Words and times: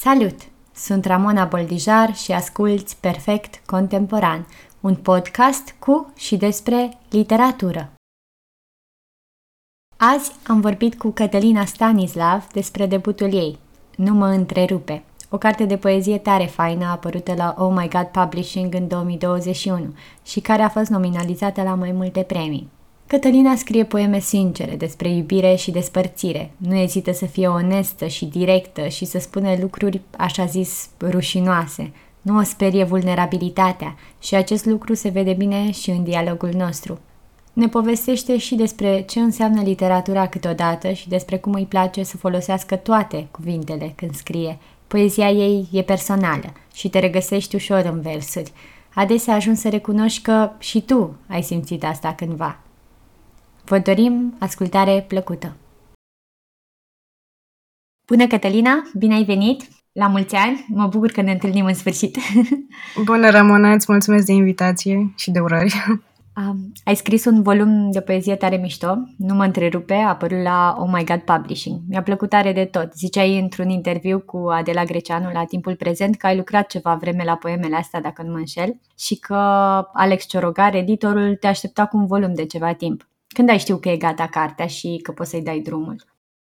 Salut! 0.00 0.40
Sunt 0.74 1.04
Ramona 1.04 1.44
Boldijar 1.44 2.14
și 2.14 2.32
asculți 2.32 2.96
Perfect 3.00 3.66
Contemporan, 3.66 4.46
un 4.80 4.94
podcast 4.94 5.74
cu 5.78 6.12
și 6.16 6.36
despre 6.36 6.98
literatură. 7.10 7.92
Azi 9.96 10.32
am 10.46 10.60
vorbit 10.60 10.98
cu 10.98 11.10
Cătălina 11.10 11.64
Stanislav 11.64 12.46
despre 12.52 12.86
debutul 12.86 13.34
ei, 13.34 13.58
Nu 13.96 14.14
mă 14.14 14.26
întrerupe, 14.26 15.04
o 15.30 15.38
carte 15.38 15.64
de 15.64 15.76
poezie 15.76 16.18
tare 16.18 16.44
faină 16.44 16.84
apărută 16.84 17.34
la 17.34 17.54
Oh 17.58 17.72
My 17.74 17.88
God 17.88 18.06
Publishing 18.06 18.74
în 18.74 18.88
2021 18.88 19.94
și 20.24 20.40
care 20.40 20.62
a 20.62 20.68
fost 20.68 20.90
nominalizată 20.90 21.62
la 21.62 21.74
mai 21.74 21.92
multe 21.92 22.22
premii. 22.22 22.70
Cătălina 23.06 23.56
scrie 23.56 23.84
poeme 23.84 24.20
sincere 24.20 24.76
despre 24.76 25.08
iubire 25.08 25.54
și 25.54 25.70
despărțire. 25.70 26.50
Nu 26.56 26.74
ezită 26.74 27.12
să 27.12 27.26
fie 27.26 27.48
onestă 27.48 28.06
și 28.06 28.24
directă 28.24 28.88
și 28.88 29.04
să 29.04 29.18
spune 29.18 29.58
lucruri, 29.60 30.00
așa 30.16 30.44
zis, 30.44 30.88
rușinoase. 31.00 31.92
Nu 32.22 32.38
o 32.38 32.42
sperie 32.42 32.84
vulnerabilitatea 32.84 33.96
și 34.20 34.34
acest 34.34 34.64
lucru 34.64 34.94
se 34.94 35.08
vede 35.08 35.32
bine 35.32 35.70
și 35.70 35.90
în 35.90 36.04
dialogul 36.04 36.50
nostru. 36.56 36.98
Ne 37.52 37.68
povestește 37.68 38.38
și 38.38 38.54
despre 38.54 39.00
ce 39.00 39.20
înseamnă 39.20 39.62
literatura 39.62 40.26
câteodată 40.28 40.92
și 40.92 41.08
despre 41.08 41.38
cum 41.38 41.52
îi 41.52 41.66
place 41.66 42.02
să 42.02 42.16
folosească 42.16 42.76
toate 42.76 43.26
cuvintele 43.30 43.92
când 43.96 44.14
scrie. 44.14 44.58
Poezia 44.86 45.30
ei 45.30 45.68
e 45.72 45.82
personală 45.82 46.52
și 46.74 46.88
te 46.88 46.98
regăsești 46.98 47.54
ușor 47.54 47.90
în 47.92 48.00
versuri. 48.00 48.52
Adesea 48.94 49.34
ajungi 49.34 49.60
să 49.60 49.68
recunoști 49.68 50.22
că 50.22 50.50
și 50.58 50.80
tu 50.80 51.14
ai 51.28 51.42
simțit 51.42 51.84
asta 51.84 52.14
cândva. 52.14 52.58
Vă 53.66 53.78
dorim 53.78 54.36
ascultare 54.38 55.04
plăcută! 55.08 55.56
Bună, 58.06 58.26
Cătălina! 58.26 58.82
Bine 58.98 59.14
ai 59.14 59.24
venit! 59.24 59.62
La 59.92 60.06
mulți 60.06 60.34
ani! 60.34 60.66
Mă 60.68 60.86
bucur 60.86 61.10
că 61.10 61.20
ne 61.20 61.32
întâlnim 61.32 61.64
în 61.64 61.74
sfârșit! 61.74 62.16
Bună, 63.04 63.30
Ramona! 63.30 63.72
Îți 63.72 63.86
mulțumesc 63.88 64.26
de 64.26 64.32
invitație 64.32 65.12
și 65.16 65.30
de 65.30 65.40
urări! 65.40 65.74
Um, 66.36 66.72
ai 66.84 66.94
scris 66.94 67.24
un 67.24 67.42
volum 67.42 67.90
de 67.90 68.00
poezie 68.00 68.36
tare 68.36 68.56
mișto, 68.56 68.96
Nu 69.16 69.34
mă 69.34 69.44
întrerupe, 69.44 69.94
a 69.94 70.08
apărut 70.08 70.42
la 70.42 70.76
Oh 70.78 70.88
My 70.92 71.04
God 71.04 71.20
Publishing. 71.20 71.80
Mi-a 71.88 72.02
plăcut 72.02 72.28
tare 72.28 72.52
de 72.52 72.64
tot. 72.64 72.94
Ziceai 72.94 73.38
într-un 73.38 73.68
interviu 73.68 74.20
cu 74.20 74.36
Adela 74.36 74.84
Greceanu 74.84 75.30
la 75.32 75.44
timpul 75.44 75.76
prezent 75.76 76.16
că 76.16 76.26
ai 76.26 76.36
lucrat 76.36 76.66
ceva 76.66 76.94
vreme 76.94 77.24
la 77.24 77.36
poemele 77.36 77.76
astea, 77.76 78.00
dacă 78.00 78.22
nu 78.22 78.30
mă 78.30 78.38
înșel, 78.38 78.80
și 78.98 79.18
că 79.18 79.34
Alex 79.92 80.26
Ciorogar, 80.26 80.74
editorul, 80.74 81.36
te 81.36 81.46
aștepta 81.46 81.86
cu 81.86 81.96
un 81.96 82.06
volum 82.06 82.34
de 82.34 82.44
ceva 82.44 82.72
timp. 82.72 83.08
Când 83.34 83.48
ai 83.48 83.58
știut 83.58 83.80
că 83.80 83.88
e 83.88 83.96
gata 83.96 84.26
cartea 84.26 84.66
și 84.66 85.00
că 85.02 85.12
poți 85.12 85.30
să-i 85.30 85.42
dai 85.42 85.60
drumul? 85.60 85.96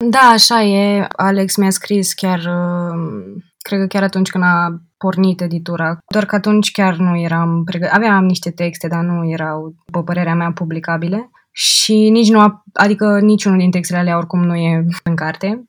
Da, 0.10 0.20
așa 0.20 0.64
e. 0.64 1.08
Alex 1.16 1.56
mi-a 1.56 1.70
scris 1.70 2.14
chiar, 2.14 2.40
uh, 2.40 3.42
cred 3.58 3.80
că 3.80 3.86
chiar 3.86 4.04
atunci 4.04 4.30
când 4.30 4.44
a 4.44 4.82
pornit 4.98 5.42
editura. 5.42 5.98
Doar 6.12 6.26
că 6.26 6.36
atunci 6.36 6.72
chiar 6.72 6.96
nu 6.96 7.20
eram 7.20 7.64
pregătită. 7.64 7.96
Aveam 7.96 8.26
niște 8.26 8.52
texte, 8.52 8.88
dar 8.88 9.04
nu 9.04 9.30
erau, 9.30 9.76
după 9.86 10.04
părerea 10.04 10.36
mea, 10.36 10.52
publicabile. 10.52 11.30
Și 11.52 12.10
nici 12.10 12.30
nu, 12.30 12.40
a, 12.40 12.64
adică 12.74 13.20
niciunul 13.20 13.58
din 13.58 13.72
textele 13.72 14.00
alea 14.00 14.18
oricum 14.18 14.44
nu 14.44 14.56
e 14.56 14.86
în 15.04 15.16
carte. 15.16 15.64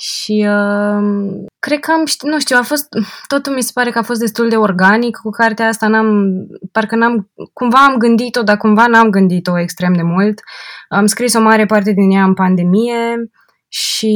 Și 0.00 0.46
uh, 0.48 1.44
cred 1.58 1.78
că 1.80 1.90
am, 1.90 2.04
nu 2.22 2.38
știu, 2.38 2.56
a 2.56 2.62
fost, 2.62 2.88
totul 3.26 3.52
mi 3.52 3.62
se 3.62 3.70
pare 3.74 3.90
că 3.90 3.98
a 3.98 4.02
fost 4.02 4.20
destul 4.20 4.48
de 4.48 4.56
organic 4.56 5.16
cu 5.16 5.30
cartea 5.30 5.66
asta, 5.66 5.88
n-am, 5.88 6.32
parcă 6.72 6.96
n-am, 6.96 7.30
cumva 7.52 7.84
am 7.84 7.96
gândit-o, 7.96 8.42
dar 8.42 8.56
cumva 8.56 8.86
n-am 8.86 9.10
gândit-o 9.10 9.58
extrem 9.58 9.92
de 9.92 10.02
mult. 10.02 10.40
Am 10.88 11.06
scris 11.06 11.34
o 11.34 11.40
mare 11.40 11.66
parte 11.66 11.92
din 11.92 12.10
ea 12.10 12.24
în 12.24 12.34
pandemie 12.34 13.30
și 13.68 14.14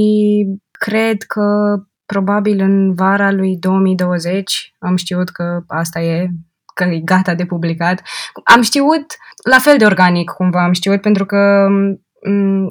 cred 0.71 1.23
că 1.23 1.77
probabil 2.07 2.61
în 2.61 2.95
vara 2.95 3.31
lui 3.31 3.57
2020 3.57 4.75
am 4.79 4.97
știut 4.97 5.29
că 5.29 5.61
asta 5.67 6.01
e, 6.01 6.29
că 6.75 6.85
e 6.85 7.01
gata 7.05 7.35
de 7.35 7.47
publicat. 7.47 8.03
Am 8.45 8.63
știut 8.63 9.07
la 9.51 9.59
fel 9.59 9.79
de 9.79 9.85
organic 9.85 10.31
cumva, 10.31 10.65
am 10.65 10.73
știut 10.73 11.01
pentru 11.01 11.27
că 11.27 11.67
Mm, 11.69 12.04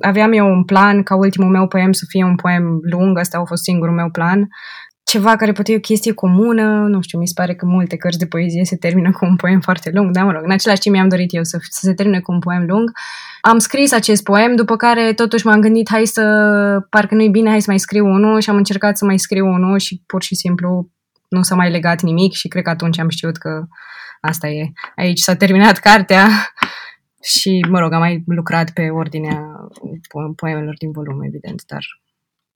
aveam 0.01 0.31
eu 0.31 0.47
un 0.47 0.63
plan 0.63 1.03
ca 1.03 1.15
ultimul 1.15 1.49
meu 1.49 1.67
poem 1.67 1.91
să 1.91 2.05
fie 2.07 2.23
un 2.23 2.35
poem 2.35 2.79
lung, 2.81 3.17
asta 3.17 3.37
a 3.37 3.43
fost 3.43 3.63
singurul 3.63 3.95
meu 3.95 4.09
plan. 4.09 4.47
Ceva 5.03 5.35
care 5.35 5.51
poate 5.51 5.71
e 5.71 5.75
o 5.75 5.79
chestie 5.79 6.13
comună, 6.13 6.63
nu 6.87 7.01
știu, 7.01 7.19
mi 7.19 7.27
se 7.27 7.33
pare 7.35 7.55
că 7.55 7.65
multe 7.65 7.97
cărți 7.97 8.17
de 8.17 8.25
poezie 8.25 8.63
se 8.63 8.75
termină 8.75 9.11
cu 9.11 9.25
un 9.25 9.35
poem 9.35 9.59
foarte 9.59 9.89
lung, 9.93 10.11
dar 10.11 10.23
mă 10.23 10.31
rog, 10.31 10.43
în 10.43 10.51
același 10.51 10.79
timp 10.79 10.95
mi-am 10.95 11.07
dorit 11.07 11.33
eu 11.33 11.43
să, 11.43 11.57
să 11.61 11.79
se 11.83 11.93
termine 11.93 12.19
cu 12.19 12.31
un 12.31 12.39
poem 12.39 12.65
lung. 12.67 12.91
Am 13.41 13.57
scris 13.57 13.91
acest 13.91 14.23
poem, 14.23 14.55
după 14.55 14.75
care 14.75 15.13
totuși 15.13 15.45
m-am 15.45 15.59
gândit, 15.59 15.89
hai 15.89 16.05
să, 16.05 16.23
parcă 16.89 17.15
nu-i 17.15 17.29
bine, 17.29 17.49
hai 17.49 17.61
să 17.61 17.69
mai 17.69 17.79
scriu 17.79 18.05
unul 18.05 18.39
și 18.39 18.49
am 18.49 18.55
încercat 18.55 18.97
să 18.97 19.05
mai 19.05 19.19
scriu 19.19 19.47
unul 19.47 19.77
și 19.79 20.03
pur 20.05 20.23
și 20.23 20.35
simplu 20.35 20.89
nu 21.29 21.41
s-a 21.41 21.55
mai 21.55 21.71
legat 21.71 22.01
nimic 22.01 22.33
și 22.33 22.47
cred 22.47 22.63
că 22.63 22.69
atunci 22.69 22.99
am 22.99 23.09
știut 23.09 23.37
că 23.37 23.63
asta 24.21 24.47
e. 24.47 24.71
Aici 24.95 25.19
s-a 25.19 25.35
terminat 25.35 25.77
cartea 25.77 26.27
și, 27.23 27.66
mă 27.69 27.79
rog, 27.79 27.94
am 27.94 28.00
mai 28.00 28.23
lucrat 28.25 28.69
pe 28.72 28.89
ordinea 28.89 29.41
poemelor 30.35 30.75
din 30.78 30.91
volum, 30.91 31.22
evident, 31.22 31.63
dar 31.66 31.84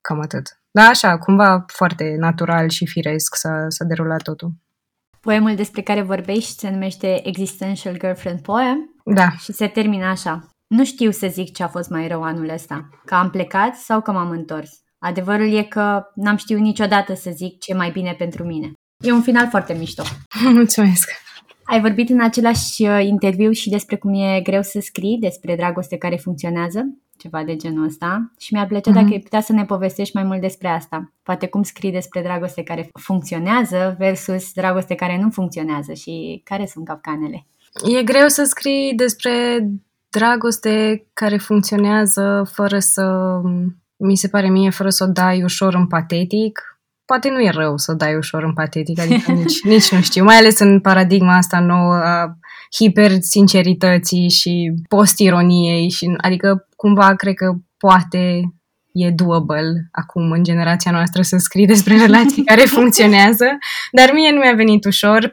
cam 0.01 0.19
atât. 0.19 0.59
Da, 0.72 0.83
așa, 0.83 1.17
cumva 1.17 1.66
foarte 1.67 2.16
natural 2.17 2.69
și 2.69 2.85
firesc 2.85 3.35
s-a, 3.35 3.66
s-a 3.67 3.85
derulat 3.85 4.22
totul. 4.22 4.51
Poemul 5.22 5.56
despre 5.56 5.81
care 5.81 6.01
vorbești 6.01 6.59
se 6.59 6.69
numește 6.69 7.27
Existential 7.27 7.97
Girlfriend 7.97 8.41
Poem 8.41 8.77
da. 9.06 9.29
și 9.29 9.51
se 9.51 9.67
termină 9.67 10.06
așa. 10.06 10.50
Nu 10.67 10.85
știu 10.85 11.11
să 11.11 11.27
zic 11.27 11.53
ce 11.56 11.63
a 11.63 11.67
fost 11.67 11.89
mai 11.89 12.07
rău 12.07 12.23
anul 12.23 12.50
ăsta, 12.50 12.89
că 13.06 13.16
am 13.16 13.29
plecat 13.29 13.75
sau 13.75 14.01
că 14.01 14.11
m-am 14.11 14.29
întors. 14.29 14.69
Adevărul 15.00 15.53
e 15.53 15.63
că 15.63 16.03
n-am 16.16 16.38
știut 16.38 16.59
niciodată 16.59 17.13
să 17.13 17.31
zic 17.33 17.59
ce 17.59 17.73
mai 17.73 17.91
bine 17.91 18.13
pentru 18.17 18.44
mine. 18.44 18.72
E 19.03 19.11
un 19.11 19.22
final 19.22 19.50
foarte 19.50 19.73
mișto. 19.73 20.03
Mulțumesc! 20.59 21.09
Ai 21.67 21.81
vorbit 21.81 22.09
în 22.09 22.22
același 22.22 22.83
uh, 22.83 23.05
interviu 23.05 23.51
și 23.51 23.69
despre 23.69 23.95
cum 23.95 24.13
e 24.13 24.41
greu 24.44 24.61
să 24.61 24.79
scrii, 24.81 25.17
despre 25.19 25.55
dragoste 25.55 25.97
care 25.97 26.16
funcționează, 26.16 26.97
ceva 27.17 27.44
de 27.44 27.55
genul 27.55 27.85
ăsta 27.85 28.31
și 28.39 28.53
mi-ar 28.53 28.67
plăcea 28.67 28.91
uh-huh. 28.91 28.94
dacă 28.94 29.07
ai 29.11 29.19
putea 29.19 29.41
să 29.41 29.53
ne 29.53 29.66
povestești 29.66 30.16
mai 30.16 30.23
mult 30.23 30.41
despre 30.41 30.67
asta. 30.67 31.13
Poate 31.23 31.47
cum 31.47 31.63
scrii 31.63 31.91
despre 31.91 32.22
dragoste 32.22 32.63
care 32.63 32.89
funcționează 32.94 33.95
versus 33.97 34.53
dragoste 34.53 34.95
care 34.95 35.19
nu 35.22 35.29
funcționează 35.29 35.94
și 35.94 36.41
care 36.44 36.66
sunt 36.66 36.85
capcanele. 36.85 37.45
E 37.97 38.03
greu 38.03 38.27
să 38.27 38.44
scrii 38.44 38.94
despre 38.95 39.31
dragoste 40.09 41.06
care 41.13 41.38
funcționează 41.38 42.50
fără 42.53 42.79
să, 42.79 43.38
mi 43.95 44.16
se 44.16 44.27
pare 44.27 44.50
mie, 44.50 44.69
fără 44.69 44.89
să 44.89 45.03
o 45.03 45.11
dai 45.11 45.44
ușor 45.44 45.73
în 45.73 45.88
patetic, 45.88 46.76
poate 47.07 47.29
nu 47.29 47.41
e 47.41 47.50
rău 47.50 47.78
să 47.78 47.94
dai 47.94 48.16
ușor 48.16 48.44
în 48.44 48.53
patetic, 48.53 49.00
adică 49.00 49.31
nici, 49.41 49.63
nici 49.63 49.91
nu 49.91 50.01
știu, 50.01 50.23
mai 50.23 50.35
ales 50.35 50.59
în 50.59 50.79
paradigma 50.79 51.35
asta 51.35 51.59
nouă 51.59 51.94
a 51.94 52.38
hipersincerității 52.75 54.29
și 54.29 54.73
post-ironiei, 54.90 55.90
și, 55.90 56.16
adică 56.18 56.68
cumva 56.75 57.16
cred 57.16 57.34
că 57.34 57.53
poate 57.78 58.41
e 58.94 59.09
doable 59.09 59.88
acum 59.91 60.31
în 60.31 60.44
generația 60.44 60.91
noastră 60.91 61.22
să 61.22 61.38
scrii 61.38 61.66
despre 61.66 61.97
relații 62.06 62.44
care 62.44 62.62
funcționează, 62.62 63.45
dar 63.91 64.12
mie 64.13 64.31
nu 64.31 64.39
mi-a 64.39 64.53
venit 64.53 64.85
ușor. 64.85 65.31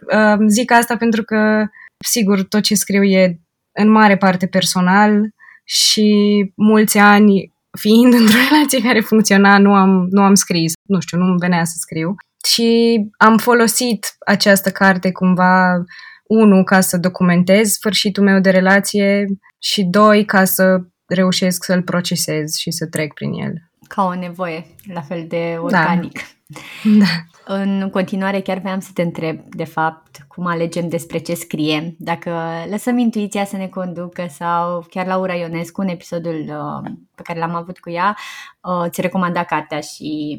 Zic 0.48 0.72
asta 0.72 0.96
pentru 0.96 1.22
că, 1.22 1.66
sigur, 2.04 2.42
tot 2.42 2.62
ce 2.62 2.74
scriu 2.74 3.02
e 3.02 3.38
în 3.72 3.90
mare 3.90 4.16
parte 4.16 4.46
personal 4.46 5.34
și 5.64 6.12
mulți 6.56 6.98
ani 6.98 7.53
fiind 7.78 8.14
într-o 8.20 8.38
relație 8.50 8.80
care 8.80 9.00
funcționa, 9.00 9.58
nu 9.58 9.74
am, 9.74 10.06
nu 10.10 10.22
am 10.22 10.34
scris. 10.34 10.72
Nu 10.88 11.00
știu, 11.00 11.18
nu-mi 11.18 11.38
venea 11.38 11.64
să 11.64 11.74
scriu. 11.76 12.14
Și 12.46 13.00
am 13.16 13.38
folosit 13.38 14.06
această 14.26 14.70
carte 14.70 15.12
cumva, 15.12 15.84
unu, 16.26 16.64
ca 16.64 16.80
să 16.80 16.96
documentez 16.96 17.70
sfârșitul 17.70 18.24
meu 18.24 18.40
de 18.40 18.50
relație 18.50 19.24
și 19.58 19.82
doi, 19.82 20.24
ca 20.24 20.44
să 20.44 20.78
reușesc 21.06 21.64
să-l 21.64 21.82
procesez 21.82 22.54
și 22.54 22.70
să 22.70 22.86
trec 22.86 23.12
prin 23.12 23.32
el. 23.32 23.52
Ca 23.88 24.04
o 24.04 24.14
nevoie, 24.14 24.66
la 24.92 25.00
fel 25.00 25.24
de 25.28 25.56
organic. 25.60 26.12
Da. 26.46 26.60
da. 26.98 27.04
În 27.46 27.90
continuare, 27.90 28.40
chiar 28.40 28.58
vreau 28.58 28.80
să 28.80 28.90
te 28.94 29.02
întreb, 29.02 29.40
de 29.48 29.64
fapt, 29.64 30.26
cum 30.28 30.46
alegem 30.46 30.88
despre 30.88 31.18
ce 31.18 31.34
scriem, 31.34 31.94
dacă 31.98 32.32
lăsăm 32.70 32.98
intuiția 32.98 33.44
să 33.44 33.56
ne 33.56 33.66
conducă 33.66 34.26
sau 34.30 34.86
chiar 34.90 35.06
Laura 35.06 35.34
Ionescu, 35.34 35.80
în 35.80 35.88
episodul 35.88 36.44
uh, 36.48 36.90
pe 37.14 37.22
care 37.22 37.38
l-am 37.38 37.54
avut 37.54 37.78
cu 37.78 37.90
ea, 37.90 38.16
uh, 38.60 38.90
ți 38.90 39.00
recomanda 39.00 39.44
cartea 39.44 39.80
și 39.80 40.36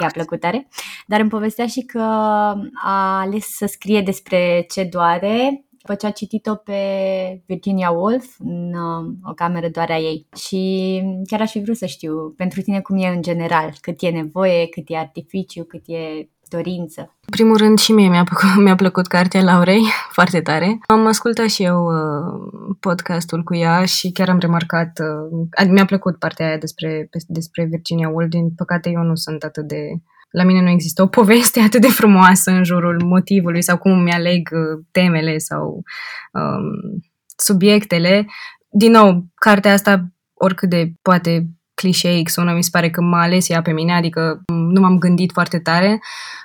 mi 0.00 0.06
a 0.06 0.10
plăcut 0.12 0.40
tare, 0.40 0.68
dar 1.06 1.20
îmi 1.20 1.30
povestea 1.30 1.66
și 1.66 1.80
că 1.80 2.00
a 2.84 3.20
ales 3.20 3.46
să 3.46 3.66
scrie 3.66 4.00
despre 4.00 4.66
ce 4.68 4.84
doare 4.84 5.64
după 5.86 5.98
ce 5.98 6.06
a 6.06 6.10
citit-o 6.10 6.54
pe 6.54 6.80
Virginia 7.46 7.90
Woolf 7.90 8.24
în 8.38 8.74
uh, 8.74 9.12
o 9.30 9.32
cameră 9.32 9.68
doar 9.68 9.90
a 9.90 9.98
ei. 9.98 10.26
Și 10.36 11.02
chiar 11.26 11.40
aș 11.40 11.50
fi 11.50 11.60
vrut 11.60 11.76
să 11.76 11.86
știu 11.86 12.34
pentru 12.36 12.60
tine 12.60 12.80
cum 12.80 12.96
e 12.96 13.06
în 13.06 13.22
general, 13.22 13.74
cât 13.80 13.96
e 14.00 14.08
nevoie, 14.08 14.66
cât 14.68 14.84
e 14.86 14.96
artificiu, 14.96 15.64
cât 15.64 15.82
e 15.86 16.28
dorință. 16.48 17.00
În 17.00 17.30
primul 17.30 17.56
rând 17.56 17.78
și 17.78 17.92
mie 17.92 18.08
mi-a 18.08 18.24
plăcut, 18.24 18.64
mi-a 18.64 18.74
plăcut 18.74 19.06
cartea 19.06 19.42
Laurei 19.42 19.82
foarte 20.16 20.40
tare. 20.40 20.78
Am 20.86 21.06
ascultat 21.06 21.48
și 21.48 21.62
eu 21.62 21.86
uh, 21.86 22.76
podcastul 22.80 23.42
cu 23.42 23.54
ea 23.54 23.84
și 23.84 24.12
chiar 24.12 24.28
am 24.28 24.38
remarcat, 24.38 24.98
uh, 24.98 25.68
mi-a 25.68 25.84
plăcut 25.84 26.18
partea 26.18 26.46
aia 26.46 26.58
despre, 26.58 27.08
despre 27.26 27.64
Virginia 27.64 28.08
Woolf, 28.08 28.28
din 28.28 28.50
păcate 28.50 28.90
eu 28.90 29.02
nu 29.02 29.14
sunt 29.14 29.42
atât 29.42 29.66
de 29.66 29.90
la 30.34 30.44
mine 30.44 30.60
nu 30.60 30.68
există 30.68 31.02
o 31.02 31.06
poveste 31.06 31.60
atât 31.60 31.80
de 31.80 31.88
frumoasă 31.88 32.50
în 32.50 32.64
jurul 32.64 33.02
motivului 33.04 33.62
sau 33.62 33.78
cum 33.78 34.02
mi-aleg 34.02 34.50
uh, 34.52 34.84
temele 34.90 35.38
sau 35.38 35.82
um, 36.32 37.02
subiectele. 37.36 38.26
Din 38.70 38.90
nou, 38.90 39.24
cartea 39.34 39.72
asta, 39.72 40.04
oricât 40.34 40.68
de 40.68 40.92
poate 41.02 41.46
clișeic 41.74 42.28
sună, 42.28 42.52
mi 42.52 42.62
se 42.62 42.68
pare 42.72 42.90
că 42.90 43.00
m-a 43.00 43.22
ales 43.22 43.48
ea 43.48 43.62
pe 43.62 43.72
mine, 43.72 43.92
adică 43.92 44.42
nu 44.46 44.80
m-am 44.80 44.98
gândit 44.98 45.32
foarte 45.32 45.58
tare. 45.58 46.00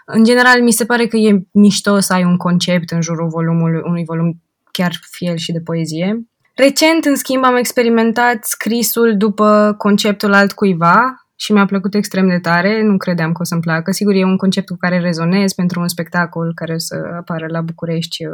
În 0.06 0.24
general, 0.24 0.62
mi 0.62 0.72
se 0.72 0.86
pare 0.86 1.08
că 1.08 1.18
e 1.18 1.44
mișto 1.52 2.00
să 2.00 2.14
ai 2.14 2.24
un 2.24 2.38
concept 2.38 2.92
în 2.92 3.02
jurul 3.02 3.28
volumului, 3.28 3.82
unui 3.84 4.04
volum, 4.06 4.42
chiar 4.72 4.92
fie 5.12 5.30
el 5.30 5.38
și 5.38 5.52
de 5.52 5.60
poezie. 5.60 6.28
Recent, 6.56 7.06
în 7.06 7.16
schimb, 7.16 7.44
am 7.44 7.56
experimentat 7.56 8.44
scrisul 8.44 9.18
după 9.18 9.76
conceptul 9.78 10.34
altcuiva 10.34 11.29
și 11.42 11.52
mi-a 11.52 11.66
plăcut 11.66 11.94
extrem 11.94 12.28
de 12.28 12.40
tare, 12.40 12.82
nu 12.82 12.98
credeam 12.98 13.32
că 13.32 13.42
o 13.42 13.44
să-mi 13.44 13.62
placă. 13.62 13.92
Sigur, 13.92 14.14
e 14.14 14.24
un 14.24 14.38
concept 14.38 14.68
cu 14.68 14.76
care 14.80 15.00
rezonez 15.00 15.54
pentru 15.54 15.80
un 15.80 15.88
spectacol 15.88 16.52
care 16.56 16.74
o 16.74 16.78
să 16.78 16.96
apară 17.18 17.46
la 17.50 17.62
București 17.62 18.26
uh, 18.26 18.34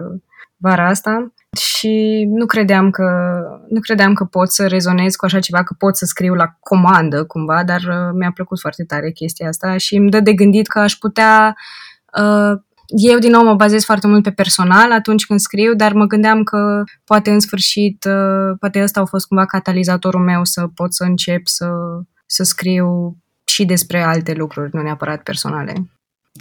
vara 0.58 0.88
asta 0.88 1.34
și 1.58 2.26
nu 2.30 2.46
credeam 2.46 2.90
că, 2.90 3.04
nu 3.70 3.80
credeam 3.80 4.14
că 4.14 4.24
pot 4.24 4.52
să 4.52 4.68
rezonez 4.68 5.16
cu 5.16 5.26
așa 5.26 5.40
ceva, 5.40 5.64
că 5.64 5.76
pot 5.78 5.96
să 5.98 6.06
scriu 6.06 6.34
la 6.34 6.56
comandă 6.60 7.24
cumva, 7.24 7.64
dar 7.64 7.82
uh, 7.82 8.12
mi-a 8.14 8.32
plăcut 8.32 8.60
foarte 8.60 8.84
tare 8.84 9.12
chestia 9.12 9.48
asta 9.48 9.78
și 9.78 9.96
îmi 9.96 10.10
dă 10.10 10.20
de 10.20 10.34
gândit 10.34 10.68
că 10.68 10.80
aș 10.80 10.94
putea 10.94 11.56
uh, 12.20 12.60
eu, 12.88 13.20
din 13.20 13.32
nou, 13.32 13.44
mă 13.44 13.54
bazez 13.54 13.84
foarte 13.84 14.08
mult 14.08 14.24
pe 14.24 14.32
personal 14.32 14.92
atunci 14.92 15.26
când 15.26 15.40
scriu, 15.40 15.74
dar 15.74 15.94
mă 15.94 16.06
gândeam 16.06 16.44
că 16.44 16.84
poate 17.04 17.32
în 17.32 17.40
sfârșit, 17.40 18.06
uh, 18.10 18.58
poate 18.60 18.82
ăsta 18.82 19.00
a 19.00 19.06
fost 19.06 19.28
cumva 19.28 19.46
catalizatorul 19.46 20.24
meu 20.24 20.44
să 20.44 20.68
pot 20.76 20.94
să 20.94 21.04
încep 21.04 21.42
să, 21.48 21.68
să 22.26 22.44
scriu 22.44 23.18
și 23.46 23.66
despre 23.66 24.02
alte 24.02 24.34
lucruri, 24.34 24.70
nu 24.74 24.82
neapărat 24.82 25.24
personale. 25.24 25.74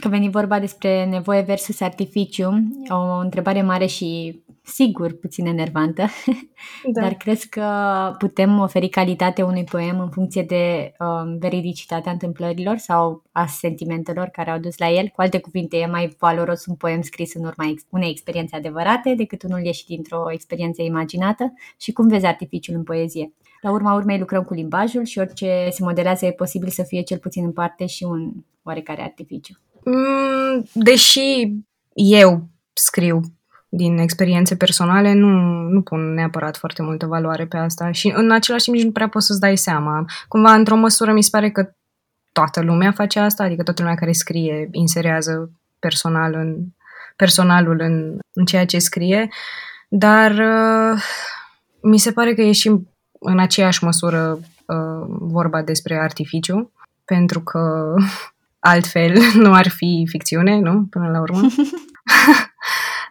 Că 0.01 0.09
veni 0.09 0.31
vorba 0.31 0.59
despre 0.59 1.05
nevoie 1.05 1.41
versus 1.41 1.81
artificiu, 1.81 2.49
o 2.89 3.19
întrebare 3.19 3.63
mare 3.63 3.87
și 3.87 4.43
sigur 4.65 5.13
puțin 5.13 5.47
enervantă, 5.47 6.07
da. 6.93 7.01
dar 7.01 7.13
crezi 7.15 7.49
că 7.49 7.67
putem 8.19 8.59
oferi 8.59 8.89
calitate 8.89 9.43
unui 9.43 9.65
poem 9.65 10.01
în 10.01 10.11
funcție 10.11 10.43
de 10.43 10.93
um, 10.99 11.39
veridicitatea 11.39 12.13
întâmplărilor 12.13 12.77
sau 12.77 13.23
a 13.33 13.47
sentimentelor 13.47 14.27
care 14.27 14.51
au 14.51 14.59
dus 14.59 14.79
la 14.79 14.91
el? 14.91 15.09
Cu 15.09 15.21
alte 15.21 15.41
cuvinte, 15.41 15.77
e 15.77 15.87
mai 15.87 16.17
valoros 16.19 16.67
un 16.67 16.75
poem 16.75 17.03
scris 17.03 17.35
în 17.35 17.45
urma 17.45 17.67
ex- 17.69 17.85
unei 17.91 18.11
experiențe 18.11 18.57
adevărate 18.57 19.15
decât 19.15 19.43
unul 19.43 19.65
ieșit 19.65 19.87
dintr-o 19.87 20.31
experiență 20.31 20.83
imaginată? 20.83 21.53
Și 21.79 21.93
cum 21.93 22.09
vezi 22.09 22.27
artificiul 22.27 22.77
în 22.77 22.83
poezie? 22.83 23.33
La 23.61 23.71
urma 23.71 23.95
urmei 23.95 24.19
lucrăm 24.19 24.43
cu 24.43 24.55
limbajul 24.55 25.05
și 25.05 25.19
orice 25.19 25.69
se 25.71 25.85
modelează 25.85 26.27
e 26.27 26.33
posibil 26.33 26.69
să 26.69 26.83
fie 26.83 27.03
cel 27.03 27.19
puțin 27.19 27.45
în 27.45 27.53
parte 27.53 27.87
și 27.87 28.05
un 28.05 28.33
oarecare 28.63 29.03
artificiu. 29.03 29.55
Mm, 29.85 30.65
deși 30.73 31.53
eu 31.93 32.49
scriu 32.73 33.21
din 33.77 33.99
experiențe 33.99 34.57
personale, 34.57 35.13
nu, 35.13 35.29
nu 35.69 35.83
pun 35.83 36.15
neapărat 36.15 36.57
foarte 36.57 36.83
multă 36.83 37.07
valoare 37.07 37.47
pe 37.47 37.57
asta 37.57 37.91
și 37.91 38.13
în 38.17 38.31
același 38.31 38.65
timp 38.65 38.77
nici 38.77 38.85
nu 38.85 38.93
prea 38.93 39.09
poți 39.09 39.27
să-ți 39.27 39.41
dai 39.41 39.57
seama. 39.57 40.05
Cumva, 40.29 40.55
într-o 40.55 40.77
măsură, 40.77 41.13
mi 41.13 41.23
se 41.23 41.29
pare 41.33 41.51
că 41.51 41.75
toată 42.33 42.61
lumea 42.61 42.93
face 42.93 43.19
asta, 43.19 43.43
adică 43.43 43.63
toată 43.63 43.83
lumea 43.83 43.97
care 43.97 44.13
scrie 44.13 44.69
inserează 44.73 45.51
personal 45.79 46.35
în, 46.35 46.57
personalul 47.17 47.81
în, 47.81 48.19
în 48.33 48.45
ceea 48.45 48.67
ce 48.67 48.79
scrie, 48.79 49.29
dar 49.89 50.31
uh, 50.31 51.03
mi 51.83 51.99
se 51.99 52.13
pare 52.13 52.35
că 52.35 52.41
e 52.41 52.53
și 52.53 52.69
în 53.21 53.39
aceeași 53.39 53.85
măsură 53.85 54.39
uh, 54.67 55.07
vorba 55.09 55.63
despre 55.63 55.99
artificiu, 55.99 56.73
pentru 57.05 57.41
că 57.41 57.95
altfel 58.59 59.19
nu 59.45 59.55
ar 59.55 59.69
fi 59.69 60.07
ficțiune, 60.09 60.59
nu? 60.59 60.87
Până 60.91 61.11
la 61.11 61.21
urmă. 61.21 61.41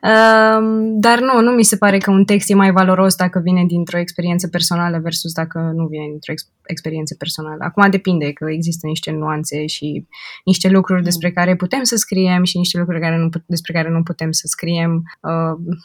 Um, 0.03 0.99
dar 0.99 1.19
nu, 1.19 1.41
nu 1.41 1.51
mi 1.51 1.63
se 1.63 1.77
pare 1.77 1.97
că 1.97 2.11
un 2.11 2.25
text 2.25 2.49
e 2.49 2.53
mai 2.53 2.71
valoros 2.71 3.15
dacă 3.15 3.39
vine 3.39 3.65
dintr-o 3.65 3.97
experiență 3.97 4.47
personală 4.47 4.99
versus 4.99 5.31
dacă 5.33 5.71
nu 5.75 5.87
vine 5.87 6.05
dintr-o 6.09 6.31
ex- 6.31 6.51
experiență 6.65 7.15
personală. 7.15 7.63
Acum 7.63 7.89
depinde 7.89 8.31
că 8.31 8.45
există 8.49 8.87
niște 8.87 9.11
nuanțe 9.11 9.65
și 9.65 10.07
niște 10.45 10.69
lucruri 10.69 10.99
mm. 10.99 11.05
despre 11.05 11.31
care 11.31 11.55
putem 11.55 11.83
să 11.83 11.95
scriem 11.95 12.43
și 12.43 12.57
niște 12.57 12.77
lucruri 12.77 12.99
care 12.99 13.17
nu, 13.17 13.29
despre 13.45 13.73
care 13.73 13.89
nu 13.89 14.03
putem 14.03 14.31
să 14.31 14.43
scriem. 14.47 15.03
Uh, 15.21 15.75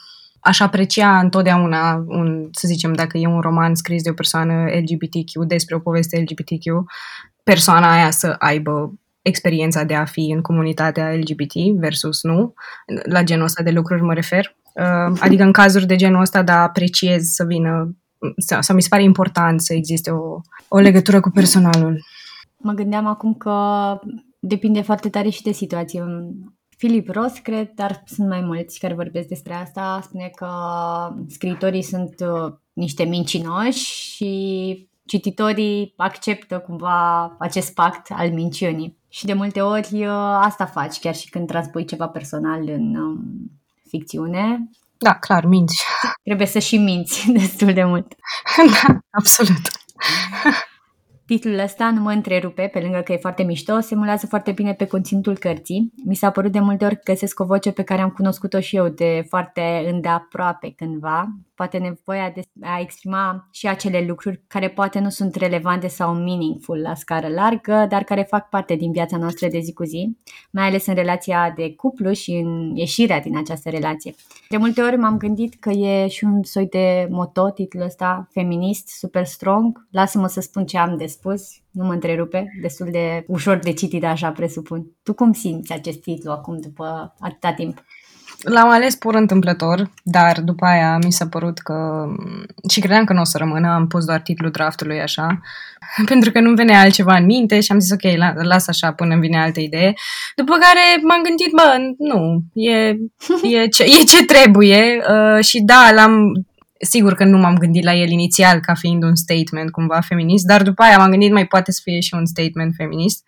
aș 0.41 0.61
aprecia 0.61 1.19
întotdeauna, 1.19 2.05
un, 2.07 2.49
să 2.53 2.67
zicem, 2.67 2.93
dacă 2.93 3.19
e 3.19 3.27
un 3.27 3.41
roman 3.41 3.75
scris 3.75 4.03
de 4.03 4.11
o 4.11 4.15
persoană 4.15 4.65
LGBTQ 4.65 5.47
despre 5.47 5.75
o 5.75 5.79
poveste 5.79 6.21
LGBTQ, 6.21 6.85
persoana 7.43 7.93
aia 7.93 8.11
să 8.11 8.35
aibă 8.39 8.99
experiența 9.29 9.85
de 9.85 9.95
a 9.95 10.05
fi 10.05 10.31
în 10.35 10.41
comunitatea 10.41 11.13
LGBT 11.13 11.53
versus 11.79 12.23
nu. 12.23 12.53
La 13.03 13.23
genul 13.23 13.45
ăsta 13.45 13.63
de 13.63 13.71
lucruri 13.71 14.03
mă 14.03 14.15
refer. 14.15 14.57
Uh, 14.75 15.19
adică 15.21 15.43
în 15.43 15.53
cazuri 15.53 15.87
de 15.87 15.97
genul 15.97 16.21
ăsta, 16.21 16.43
da, 16.43 16.63
apreciez 16.63 17.23
să 17.23 17.45
vină 17.45 17.97
sau, 18.37 18.61
sau 18.61 18.75
mi 18.75 18.83
se 18.83 18.89
pare 18.91 19.03
important 19.03 19.61
să 19.61 19.75
existe 19.75 20.11
o, 20.11 20.41
o 20.69 20.79
legătură 20.79 21.21
cu 21.21 21.31
personalul. 21.31 22.01
Mă 22.57 22.73
gândeam 22.73 23.07
acum 23.07 23.35
că 23.35 23.55
depinde 24.39 24.81
foarte 24.81 25.09
tare 25.09 25.29
și 25.29 25.43
de 25.43 25.53
situație. 25.53 26.05
Filip 26.77 27.09
Ross, 27.09 27.39
cred, 27.39 27.71
dar 27.75 28.03
sunt 28.07 28.29
mai 28.29 28.41
mulți 28.41 28.79
care 28.79 28.95
vorbesc 28.95 29.29
despre 29.29 29.55
asta, 29.55 30.01
spune 30.03 30.31
că 30.35 30.49
scriitorii 31.29 31.83
sunt 31.83 32.15
uh, 32.21 32.53
niște 32.73 33.05
mincinoși 33.05 33.85
și 34.15 34.89
cititorii 35.07 35.95
acceptă 35.97 36.59
cumva 36.59 37.37
acest 37.39 37.75
pact 37.75 38.11
al 38.11 38.31
minciunii. 38.31 38.98
Și 39.09 39.25
de 39.25 39.33
multe 39.33 39.61
ori 39.61 40.07
uh, 40.07 40.39
asta 40.41 40.67
faci, 40.67 40.99
chiar 40.99 41.15
și 41.15 41.31
când 41.31 41.47
transpui 41.47 41.85
ceva 41.85 42.09
personal 42.09 42.69
în 42.69 42.95
um, 42.95 43.21
ficțiune. 43.89 44.69
Da, 44.99 45.15
clar, 45.15 45.45
minți. 45.45 45.85
Trebuie 46.25 46.47
să 46.47 46.59
și 46.59 46.77
minți 46.77 47.31
destul 47.39 47.73
de 47.73 47.85
mult. 47.85 48.15
da, 48.57 48.99
absolut. 49.11 49.71
Titlul 51.27 51.59
ăsta 51.59 51.91
nu 51.91 52.01
mă 52.01 52.11
întrerupe, 52.11 52.69
pe 52.73 52.81
lângă 52.81 53.01
că 53.01 53.13
e 53.13 53.17
foarte 53.17 53.43
mișto, 53.43 53.81
se 53.81 53.95
mulează 53.95 54.27
foarte 54.27 54.53
bine 54.53 54.75
pe 54.75 54.87
conținutul 54.87 55.39
cărții. 55.39 55.93
Mi 56.05 56.15
s-a 56.15 56.31
părut 56.31 56.53
de 56.53 56.61
multe 56.61 56.85
ori 56.85 56.95
că 56.95 57.01
găsesc 57.05 57.41
o 57.41 57.45
voce 57.45 57.73
pe 57.73 57.83
care 57.83 58.01
am 58.01 58.11
cunoscut-o 58.11 58.61
și 58.61 58.77
eu 58.77 58.89
de 58.89 59.25
foarte 59.29 59.89
îndeaproape 59.93 60.73
cândva. 60.77 61.29
Poate 61.59 61.79
nevoia 61.79 62.31
de 62.35 62.43
a 62.61 62.81
exprima 62.81 63.49
și 63.53 63.69
acele 63.69 64.05
lucruri 64.07 64.43
care 64.47 64.69
poate 64.69 64.99
nu 64.99 65.09
sunt 65.09 65.35
relevante 65.35 65.89
sau 65.89 66.15
meaningful 66.15 66.81
la 66.81 66.95
scară 66.95 67.29
largă, 67.29 67.87
dar 67.89 68.03
care 68.03 68.23
fac 68.23 68.49
parte 68.49 68.75
din 68.75 68.93
viața 68.93 69.17
noastră 69.17 69.49
de 69.49 69.59
zi 69.59 69.73
cu 69.73 69.85
zi, 69.85 70.17
mai 70.51 70.67
ales 70.67 70.87
în 70.87 70.95
relația 70.95 71.53
de 71.57 71.75
cuplu 71.75 72.13
și 72.13 72.31
în 72.31 72.77
ieșirea 72.77 73.21
din 73.21 73.37
această 73.37 73.71
relație. 73.71 74.15
De 74.49 74.57
multe 74.57 74.83
ori 74.83 74.97
m-am 74.97 75.17
gândit 75.17 75.55
că 75.61 75.71
e 75.71 76.09
și 76.09 76.25
un 76.25 76.43
soi 76.43 76.67
de 76.67 77.07
moto 77.11 77.51
titlul 77.51 77.85
ăsta, 77.85 78.29
feminist, 78.31 78.89
super 78.89 79.25
strong. 79.25 79.87
Lasă-mă 79.91 80.27
să 80.27 80.41
spun 80.41 80.67
ce 80.67 80.79
am 80.79 80.97
de 80.97 81.07
spus, 81.07 81.43
nu 81.71 81.85
mă 81.85 81.93
întrerupe, 81.93 82.59
destul 82.61 82.89
de 82.91 83.25
ușor 83.27 83.57
de 83.57 83.73
citit 83.73 84.05
așa 84.05 84.31
presupun. 84.31 84.87
Tu 85.03 85.15
cum 85.15 85.33
simți 85.33 85.73
acest 85.73 86.01
titlu 86.01 86.31
acum 86.31 86.61
după 86.61 87.15
atâta 87.19 87.53
timp? 87.53 87.85
L-am 88.43 88.69
ales 88.69 88.95
pur 88.95 89.15
întâmplător, 89.15 89.91
dar 90.03 90.41
după 90.41 90.67
aia 90.67 90.99
mi 91.05 91.13
s-a 91.13 91.27
părut 91.29 91.59
că... 91.59 92.07
Și 92.71 92.81
credeam 92.81 93.05
că 93.05 93.13
nu 93.13 93.21
o 93.21 93.25
să 93.25 93.39
rămână, 93.39 93.69
am 93.69 93.87
pus 93.87 94.05
doar 94.05 94.21
titlul 94.21 94.51
draftului 94.51 95.01
așa, 95.01 95.41
pentru 96.11 96.31
că 96.31 96.41
nu 96.41 96.55
venea 96.55 96.81
altceva 96.81 97.17
în 97.17 97.25
minte 97.25 97.61
și 97.61 97.73
am 97.73 97.81
zis 97.81 97.91
ok, 97.93 98.17
las 98.35 98.69
așa 98.69 98.93
până 98.93 99.13
îmi 99.13 99.21
vine 99.21 99.41
altă 99.41 99.61
idee. 99.61 99.93
După 100.37 100.53
care 100.53 101.03
m-am 101.03 101.23
gândit, 101.23 101.51
bă, 101.51 101.77
nu, 101.99 102.43
e, 102.53 102.97
e, 103.63 103.67
ce, 103.67 103.83
e 103.83 104.05
ce 104.05 104.25
trebuie 104.25 105.03
uh, 105.11 105.45
și 105.45 105.61
da, 105.61 105.91
l-am 105.95 106.47
Sigur 106.81 107.15
că 107.15 107.25
nu 107.25 107.39
m-am 107.39 107.57
gândit 107.57 107.85
la 107.85 107.95
el 107.95 108.11
inițial 108.11 108.61
ca 108.61 108.75
fiind 108.75 109.03
un 109.03 109.15
statement 109.15 109.71
cumva 109.71 110.01
feminist, 110.01 110.45
dar 110.45 110.63
după 110.63 110.83
aia 110.83 110.99
m-am 110.99 111.11
gândit 111.11 111.33
mai 111.33 111.47
poate 111.47 111.73
să 111.73 111.81
fie 111.83 112.01
și 112.01 112.15
un 112.15 112.27
statement 112.27 112.75
feminist. 112.77 113.23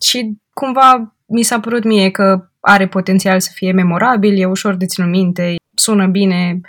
Și 0.00 0.32
cumva 0.52 1.16
mi 1.28 1.42
s-a 1.42 1.60
părut 1.60 1.84
mie 1.84 2.10
că 2.10 2.48
are 2.60 2.88
potențial 2.88 3.40
să 3.40 3.50
fie 3.54 3.72
memorabil, 3.72 4.40
e 4.40 4.44
ușor 4.44 4.74
de 4.74 4.86
ținut 4.86 5.10
minte, 5.10 5.54
sună 5.74 6.06
bine. 6.06 6.60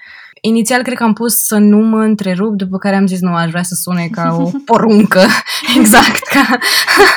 Inițial 0.41 0.81
cred 0.81 0.97
că 0.97 1.03
am 1.03 1.13
pus 1.13 1.37
să 1.37 1.57
nu 1.57 1.77
mă 1.77 2.01
întrerup, 2.01 2.55
după 2.55 2.77
care 2.77 2.95
am 2.95 3.07
zis 3.07 3.19
nu, 3.19 3.35
aș 3.35 3.49
vrea 3.49 3.63
să 3.63 3.75
sune 3.75 4.07
ca 4.11 4.35
o 4.35 4.51
poruncă, 4.65 5.21
exact, 5.79 6.23
ca 6.27 6.57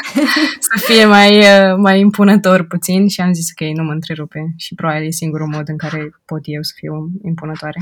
să 0.69 0.85
fie 0.87 1.05
mai, 1.05 1.45
mai 1.77 2.01
impunător 2.01 2.67
puțin 2.67 3.09
și 3.09 3.21
am 3.21 3.33
zis 3.33 3.47
ok, 3.51 3.69
nu 3.77 3.85
mă 3.85 3.93
întrerupe 3.93 4.55
și 4.57 4.75
probabil 4.75 5.07
e 5.07 5.11
singurul 5.11 5.47
mod 5.47 5.69
în 5.69 5.77
care 5.77 6.11
pot 6.25 6.41
eu 6.43 6.63
să 6.63 6.73
fiu 6.75 7.11
impunătoare. 7.25 7.79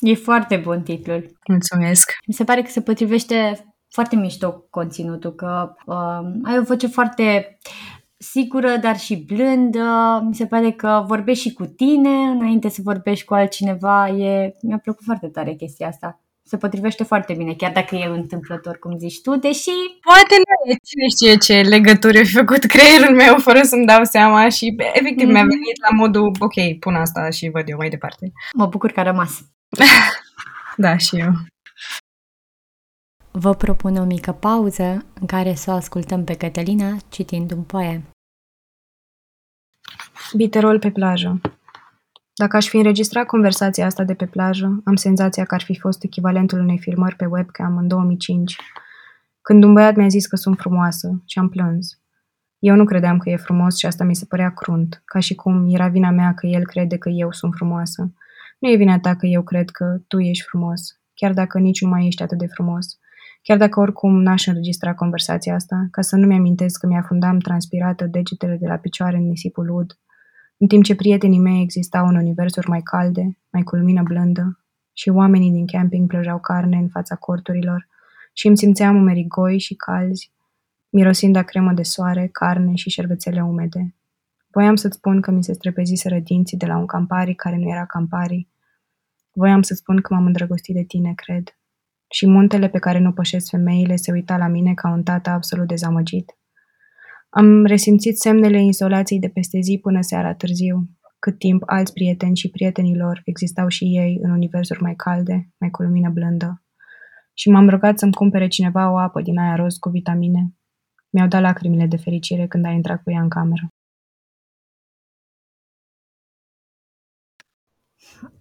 E 0.00 0.14
foarte 0.14 0.56
bun 0.56 0.82
titlul. 0.82 1.36
Mulțumesc. 1.46 2.12
Mi 2.26 2.34
se 2.34 2.44
pare 2.44 2.62
că 2.62 2.70
se 2.70 2.80
potrivește 2.80 3.66
foarte 3.88 4.16
mișto 4.16 4.64
conținutul, 4.70 5.34
că 5.34 5.74
uh, 5.86 6.40
ai 6.42 6.58
o 6.58 6.62
voce 6.62 6.86
foarte 6.86 7.58
sigură, 8.22 8.76
dar 8.76 8.98
și 8.98 9.16
blândă. 9.16 10.20
Mi 10.26 10.34
se 10.34 10.46
pare 10.46 10.70
că 10.70 11.04
vorbești 11.06 11.48
și 11.48 11.54
cu 11.54 11.64
tine 11.64 12.08
înainte 12.08 12.68
să 12.68 12.80
vorbești 12.84 13.24
cu 13.24 13.34
altcineva. 13.34 14.08
E... 14.08 14.54
Mi-a 14.62 14.78
plăcut 14.78 15.04
foarte 15.04 15.26
tare 15.26 15.52
chestia 15.52 15.86
asta. 15.88 16.20
se 16.44 16.56
potrivește 16.56 17.04
foarte 17.04 17.34
bine, 17.34 17.54
chiar 17.54 17.72
dacă 17.72 17.94
e 17.94 18.04
întâmplător, 18.04 18.78
cum 18.78 18.98
zici 18.98 19.20
tu, 19.20 19.36
deși... 19.36 19.70
Poate 20.00 20.34
nu 20.36 20.72
e 20.72 20.76
cine 20.84 21.06
știe 21.08 21.36
ce 21.36 21.68
legături 21.68 22.18
a 22.18 22.24
făcut 22.32 22.64
creierul 22.64 23.14
meu 23.14 23.38
fără 23.38 23.62
să-mi 23.62 23.86
dau 23.86 24.04
seama 24.04 24.48
și 24.48 24.76
efectiv 24.92 25.28
mm-hmm. 25.28 25.32
mi-a 25.32 25.42
mhm. 25.42 25.48
venit 25.48 25.80
la 25.90 25.96
modul, 25.96 26.32
ok, 26.38 26.78
pun 26.80 26.94
asta 26.94 27.30
și 27.30 27.50
văd 27.52 27.68
eu 27.68 27.76
mai 27.76 27.88
departe. 27.88 28.32
Mă 28.54 28.66
bucur 28.66 28.90
că 28.92 29.00
a 29.00 29.02
rămas. 29.02 29.40
da, 30.84 30.96
și 30.96 31.16
eu. 31.16 31.32
Vă 33.30 33.54
propun 33.54 33.96
o 33.96 34.04
mică 34.04 34.32
pauză 34.32 35.04
în 35.20 35.26
care 35.26 35.54
să 35.54 35.70
o 35.70 35.74
ascultăm 35.74 36.24
pe 36.24 36.34
Cătălina 36.34 36.96
citind 37.08 37.52
un 37.52 37.62
poem. 37.62 38.11
Biterol 40.36 40.78
pe 40.78 40.90
plajă 40.90 41.40
Dacă 42.34 42.56
aș 42.56 42.68
fi 42.68 42.76
înregistrat 42.76 43.26
conversația 43.26 43.86
asta 43.86 44.04
de 44.04 44.14
pe 44.14 44.26
plajă, 44.26 44.80
am 44.84 44.94
senzația 44.94 45.44
că 45.44 45.54
ar 45.54 45.62
fi 45.62 45.78
fost 45.78 46.02
echivalentul 46.02 46.58
unei 46.58 46.78
filmări 46.78 47.16
pe 47.16 47.24
webcam 47.24 47.76
în 47.76 47.88
2005, 47.88 48.56
când 49.42 49.64
un 49.64 49.72
băiat 49.72 49.96
mi-a 49.96 50.08
zis 50.08 50.26
că 50.26 50.36
sunt 50.36 50.56
frumoasă 50.58 51.22
și 51.26 51.38
am 51.38 51.48
plâns. 51.48 52.00
Eu 52.58 52.74
nu 52.74 52.84
credeam 52.84 53.18
că 53.18 53.30
e 53.30 53.36
frumos 53.36 53.76
și 53.76 53.86
asta 53.86 54.04
mi 54.04 54.16
se 54.16 54.24
părea 54.24 54.50
crunt, 54.50 55.02
ca 55.04 55.18
și 55.18 55.34
cum 55.34 55.74
era 55.74 55.88
vina 55.88 56.10
mea 56.10 56.34
că 56.34 56.46
el 56.46 56.66
crede 56.66 56.96
că 56.96 57.08
eu 57.08 57.32
sunt 57.32 57.52
frumoasă. 57.54 58.12
Nu 58.58 58.70
e 58.70 58.76
vina 58.76 58.98
ta 58.98 59.16
că 59.16 59.26
eu 59.26 59.42
cred 59.42 59.70
că 59.70 59.96
tu 60.06 60.18
ești 60.18 60.44
frumos, 60.44 61.00
chiar 61.14 61.32
dacă 61.32 61.58
nici 61.58 61.82
nu 61.82 61.88
mai 61.88 62.06
ești 62.06 62.22
atât 62.22 62.38
de 62.38 62.46
frumos. 62.46 62.98
Chiar 63.42 63.58
dacă 63.58 63.80
oricum 63.80 64.22
n-aș 64.22 64.46
înregistra 64.46 64.94
conversația 64.94 65.54
asta, 65.54 65.88
ca 65.90 66.00
să 66.00 66.16
nu-mi 66.16 66.34
amintesc 66.36 66.80
că 66.80 66.86
mi-afundam 66.86 67.38
transpirată 67.38 68.06
degetele 68.06 68.56
de 68.60 68.66
la 68.66 68.76
picioare 68.76 69.16
în 69.16 69.26
nisipul 69.28 69.68
ud, 69.68 69.96
în 70.62 70.68
timp 70.68 70.84
ce 70.84 70.94
prietenii 70.94 71.38
mei 71.38 71.62
existau 71.62 72.06
în 72.06 72.16
universuri 72.16 72.68
mai 72.68 72.80
calde, 72.80 73.38
mai 73.50 73.62
cu 73.62 73.76
lumină 73.76 74.02
blândă, 74.02 74.64
și 74.92 75.08
oamenii 75.08 75.50
din 75.50 75.66
camping 75.66 76.08
plăjeau 76.08 76.38
carne 76.38 76.76
în 76.76 76.88
fața 76.88 77.16
corturilor 77.16 77.88
și 78.32 78.46
îmi 78.46 78.56
simțeam 78.56 78.96
umerii 78.96 79.26
goi 79.26 79.58
și 79.58 79.74
calzi, 79.74 80.32
mirosind 80.88 81.36
a 81.36 81.42
cremă 81.42 81.72
de 81.72 81.82
soare, 81.82 82.28
carne 82.32 82.74
și 82.74 82.90
șervețele 82.90 83.44
umede. 83.44 83.94
Voiam 84.50 84.76
să-ți 84.76 84.96
spun 84.96 85.20
că 85.20 85.30
mi 85.30 85.44
se 85.44 85.52
strepeziseră 85.52 86.18
dinții 86.18 86.56
de 86.56 86.66
la 86.66 86.76
un 86.76 86.86
campari 86.86 87.34
care 87.34 87.56
nu 87.56 87.68
era 87.68 87.86
campari. 87.86 88.48
Voiam 89.32 89.62
să 89.62 89.74
spun 89.74 90.00
că 90.00 90.14
m-am 90.14 90.26
îndrăgostit 90.26 90.74
de 90.74 90.82
tine, 90.82 91.12
cred. 91.14 91.56
Și 92.10 92.26
muntele 92.26 92.68
pe 92.68 92.78
care 92.78 92.98
nu 92.98 93.12
pășesc 93.12 93.50
femeile 93.50 93.96
se 93.96 94.12
uita 94.12 94.36
la 94.36 94.46
mine 94.46 94.74
ca 94.74 94.90
un 94.90 95.02
tată 95.02 95.30
absolut 95.30 95.66
dezamăgit. 95.66 96.36
Am 97.34 97.64
resimțit 97.64 98.18
semnele 98.18 98.60
insolației 98.60 99.18
de 99.18 99.28
peste 99.28 99.60
zi 99.60 99.78
până 99.82 100.00
seara 100.00 100.34
târziu, 100.34 100.88
cât 101.18 101.38
timp 101.38 101.62
alți 101.66 101.92
prieteni 101.92 102.36
și 102.36 102.50
prietenilor 102.50 103.22
existau 103.24 103.68
și 103.68 103.84
ei 103.84 104.18
în 104.22 104.30
universuri 104.30 104.82
mai 104.82 104.94
calde, 104.94 105.50
mai 105.58 105.70
cu 105.70 105.82
lumină 105.82 106.10
blândă. 106.10 106.62
Și 107.34 107.50
m-am 107.50 107.68
rugat 107.68 107.98
să-mi 107.98 108.12
cumpere 108.12 108.48
cineva 108.48 108.92
o 108.92 108.98
apă 108.98 109.20
din 109.22 109.38
aia 109.38 109.54
roz 109.54 109.76
cu 109.76 109.88
vitamine. 109.88 110.54
Mi-au 111.10 111.28
dat 111.28 111.40
lacrimile 111.40 111.86
de 111.86 111.96
fericire 111.96 112.46
când 112.46 112.64
a 112.66 112.70
intrat 112.70 113.02
cu 113.02 113.10
ea 113.10 113.20
în 113.20 113.28
cameră. 113.28 113.68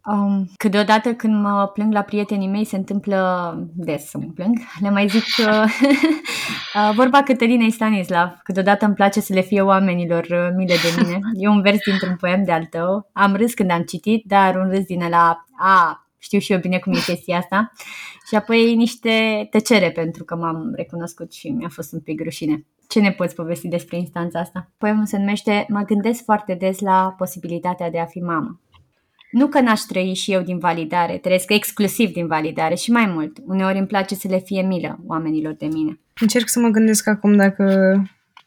Um, 0.05 0.49
câteodată 0.57 1.13
când 1.13 1.41
mă 1.41 1.71
plâng 1.73 1.93
la 1.93 2.01
prietenii 2.01 2.47
mei 2.47 2.65
se 2.65 2.75
întâmplă 2.75 3.19
des 3.73 4.09
să 4.09 4.17
mă 4.17 4.31
plâng. 4.35 4.57
Le 4.79 4.89
mai 4.89 5.07
zic 5.07 5.23
că 5.35 5.49
uh, 6.75 6.91
vorba 6.95 7.23
Cătălinei 7.23 7.71
Stanislav. 7.71 8.39
Câteodată 8.43 8.85
îmi 8.85 8.93
place 8.93 9.19
să 9.19 9.33
le 9.33 9.41
fie 9.41 9.61
oamenilor 9.61 10.23
uh, 10.29 10.49
mile 10.55 10.73
de 10.73 11.03
mine. 11.03 11.19
E 11.33 11.47
un 11.47 11.61
vers 11.61 11.79
dintr-un 11.85 12.15
poem 12.15 12.43
de 12.43 12.51
al 12.51 12.65
tău. 12.65 13.09
Am 13.13 13.35
râs 13.35 13.53
când 13.53 13.71
am 13.71 13.81
citit, 13.81 14.25
dar 14.25 14.55
un 14.55 14.69
râs 14.69 14.85
din 14.85 15.09
la 15.09 15.45
a, 15.57 16.07
știu 16.17 16.39
și 16.39 16.51
eu 16.51 16.59
bine 16.59 16.79
cum 16.79 16.93
e 16.93 16.99
chestia 17.05 17.37
asta. 17.37 17.71
Și 18.27 18.35
apoi 18.35 18.75
niște 18.75 19.47
tăcere 19.49 19.91
pentru 19.91 20.23
că 20.23 20.35
m-am 20.35 20.71
recunoscut 20.75 21.33
și 21.33 21.49
mi-a 21.49 21.69
fost 21.69 21.93
un 21.93 21.99
pic 21.99 22.21
rușine. 22.23 22.65
Ce 22.87 22.99
ne 22.99 23.11
poți 23.11 23.35
povesti 23.35 23.67
despre 23.67 23.97
instanța 23.97 24.39
asta? 24.39 24.71
Poemul 24.77 25.05
se 25.05 25.17
numește 25.17 25.65
Mă 25.69 25.81
gândesc 25.81 26.23
foarte 26.23 26.53
des 26.53 26.79
la 26.79 27.13
posibilitatea 27.17 27.89
de 27.89 27.99
a 27.99 28.05
fi 28.05 28.19
mamă. 28.19 28.59
Nu 29.31 29.47
că 29.47 29.61
n-aș 29.61 29.79
trăi 29.79 30.13
și 30.13 30.31
eu 30.31 30.41
din 30.41 30.57
validare, 30.57 31.17
trăiesc 31.17 31.49
exclusiv 31.49 32.11
din 32.11 32.27
validare 32.27 32.75
și 32.75 32.91
mai 32.91 33.05
mult. 33.05 33.37
Uneori 33.45 33.77
îmi 33.77 33.87
place 33.87 34.15
să 34.15 34.27
le 34.27 34.39
fie 34.39 34.61
milă 34.61 34.99
oamenilor 35.05 35.53
de 35.53 35.65
mine. 35.65 35.99
Încerc 36.19 36.47
să 36.47 36.59
mă 36.59 36.67
gândesc 36.67 37.07
acum 37.07 37.35
dacă, 37.35 37.95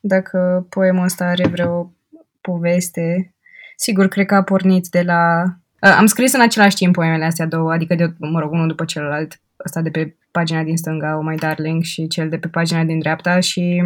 dacă 0.01 0.67
poemul 0.69 1.05
ăsta 1.05 1.25
are 1.25 1.49
vreo 1.49 1.93
poveste. 2.41 3.35
Sigur, 3.77 4.09
cred 4.09 4.27
că 4.27 4.35
a 4.35 4.43
pornit 4.43 4.89
de 4.89 5.03
la... 5.03 5.45
Am 5.79 6.07
scris 6.07 6.33
în 6.33 6.41
același 6.41 6.77
timp 6.77 6.95
poemele 6.95 7.25
astea 7.25 7.47
două, 7.47 7.73
adică, 7.73 7.95
de, 7.95 8.15
mă 8.19 8.41
rog, 8.41 8.53
unul 8.53 8.69
după 8.69 8.85
celălalt, 8.85 9.41
ăsta 9.65 9.81
de 9.81 9.91
pe 9.91 10.17
pagina 10.31 10.63
din 10.63 10.77
stânga, 10.77 11.17
Oh 11.17 11.25
My 11.27 11.37
Darling, 11.37 11.83
și 11.83 12.07
cel 12.07 12.29
de 12.29 12.39
pe 12.39 12.49
pagina 12.49 12.85
din 12.85 12.99
dreapta 12.99 13.41
și 13.41 13.83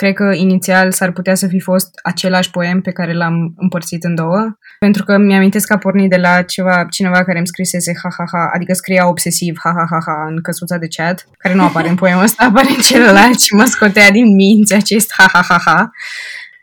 Cred 0.00 0.14
că 0.14 0.32
inițial 0.34 0.92
s-ar 0.92 1.12
putea 1.12 1.34
să 1.34 1.46
fi 1.46 1.60
fost 1.60 1.90
același 2.02 2.50
poem 2.50 2.80
pe 2.80 2.92
care 2.92 3.12
l-am 3.12 3.54
împărțit 3.56 4.04
în 4.04 4.14
două, 4.14 4.58
pentru 4.78 5.04
că 5.04 5.18
mi-amintesc 5.18 5.66
că 5.66 5.72
a 5.72 5.78
pornit 5.78 6.10
de 6.10 6.16
la 6.16 6.42
ceva, 6.42 6.86
cineva 6.90 7.24
care 7.24 7.38
îmi 7.38 7.46
scrisese 7.46 7.92
ha-ha-ha, 8.02 8.50
adică 8.54 8.72
scria 8.72 9.08
obsesiv 9.08 9.56
ha-ha-ha-ha 9.62 10.26
în 10.28 10.40
căsuța 10.42 10.76
de 10.76 10.86
chat, 10.96 11.28
care 11.38 11.54
nu 11.54 11.62
apare 11.62 11.88
în 11.88 11.94
poemul 11.94 12.22
ăsta, 12.22 12.44
apare 12.48 12.68
în 12.68 12.82
celălalt 12.82 13.40
și 13.40 13.54
mă 13.54 13.64
scotea 13.64 14.10
din 14.10 14.34
minți 14.34 14.74
acest 14.74 15.12
ha-ha-ha-ha. 15.16 15.90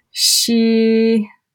Și 0.10 0.62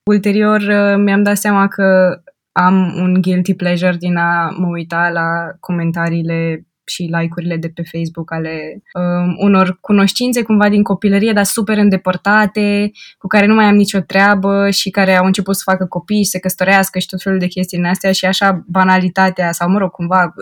ulterior 0.02 0.60
uh, 0.60 0.96
mi-am 1.04 1.22
dat 1.22 1.36
seama 1.36 1.68
că 1.68 2.20
am 2.52 2.94
un 2.96 3.20
guilty 3.20 3.54
pleasure 3.54 3.96
din 3.98 4.16
a 4.16 4.48
mă 4.56 4.66
uita 4.66 5.08
la 5.08 5.28
comentariile 5.60 6.67
și 6.88 7.02
like-urile 7.02 7.56
de 7.56 7.68
pe 7.68 7.82
Facebook 7.92 8.32
ale 8.32 8.82
um, 8.94 9.34
unor 9.38 9.78
cunoștințe 9.80 10.42
cumva 10.42 10.68
din 10.68 10.82
copilărie, 10.82 11.32
dar 11.32 11.44
super 11.44 11.78
îndepărtate, 11.78 12.90
cu 13.18 13.26
care 13.26 13.46
nu 13.46 13.54
mai 13.54 13.64
am 13.64 13.74
nicio 13.74 14.00
treabă 14.00 14.70
și 14.70 14.90
care 14.90 15.16
au 15.16 15.24
început 15.24 15.56
să 15.56 15.62
facă 15.64 15.86
copii 15.86 16.24
și 16.24 16.30
se 16.30 16.38
căsătorească 16.38 16.98
și 16.98 17.06
tot 17.06 17.22
felul 17.22 17.38
de 17.38 17.46
chestii 17.46 17.78
din 17.78 17.86
astea 17.86 18.12
și 18.12 18.24
așa 18.24 18.64
banalitatea 18.66 19.52
sau, 19.52 19.68
mă 19.68 19.78
rog, 19.78 19.90
cumva 19.90 20.34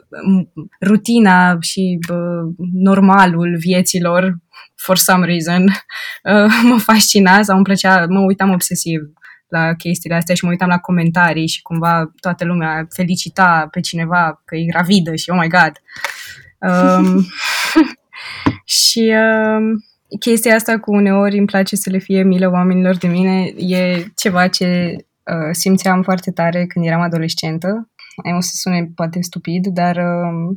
rutina 0.81 1.57
și 1.61 1.99
uh, 2.11 2.67
normalul 2.73 3.57
vieților 3.59 4.37
for 4.75 4.97
some 4.97 5.27
reason 5.27 5.63
uh, 6.33 6.61
mă 6.63 6.79
fascina 6.79 7.43
sau 7.43 7.55
îmi 7.55 7.65
plăcea, 7.65 8.07
mă 8.09 8.21
uitam 8.21 8.51
obsesiv 8.51 9.01
la 9.49 9.75
chestiile 9.75 10.17
astea 10.17 10.35
și 10.35 10.45
mă 10.45 10.51
uitam 10.51 10.69
la 10.69 10.79
comentarii 10.79 11.49
și 11.49 11.63
cumva 11.63 12.13
toată 12.21 12.45
lumea 12.45 12.87
felicita 12.95 13.69
pe 13.71 13.81
cineva 13.81 14.43
că 14.45 14.57
e 14.57 14.65
gravidă 14.65 15.15
și 15.15 15.31
oh 15.31 15.39
my 15.41 15.49
god. 15.49 15.73
Um, 16.69 17.27
și 18.81 19.15
um, 19.15 19.85
chestia 20.21 20.55
asta 20.55 20.79
cu 20.79 20.95
uneori 20.95 21.39
îmi 21.39 21.47
place 21.47 21.77
să 21.77 21.91
le 21.91 21.99
fie 21.99 22.23
milă 22.23 22.51
oamenilor 22.51 22.97
de 22.97 23.07
mine 23.07 23.45
e 23.57 24.05
ceva 24.17 24.49
ce 24.49 24.97
uh, 24.97 25.49
simțeam 25.51 26.03
foarte 26.03 26.31
tare 26.31 26.67
când 26.67 26.87
eram 26.87 27.01
adolescentă. 27.01 27.89
Ai 28.25 28.37
o 28.37 28.41
să 28.41 28.51
sune 28.55 28.91
poate 28.95 29.21
stupid, 29.21 29.67
dar 29.67 29.97
uh, 29.97 30.57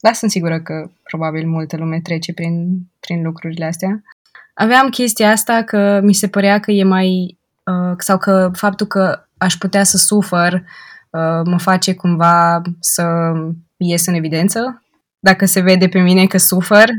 da, 0.00 0.12
sunt 0.12 0.30
sigură 0.30 0.60
că 0.60 0.90
probabil 1.02 1.46
multă 1.46 1.76
lume 1.76 2.00
trece 2.00 2.32
prin, 2.32 2.78
prin 3.00 3.22
lucrurile 3.22 3.64
astea. 3.64 4.02
Aveam 4.54 4.88
chestia 4.88 5.30
asta 5.30 5.62
că 5.62 6.00
mi 6.02 6.14
se 6.14 6.28
părea 6.28 6.60
că 6.60 6.70
e 6.70 6.84
mai 6.84 7.38
Uh, 7.64 7.94
sau 7.98 8.18
că 8.18 8.50
faptul 8.52 8.86
că 8.86 9.26
aș 9.38 9.54
putea 9.54 9.84
să 9.84 9.96
sufăr 9.96 10.52
uh, 10.52 11.40
mă 11.44 11.58
face 11.58 11.94
cumva 11.94 12.62
să 12.80 13.32
ies 13.76 14.06
în 14.06 14.14
evidență 14.14 14.82
dacă 15.24 15.44
se 15.46 15.60
vede 15.60 15.88
pe 15.88 16.00
mine 16.00 16.26
că 16.26 16.38
sufăr 16.38 16.90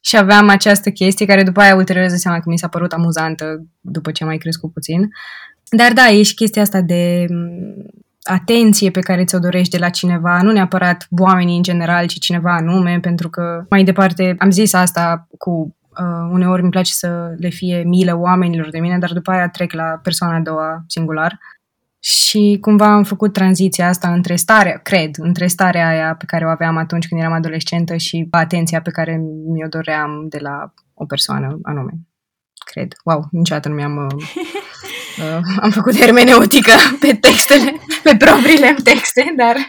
și 0.00 0.16
aveam 0.16 0.48
această 0.48 0.90
chestie 0.90 1.26
care 1.26 1.42
după 1.42 1.60
aia 1.60 1.74
ulterior 1.74 2.08
de 2.08 2.16
seama 2.16 2.38
că 2.38 2.44
mi 2.46 2.58
s-a 2.58 2.68
părut 2.68 2.92
amuzantă 2.92 3.66
după 3.80 4.10
ce 4.10 4.22
am 4.22 4.28
mai 4.28 4.38
crescut 4.38 4.72
puțin. 4.72 5.08
Dar 5.70 5.92
da, 5.92 6.06
e 6.08 6.22
și 6.22 6.34
chestia 6.34 6.62
asta 6.62 6.80
de 6.80 7.26
mm, 7.30 7.86
atenție 8.22 8.90
pe 8.90 9.00
care 9.00 9.24
ți-o 9.24 9.38
dorești 9.38 9.70
de 9.70 9.78
la 9.78 9.88
cineva, 9.88 10.42
nu 10.42 10.52
neapărat 10.52 11.06
oamenii 11.10 11.56
în 11.56 11.62
general, 11.62 12.06
ci 12.06 12.18
cineva 12.18 12.54
anume, 12.54 12.98
pentru 13.00 13.28
că 13.28 13.64
mai 13.68 13.84
departe 13.84 14.34
am 14.38 14.50
zis 14.50 14.72
asta 14.72 15.26
cu 15.38 15.76
Uh, 16.00 16.28
uneori 16.30 16.62
îmi 16.62 16.70
place 16.70 16.92
să 16.92 17.34
le 17.38 17.48
fie 17.48 17.82
milă 17.86 18.16
oamenilor 18.18 18.70
de 18.70 18.78
mine, 18.78 18.98
dar 18.98 19.12
după 19.12 19.30
aia 19.30 19.48
trec 19.48 19.72
la 19.72 20.00
persoana 20.02 20.36
a 20.36 20.40
doua 20.40 20.84
singular. 20.86 21.38
Și 22.08 22.58
cumva 22.60 22.92
am 22.92 23.02
făcut 23.02 23.32
tranziția 23.32 23.88
asta 23.88 24.12
între 24.12 24.36
starea, 24.36 24.78
cred, 24.78 25.10
între 25.18 25.46
starea 25.46 25.88
aia 25.88 26.14
pe 26.14 26.24
care 26.24 26.44
o 26.44 26.48
aveam 26.48 26.76
atunci 26.76 27.08
când 27.08 27.20
eram 27.20 27.32
adolescentă 27.32 27.96
și 27.96 28.26
atenția 28.30 28.80
pe 28.80 28.90
care 28.90 29.16
mi-o 29.52 29.68
doream 29.68 30.26
de 30.28 30.38
la 30.38 30.72
o 30.94 31.04
persoană 31.04 31.58
anume. 31.62 31.92
Cred. 32.70 32.92
Wow, 33.04 33.28
niciodată 33.30 33.68
nu 33.68 33.74
mi-am... 33.74 33.96
Uh, 33.96 34.24
uh, 35.36 35.40
am 35.60 35.70
făcut 35.70 35.96
hermeneutică 35.96 36.72
pe 37.00 37.14
textele, 37.14 37.74
pe 38.02 38.16
propriile 38.16 38.76
texte, 38.82 39.34
dar 39.36 39.56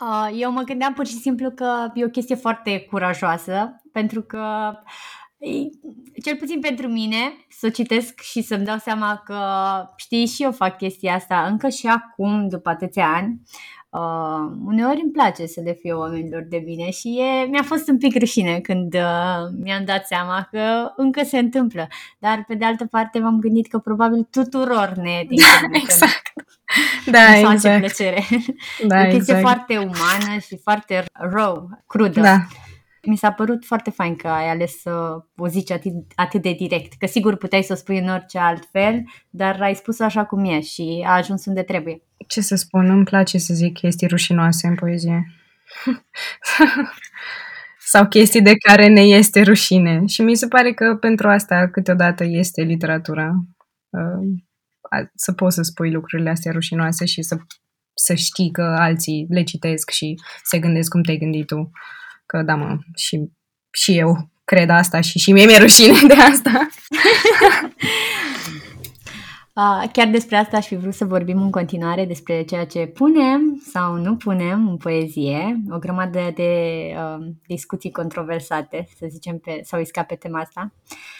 Uh, 0.00 0.30
eu 0.40 0.52
mă 0.52 0.62
gândeam 0.62 0.92
pur 0.92 1.06
și 1.06 1.18
simplu 1.18 1.50
că 1.50 1.90
e 1.94 2.04
o 2.04 2.08
chestie 2.08 2.34
foarte 2.34 2.80
curajoasă, 2.80 3.80
pentru 3.92 4.22
că 4.22 4.72
cel 6.22 6.36
puțin 6.36 6.60
pentru 6.60 6.88
mine, 6.88 7.16
să 7.48 7.68
citesc 7.68 8.20
și 8.20 8.42
să-mi 8.42 8.64
dau 8.64 8.78
seama 8.78 9.22
că, 9.24 9.38
știi, 9.96 10.26
și 10.26 10.42
eu 10.42 10.52
fac 10.52 10.76
chestia 10.76 11.14
asta 11.14 11.46
încă 11.50 11.68
și 11.68 11.86
acum, 11.86 12.48
după 12.48 12.68
atâția 12.68 13.06
ani. 13.06 13.40
Uh, 13.90 14.56
uneori 14.64 15.00
îmi 15.02 15.12
place 15.12 15.46
să 15.46 15.60
le 15.64 15.72
fie 15.72 15.92
oamenilor 15.92 16.46
de 16.48 16.62
bine 16.64 16.90
și 16.90 17.20
e, 17.20 17.46
mi-a 17.46 17.62
fost 17.62 17.88
un 17.88 17.98
pic 17.98 18.18
rușine 18.18 18.60
când 18.60 18.94
uh, 18.94 19.48
mi-am 19.62 19.84
dat 19.84 20.06
seama 20.06 20.48
că 20.50 20.92
încă 20.96 21.24
se 21.24 21.38
întâmplă. 21.38 21.88
Dar 22.18 22.44
pe 22.46 22.54
de 22.54 22.64
altă 22.64 22.84
parte 22.84 23.18
m-am 23.18 23.38
gândit 23.38 23.68
că 23.68 23.78
probabil 23.78 24.26
tuturor 24.30 24.92
ne 24.96 25.24
din 25.28 25.38
da, 25.38 25.78
exact. 25.78 26.32
Da, 27.06 27.50
exact. 27.52 27.78
plăcere. 27.78 28.24
Da, 28.86 29.08
e 29.08 29.14
exact. 29.14 29.40
foarte 29.40 29.76
umană 29.78 30.38
și 30.46 30.58
foarte 30.62 31.04
raw, 31.12 31.68
crudă. 31.86 32.20
Da. 32.20 32.38
Mi 33.02 33.16
s-a 33.16 33.32
părut 33.32 33.64
foarte 33.64 33.90
fain 33.90 34.16
că 34.16 34.28
ai 34.28 34.50
ales 34.50 34.80
să 34.80 35.24
o 35.36 35.46
zici 35.48 35.70
atât, 35.70 35.92
atât 36.14 36.42
de 36.42 36.52
direct, 36.52 36.92
că 36.98 37.06
sigur 37.06 37.36
puteai 37.36 37.62
să 37.62 37.72
o 37.72 37.76
spui 37.76 37.98
în 37.98 38.08
orice 38.08 38.38
alt 38.38 38.68
fel, 38.72 39.02
dar 39.30 39.60
ai 39.60 39.74
spus 39.74 40.00
așa 40.00 40.24
cum 40.24 40.44
e 40.44 40.60
și 40.60 41.04
a 41.06 41.14
ajuns 41.14 41.44
unde 41.44 41.62
trebuie. 41.62 42.02
Ce 42.26 42.40
să 42.40 42.54
spun, 42.54 42.90
îmi 42.90 43.04
place 43.04 43.38
să 43.38 43.54
zic 43.54 43.72
chestii 43.72 44.06
rușinoase 44.06 44.66
în 44.66 44.74
poezie. 44.74 45.32
Sau 47.92 48.06
chestii 48.06 48.42
de 48.42 48.52
care 48.66 48.86
ne 48.86 49.00
este 49.00 49.42
rușine. 49.42 50.06
Și 50.06 50.22
mi 50.22 50.34
se 50.34 50.48
pare 50.48 50.72
că 50.72 50.96
pentru 51.00 51.28
asta 51.28 51.68
câteodată 51.68 52.24
este 52.24 52.62
literatura. 52.62 53.30
Uh, 53.90 54.40
să 55.14 55.32
poți 55.32 55.54
să 55.54 55.62
spui 55.62 55.90
lucrurile 55.92 56.30
astea 56.30 56.52
rușinoase 56.52 57.04
și 57.04 57.22
să, 57.22 57.36
să 57.94 58.14
știi 58.14 58.50
că 58.50 58.62
alții 58.62 59.26
le 59.28 59.42
citesc 59.42 59.90
și 59.90 60.14
se 60.42 60.58
gândesc 60.58 60.90
cum 60.90 61.02
te-ai 61.02 61.16
gândit 61.16 61.46
tu. 61.46 61.70
Că 62.30 62.42
da, 62.42 62.54
mă, 62.54 62.78
și, 62.96 63.30
și 63.70 63.98
eu 63.98 64.30
cred 64.44 64.70
asta 64.70 65.00
și 65.00 65.18
și 65.18 65.32
mie 65.32 65.46
mi-e 65.46 65.58
rușine 65.58 65.98
de 66.06 66.14
asta. 66.14 66.50
Chiar 69.92 70.08
despre 70.08 70.36
asta 70.36 70.56
aș 70.56 70.66
fi 70.66 70.76
vrut 70.76 70.94
să 70.94 71.04
vorbim 71.04 71.42
în 71.42 71.50
continuare, 71.50 72.04
despre 72.04 72.42
ceea 72.42 72.66
ce 72.66 72.86
punem 72.86 73.62
sau 73.72 73.94
nu 73.94 74.16
punem 74.16 74.68
în 74.68 74.76
poezie. 74.76 75.62
O 75.70 75.78
grămadă 75.78 76.32
de 76.34 76.52
uh, 76.96 77.26
discuții 77.46 77.90
controversate, 77.90 78.88
să 78.98 79.06
zicem, 79.10 79.38
pe, 79.38 79.60
sau 79.62 79.80
iscat 79.80 80.06
pe 80.06 80.14
tema 80.14 80.40
asta. 80.40 80.72
Uh, 80.90 81.19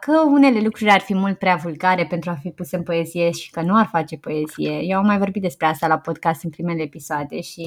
că 0.00 0.20
unele 0.26 0.60
lucruri 0.60 0.90
ar 0.90 1.00
fi 1.00 1.14
mult 1.14 1.38
prea 1.38 1.56
vulgare 1.56 2.06
pentru 2.06 2.30
a 2.30 2.34
fi 2.34 2.50
puse 2.50 2.76
în 2.76 2.82
poezie 2.82 3.30
și 3.30 3.50
că 3.50 3.62
nu 3.62 3.76
ar 3.76 3.86
face 3.86 4.16
poezie. 4.16 4.80
Eu 4.82 4.98
am 4.98 5.06
mai 5.06 5.18
vorbit 5.18 5.42
despre 5.42 5.66
asta 5.66 5.86
la 5.86 5.98
podcast 5.98 6.44
în 6.44 6.50
primele 6.50 6.82
episoade 6.82 7.40
și 7.40 7.66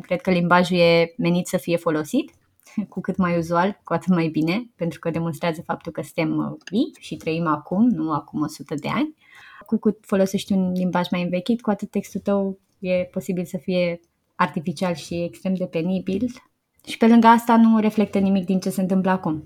cred 0.00 0.20
că 0.20 0.30
limbajul 0.30 0.78
e 0.78 1.14
menit 1.16 1.46
să 1.46 1.56
fie 1.56 1.76
folosit 1.76 2.30
cu 2.88 3.00
cât 3.00 3.16
mai 3.16 3.36
uzual, 3.36 3.80
cu 3.84 3.92
atât 3.92 4.14
mai 4.14 4.28
bine, 4.28 4.70
pentru 4.76 4.98
că 4.98 5.10
demonstrează 5.10 5.62
faptul 5.62 5.92
că 5.92 6.02
suntem 6.02 6.36
uh, 6.36 6.58
vii 6.70 6.94
și 6.98 7.16
trăim 7.16 7.46
acum, 7.46 7.88
nu 7.88 8.12
acum 8.12 8.40
100 8.42 8.74
de 8.74 8.88
ani. 8.88 9.14
Cu 9.66 9.76
cât 9.76 9.98
folosești 10.00 10.52
un 10.52 10.72
limbaj 10.72 11.08
mai 11.10 11.22
învechit, 11.22 11.60
cu 11.60 11.70
atât 11.70 11.90
textul 11.90 12.20
tău 12.20 12.58
e 12.78 13.04
posibil 13.04 13.44
să 13.44 13.58
fie 13.58 14.00
artificial 14.34 14.94
și 14.94 15.22
extrem 15.22 15.54
de 15.54 15.66
penibil 15.66 16.30
și 16.86 16.96
pe 16.96 17.06
lângă 17.06 17.26
asta 17.26 17.56
nu 17.56 17.78
reflectă 17.78 18.18
nimic 18.18 18.44
din 18.44 18.60
ce 18.60 18.70
se 18.70 18.80
întâmplă 18.80 19.10
acum. 19.10 19.44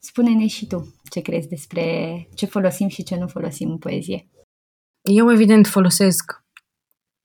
Spune-ne 0.00 0.46
și 0.46 0.66
tu 0.66 0.94
ce 1.10 1.20
crezi 1.20 1.48
despre 1.48 2.28
ce 2.34 2.46
folosim 2.46 2.88
și 2.88 3.02
ce 3.02 3.16
nu 3.16 3.26
folosim 3.26 3.70
în 3.70 3.78
poezie. 3.78 4.28
Eu 5.02 5.32
evident 5.32 5.66
folosesc 5.66 6.44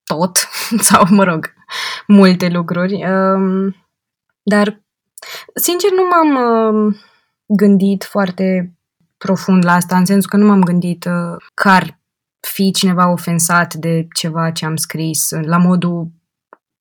tot, 0.04 0.36
sau 0.88 1.06
mă 1.10 1.24
rog, 1.24 1.52
multe 2.06 2.48
lucruri, 2.48 3.04
um, 3.10 3.76
dar 4.42 4.82
sincer 5.54 5.90
nu 5.90 6.02
m-am 6.10 6.34
uh, 6.88 6.96
gândit 7.46 8.04
foarte 8.04 8.76
profund 9.18 9.64
la 9.64 9.72
asta, 9.72 9.96
în 9.96 10.04
sensul 10.04 10.30
că 10.30 10.36
nu 10.36 10.46
m-am 10.46 10.60
gândit 10.60 11.04
uh, 11.04 11.36
că 11.54 11.68
ar 11.68 12.00
fi 12.40 12.70
cineva 12.70 13.10
ofensat 13.10 13.74
de 13.74 14.06
ceva 14.14 14.50
ce 14.50 14.64
am 14.64 14.76
scris, 14.76 15.30
la 15.30 15.56
modul 15.56 16.10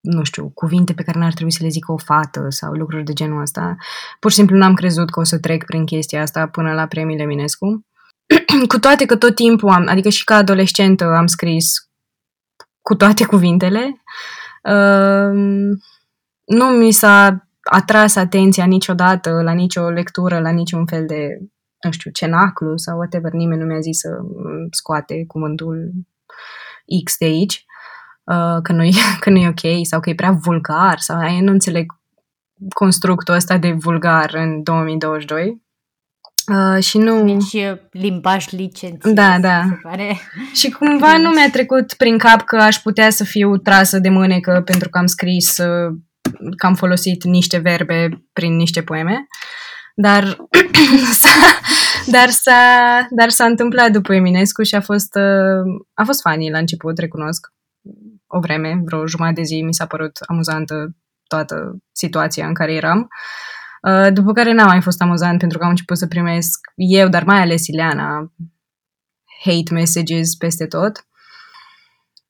nu 0.01 0.23
știu, 0.23 0.49
cuvinte 0.53 0.93
pe 0.93 1.03
care 1.03 1.19
n-ar 1.19 1.33
trebui 1.33 1.51
să 1.51 1.63
le 1.63 1.69
zică 1.69 1.91
o 1.91 1.97
fată 1.97 2.45
sau 2.49 2.71
lucruri 2.71 3.03
de 3.03 3.13
genul 3.13 3.41
ăsta. 3.41 3.75
Pur 4.19 4.31
și 4.31 4.37
simplu 4.37 4.57
n-am 4.57 4.73
crezut 4.73 5.09
că 5.09 5.19
o 5.19 5.23
să 5.23 5.39
trec 5.39 5.65
prin 5.65 5.85
chestia 5.85 6.21
asta 6.21 6.47
până 6.47 6.73
la 6.73 6.85
premiile 6.85 7.25
Minescu. 7.25 7.85
cu 8.67 8.79
toate 8.79 9.05
că 9.05 9.15
tot 9.15 9.35
timpul 9.35 9.69
am, 9.69 9.87
adică 9.87 10.09
și 10.09 10.23
ca 10.23 10.35
adolescentă 10.35 11.05
am 11.05 11.27
scris 11.27 11.89
cu 12.81 12.95
toate 12.95 13.25
cuvintele, 13.25 14.01
uh, 14.63 15.33
nu 16.45 16.65
mi 16.65 16.91
s-a 16.91 17.47
atras 17.61 18.15
atenția 18.15 18.65
niciodată 18.65 19.41
la 19.41 19.51
nicio 19.51 19.89
lectură, 19.89 20.39
la 20.39 20.49
niciun 20.49 20.85
fel 20.85 21.05
de, 21.05 21.37
nu 21.83 21.91
știu, 21.91 22.11
cenaclu 22.11 22.77
sau 22.77 22.97
whatever, 22.97 23.31
nimeni 23.31 23.61
nu 23.61 23.67
mi-a 23.67 23.79
zis 23.79 23.99
să 23.99 24.09
scoate 24.71 25.25
cuvântul 25.27 25.91
X 27.03 27.17
de 27.17 27.25
aici, 27.25 27.65
uh, 28.23 28.61
că, 28.63 28.71
nu 28.71 28.83
e, 28.83 28.91
că 29.19 29.29
nu 29.29 29.37
e 29.37 29.47
ok 29.47 29.85
sau 29.85 29.99
că 29.99 30.09
e 30.09 30.15
prea 30.15 30.31
vulgar 30.31 30.99
sau 30.99 31.21
eu 31.23 31.39
nu 31.39 31.51
înțeleg 31.51 31.85
constructul 32.73 33.33
ăsta 33.33 33.57
de 33.57 33.71
vulgar 33.71 34.33
în 34.33 34.63
2022. 34.63 35.61
Uh, 36.47 36.83
și 36.83 36.97
nu... 36.97 37.23
Nici 37.23 37.57
limbaj 37.91 38.49
licențiat. 38.49 39.13
Da, 39.13 39.39
da. 39.39 39.63
Se 39.69 39.79
pare. 39.81 40.17
Și 40.59 40.69
cumva 40.69 41.17
nu 41.17 41.29
mi-a 41.29 41.49
trecut 41.51 41.93
prin 41.93 42.17
cap 42.17 42.41
că 42.41 42.55
aș 42.55 42.75
putea 42.75 43.09
să 43.09 43.23
fiu 43.23 43.57
trasă 43.57 43.99
de 43.99 44.09
mânecă 44.09 44.61
pentru 44.65 44.89
că 44.89 44.97
am 44.97 45.05
scris 45.05 45.57
uh, 45.57 45.95
că 46.57 46.65
am 46.65 46.75
folosit 46.75 47.23
niște 47.23 47.57
verbe 47.57 48.25
prin 48.33 48.55
niște 48.55 48.81
poeme, 48.81 49.25
dar 49.95 50.37
s-a, 51.21 51.29
dar, 52.05 52.29
s-a, 52.29 53.07
dar 53.09 53.29
s-a 53.29 53.45
întâmplat 53.45 53.91
după 53.91 54.13
Eminescu 54.13 54.63
și 54.63 54.75
a 54.75 54.81
fost, 54.81 55.15
uh, 55.15 55.81
a 55.93 56.03
fost 56.03 56.21
funny 56.21 56.49
la 56.49 56.57
început, 56.57 56.97
recunosc. 56.97 57.47
O 58.33 58.39
vreme, 58.39 58.81
vreo 58.85 59.07
jumătate 59.07 59.35
de 59.35 59.45
zi, 59.45 59.61
mi 59.61 59.73
s-a 59.73 59.85
părut 59.85 60.17
amuzantă 60.27 60.95
toată 61.27 61.77
situația 61.91 62.47
în 62.47 62.53
care 62.53 62.73
eram. 62.73 63.07
Uh, 63.81 64.13
după 64.13 64.31
care 64.31 64.51
n-a 64.51 64.65
mai 64.65 64.81
fost 64.81 65.01
amuzant 65.01 65.39
pentru 65.39 65.57
că 65.57 65.63
am 65.63 65.69
început 65.69 65.97
să 65.97 66.07
primesc 66.07 66.59
eu, 66.75 67.07
dar 67.07 67.23
mai 67.23 67.41
ales 67.41 67.67
Ileana, 67.67 68.33
hate 69.43 69.73
messages 69.73 70.35
peste 70.35 70.67
tot. 70.67 71.05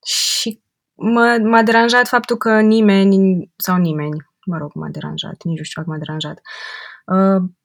Și 0.04 0.62
m- 0.92 1.42
m-a 1.42 1.62
deranjat 1.62 2.08
faptul 2.08 2.36
că 2.36 2.60
nimeni, 2.60 3.50
sau 3.56 3.76
nimeni, 3.76 4.26
mă 4.46 4.56
rog, 4.56 4.74
m-a 4.74 4.88
deranjat, 4.88 5.42
nici 5.42 5.58
nu 5.58 5.64
știu 5.64 5.82
m-a 5.86 5.98
deranjat, 5.98 6.38
uh, 6.38 6.91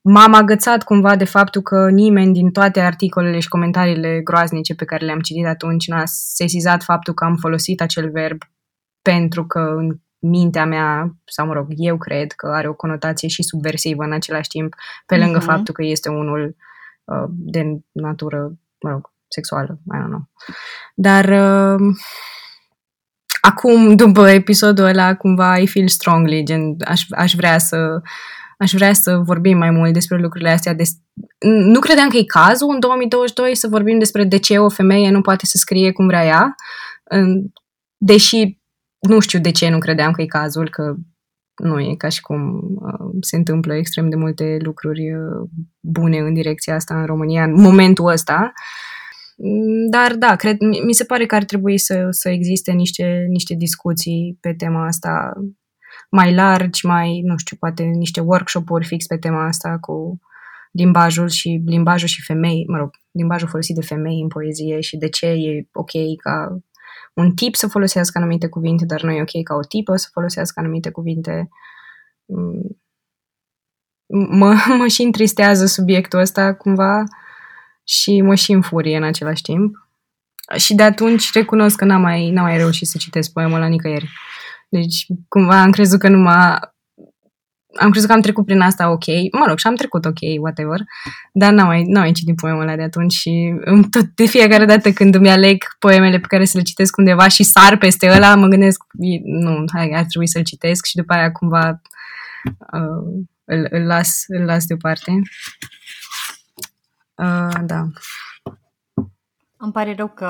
m-am 0.02 0.34
agățat 0.34 0.84
cumva 0.84 1.15
de 1.15 1.26
faptul 1.26 1.62
că 1.62 1.89
nimeni 1.89 2.34
din 2.34 2.52
toate 2.52 2.80
articolele 2.80 3.39
și 3.39 3.47
comentariile 3.47 4.21
groaznice 4.23 4.76
pe 4.76 4.86
care 4.86 5.06
le-am 5.06 5.19
citit 5.19 5.45
atunci 5.45 5.88
n-a 5.88 6.04
sesizat 6.06 6.84
faptul 6.84 7.13
că 7.13 7.23
am 7.23 7.36
folosit 7.36 7.82
acel 7.82 8.12
verb 8.12 8.38
pentru 9.02 9.45
că 9.45 9.60
în 9.60 9.97
mintea 10.19 10.65
mea, 10.65 11.15
sau 11.26 11.45
mă 11.45 11.54
rog, 11.54 11.67
eu 11.69 11.97
cred 11.97 12.32
că 12.32 12.47
are 12.47 12.67
o 12.67 12.73
conotație 12.73 13.28
și 13.28 13.43
subversivă 13.43 14.04
în 14.04 14.12
același 14.12 14.50
timp, 14.50 14.76
pe 15.06 15.17
lângă 15.17 15.39
uh-huh. 15.39 15.45
faptul 15.45 15.73
că 15.73 15.84
este 15.84 16.10
unul 16.10 16.56
uh, 17.04 17.30
de 17.30 17.63
natură, 17.91 18.52
mă 18.82 18.89
rog, 18.89 19.12
sexuală, 19.28 19.80
mai 19.86 20.00
nu. 20.08 20.30
Dar 20.95 21.26
uh, 21.26 21.95
acum, 23.41 23.95
după 23.95 24.30
episodul 24.30 24.86
ăla, 24.86 25.15
cumva 25.15 25.58
I 25.58 25.67
feel 25.67 25.88
strongly, 25.88 26.43
gen, 26.43 26.76
aș, 26.86 27.06
aș 27.10 27.34
vrea 27.34 27.58
să 27.58 28.02
aș 28.58 28.72
vrea 28.72 28.93
să 28.93 29.17
vorbim 29.17 29.58
mai 29.58 29.72
mult 29.72 29.93
despre 29.93 30.17
lucrurile 30.17 30.50
astea. 30.50 30.74
Des... 30.74 30.89
Nu 31.39 31.80
credeam 31.80 32.10
că 32.10 32.17
e 32.17 32.24
cazul 32.24 32.70
în 32.74 32.80
2022 32.80 33.56
să 33.56 33.67
vorbim 33.67 34.00
despre 34.00 34.24
de 34.24 34.38
ce 34.38 34.58
o 34.58 34.70
femeie 34.70 35.10
nu 35.10 35.22
poate 35.22 35.46
să 35.46 35.58
scrie 35.58 35.91
cum 35.91 36.08
vrea 36.08 36.26
ea, 36.26 36.56
deși 37.98 38.60
nu 39.00 39.20
știu 39.20 39.39
de 39.39 39.52
ce 39.52 39.70
nu 39.70 39.80
credeam 39.80 40.12
că 40.12 40.22
e 40.22 40.26
cazul, 40.26 40.70
că 40.70 40.96
nu 41.63 41.80
e 41.80 41.96
ca 41.98 42.10
și 42.10 42.22
cum 42.22 42.60
uh, 42.76 43.10
se 43.22 43.36
întâmplă 43.36 43.74
extrem 43.74 44.10
de 44.10 44.15
multe 44.15 44.58
lucruri 44.62 45.13
uh, 45.13 45.50
bune 45.80 46.17
în 46.17 46.34
direcția 46.34 46.76
asta 46.76 47.00
în 47.00 47.06
România 47.06 47.43
în 47.43 47.54
momentul 47.62 48.08
ăsta. 48.08 48.54
Mm, 49.38 49.89
dar 49.89 50.15
da, 50.15 50.36
cred, 50.36 50.58
mi 50.86 50.93
se 50.93 51.04
pare 51.04 51.26
că 51.26 51.36
ar 51.36 51.43
trebui 51.43 51.78
să, 51.78 52.08
să 52.10 52.30
existe 52.30 52.72
niște, 52.72 53.26
niște 53.30 53.54
discuții 53.54 54.38
pe 54.41 54.54
tema 54.54 54.86
asta 54.86 55.34
mai 56.10 56.34
largi, 56.34 56.86
mai, 56.86 57.22
nu 57.22 57.38
știu, 57.38 57.58
poate 57.60 57.84
niște 57.84 58.20
workshop-uri 58.20 58.86
fix 58.86 59.06
pe 59.06 59.17
tema 59.17 59.46
asta 59.46 59.78
cu 59.82 60.20
limbajul 60.72 61.30
și 61.30 61.62
limbajul 61.65 62.08
și 62.08 62.24
femei, 62.24 62.65
mă 62.67 62.78
rog, 62.78 62.89
limbajul 63.12 63.48
folosit 63.48 63.76
de 63.76 63.82
femei 63.82 64.22
în 64.22 64.28
poezie 64.28 64.82
și 64.82 64.98
de 64.98 65.10
ce 65.10 65.26
e 65.26 65.67
ok 65.74 65.91
ca 66.22 66.60
un 67.13 67.32
tip 67.32 67.56
să 67.56 67.67
folosească 67.67 68.17
anumite 68.17 68.48
cuvinte, 68.48 68.86
dar 68.86 69.02
nu 69.04 69.12
e 69.12 69.22
ok 69.22 69.43
ca 69.43 69.56
o 69.56 69.62
tipă 69.62 69.96
să 69.96 70.10
folosească 70.12 70.60
anumite 70.60 70.89
cuvinte. 70.89 71.50
Mm, 72.26 72.82
mă, 74.08 74.56
mă 74.78 74.88
și 74.88 75.02
întristează 75.02 75.65
subiectul 75.65 76.20
ăsta 76.20 76.54
cumva 76.54 77.04
și 77.84 78.22
mă 78.22 78.36
și 78.36 78.52
înfurie 78.52 78.98
în 78.98 79.04
același 79.04 79.41
timp. 79.41 79.88
Și 80.56 80.76
de 80.76 80.84
atunci 80.84 81.32
recunosc 81.34 81.76
că 81.76 81.86
n-am 81.86 82.02
mai, 82.02 82.30
n-am 82.30 82.43
mai 82.43 82.58
reușit 82.58 82.88
să 82.88 82.98
citesc 82.98 83.32
poemul 83.32 83.60
la 83.60 83.67
nicăieri. 83.67 84.10
Deci, 84.69 85.06
cumva 85.27 85.62
am 85.62 85.71
crezut 85.71 85.99
că 85.99 86.10
numai 86.10 86.60
am 87.80 87.89
crezut 87.89 88.08
că 88.08 88.13
am 88.13 88.21
trecut 88.21 88.45
prin 88.45 88.62
asta 88.62 88.91
ok, 88.91 89.06
mă 89.32 89.45
rog, 89.47 89.58
și 89.58 89.67
am 89.67 89.75
trecut 89.75 90.06
ok, 90.06 90.19
whatever, 90.39 90.80
dar 91.34 91.53
n-am 91.53 91.67
mai, 91.67 91.84
n-am 91.84 92.01
mai 92.01 92.12
citit 92.12 92.36
poemele 92.36 92.75
de 92.75 92.82
atunci 92.82 93.13
și 93.13 93.53
tot, 93.91 94.06
de 94.15 94.25
fiecare 94.25 94.65
dată 94.65 94.91
când 94.91 95.15
îmi 95.15 95.30
aleg 95.30 95.63
poemele 95.80 96.19
pe 96.19 96.27
care 96.27 96.45
să 96.45 96.58
le 96.58 96.63
citesc 96.63 96.97
undeva 96.97 97.27
și 97.27 97.43
sar 97.43 97.77
peste 97.77 98.10
ăla, 98.10 98.36
mă 98.36 98.47
gândesc, 98.47 98.84
nu, 99.23 99.63
hai, 99.73 99.89
ar 99.89 100.03
trebui 100.03 100.27
să-l 100.27 100.43
citesc 100.43 100.86
și 100.86 100.95
după 100.95 101.13
aia 101.13 101.32
cumva 101.32 101.82
uh, 102.45 103.25
îl, 103.43 103.67
îl, 103.69 103.86
las, 103.86 104.23
îl 104.27 104.45
las 104.45 104.65
deoparte. 104.65 105.12
Uh, 107.15 107.60
da. 107.65 107.88
Îmi 109.58 109.71
pare 109.71 109.93
rău 109.95 110.08
că 110.08 110.27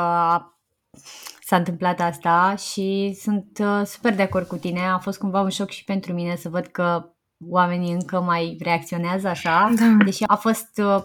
s-a 1.48 1.56
întâmplat 1.56 2.00
asta 2.00 2.56
și 2.56 3.18
sunt 3.22 3.60
uh, 3.60 3.82
super 3.86 4.16
de 4.16 4.22
acord 4.22 4.48
cu 4.48 4.56
tine. 4.56 4.80
A 4.80 4.98
fost 4.98 5.18
cumva 5.18 5.42
un 5.42 5.50
șoc 5.50 5.70
și 5.70 5.84
pentru 5.84 6.14
mine 6.14 6.36
să 6.36 6.50
văd 6.50 6.66
că 6.66 7.10
oamenii 7.48 7.94
încă 7.94 8.22
mai 8.22 8.58
reacționează 8.60 9.28
așa, 9.28 9.74
da. 9.76 10.04
deși 10.06 10.24
a 10.24 10.36
fost 10.36 10.70
uh, 10.76 11.04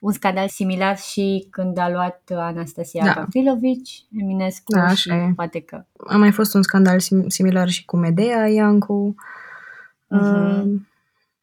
un 0.00 0.12
scandal 0.12 0.48
similar 0.48 0.98
și 0.98 1.46
când 1.50 1.78
a 1.78 1.90
luat 1.90 2.32
Anastasia 2.34 3.04
da. 3.04 3.12
Gavrilovici, 3.12 4.04
Eminescu 4.20 4.72
da, 4.72 4.94
și 4.94 5.10
e. 5.10 5.32
poate 5.36 5.60
că... 5.60 5.84
A 6.06 6.16
mai 6.16 6.32
fost 6.32 6.54
un 6.54 6.62
scandal 6.62 7.00
sim- 7.00 7.26
similar 7.26 7.68
și 7.68 7.84
cu 7.84 7.96
Medea 7.96 8.46
Iancu. 8.46 9.14
Uh-huh. 9.14 10.62
Uh, 10.62 10.62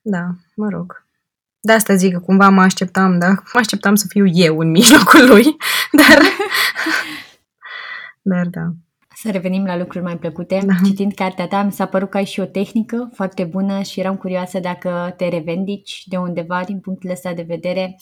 da, 0.01 0.29
mă 0.55 0.69
rog. 0.69 1.05
De 1.59 1.71
asta 1.71 1.95
zic 1.95 2.13
că 2.13 2.19
cumva 2.19 2.49
mă 2.49 2.61
așteptam, 2.61 3.19
da? 3.19 3.27
Mă 3.27 3.59
așteptam 3.59 3.95
să 3.95 4.05
fiu 4.09 4.25
eu 4.27 4.59
în 4.59 4.69
mijlocul 4.69 5.27
lui, 5.27 5.43
dar... 6.07 6.21
dar 8.27 8.47
da. 8.47 8.71
Să 9.15 9.31
revenim 9.31 9.65
la 9.65 9.77
lucruri 9.77 10.03
mai 10.03 10.17
plăcute. 10.17 10.61
Da. 10.65 10.73
Citind 10.85 11.13
cartea 11.13 11.47
ta, 11.47 11.63
mi 11.63 11.71
s-a 11.71 11.85
părut 11.85 12.09
că 12.09 12.17
ai 12.17 12.25
și 12.25 12.39
o 12.39 12.45
tehnică 12.45 13.09
foarte 13.13 13.43
bună 13.43 13.81
și 13.81 13.99
eram 13.99 14.15
curioasă 14.15 14.59
dacă 14.59 15.13
te 15.17 15.27
revendici 15.27 16.03
de 16.07 16.17
undeva 16.17 16.63
din 16.65 16.79
punctul 16.79 17.09
ăsta 17.09 17.33
de 17.33 17.41
vedere. 17.41 17.97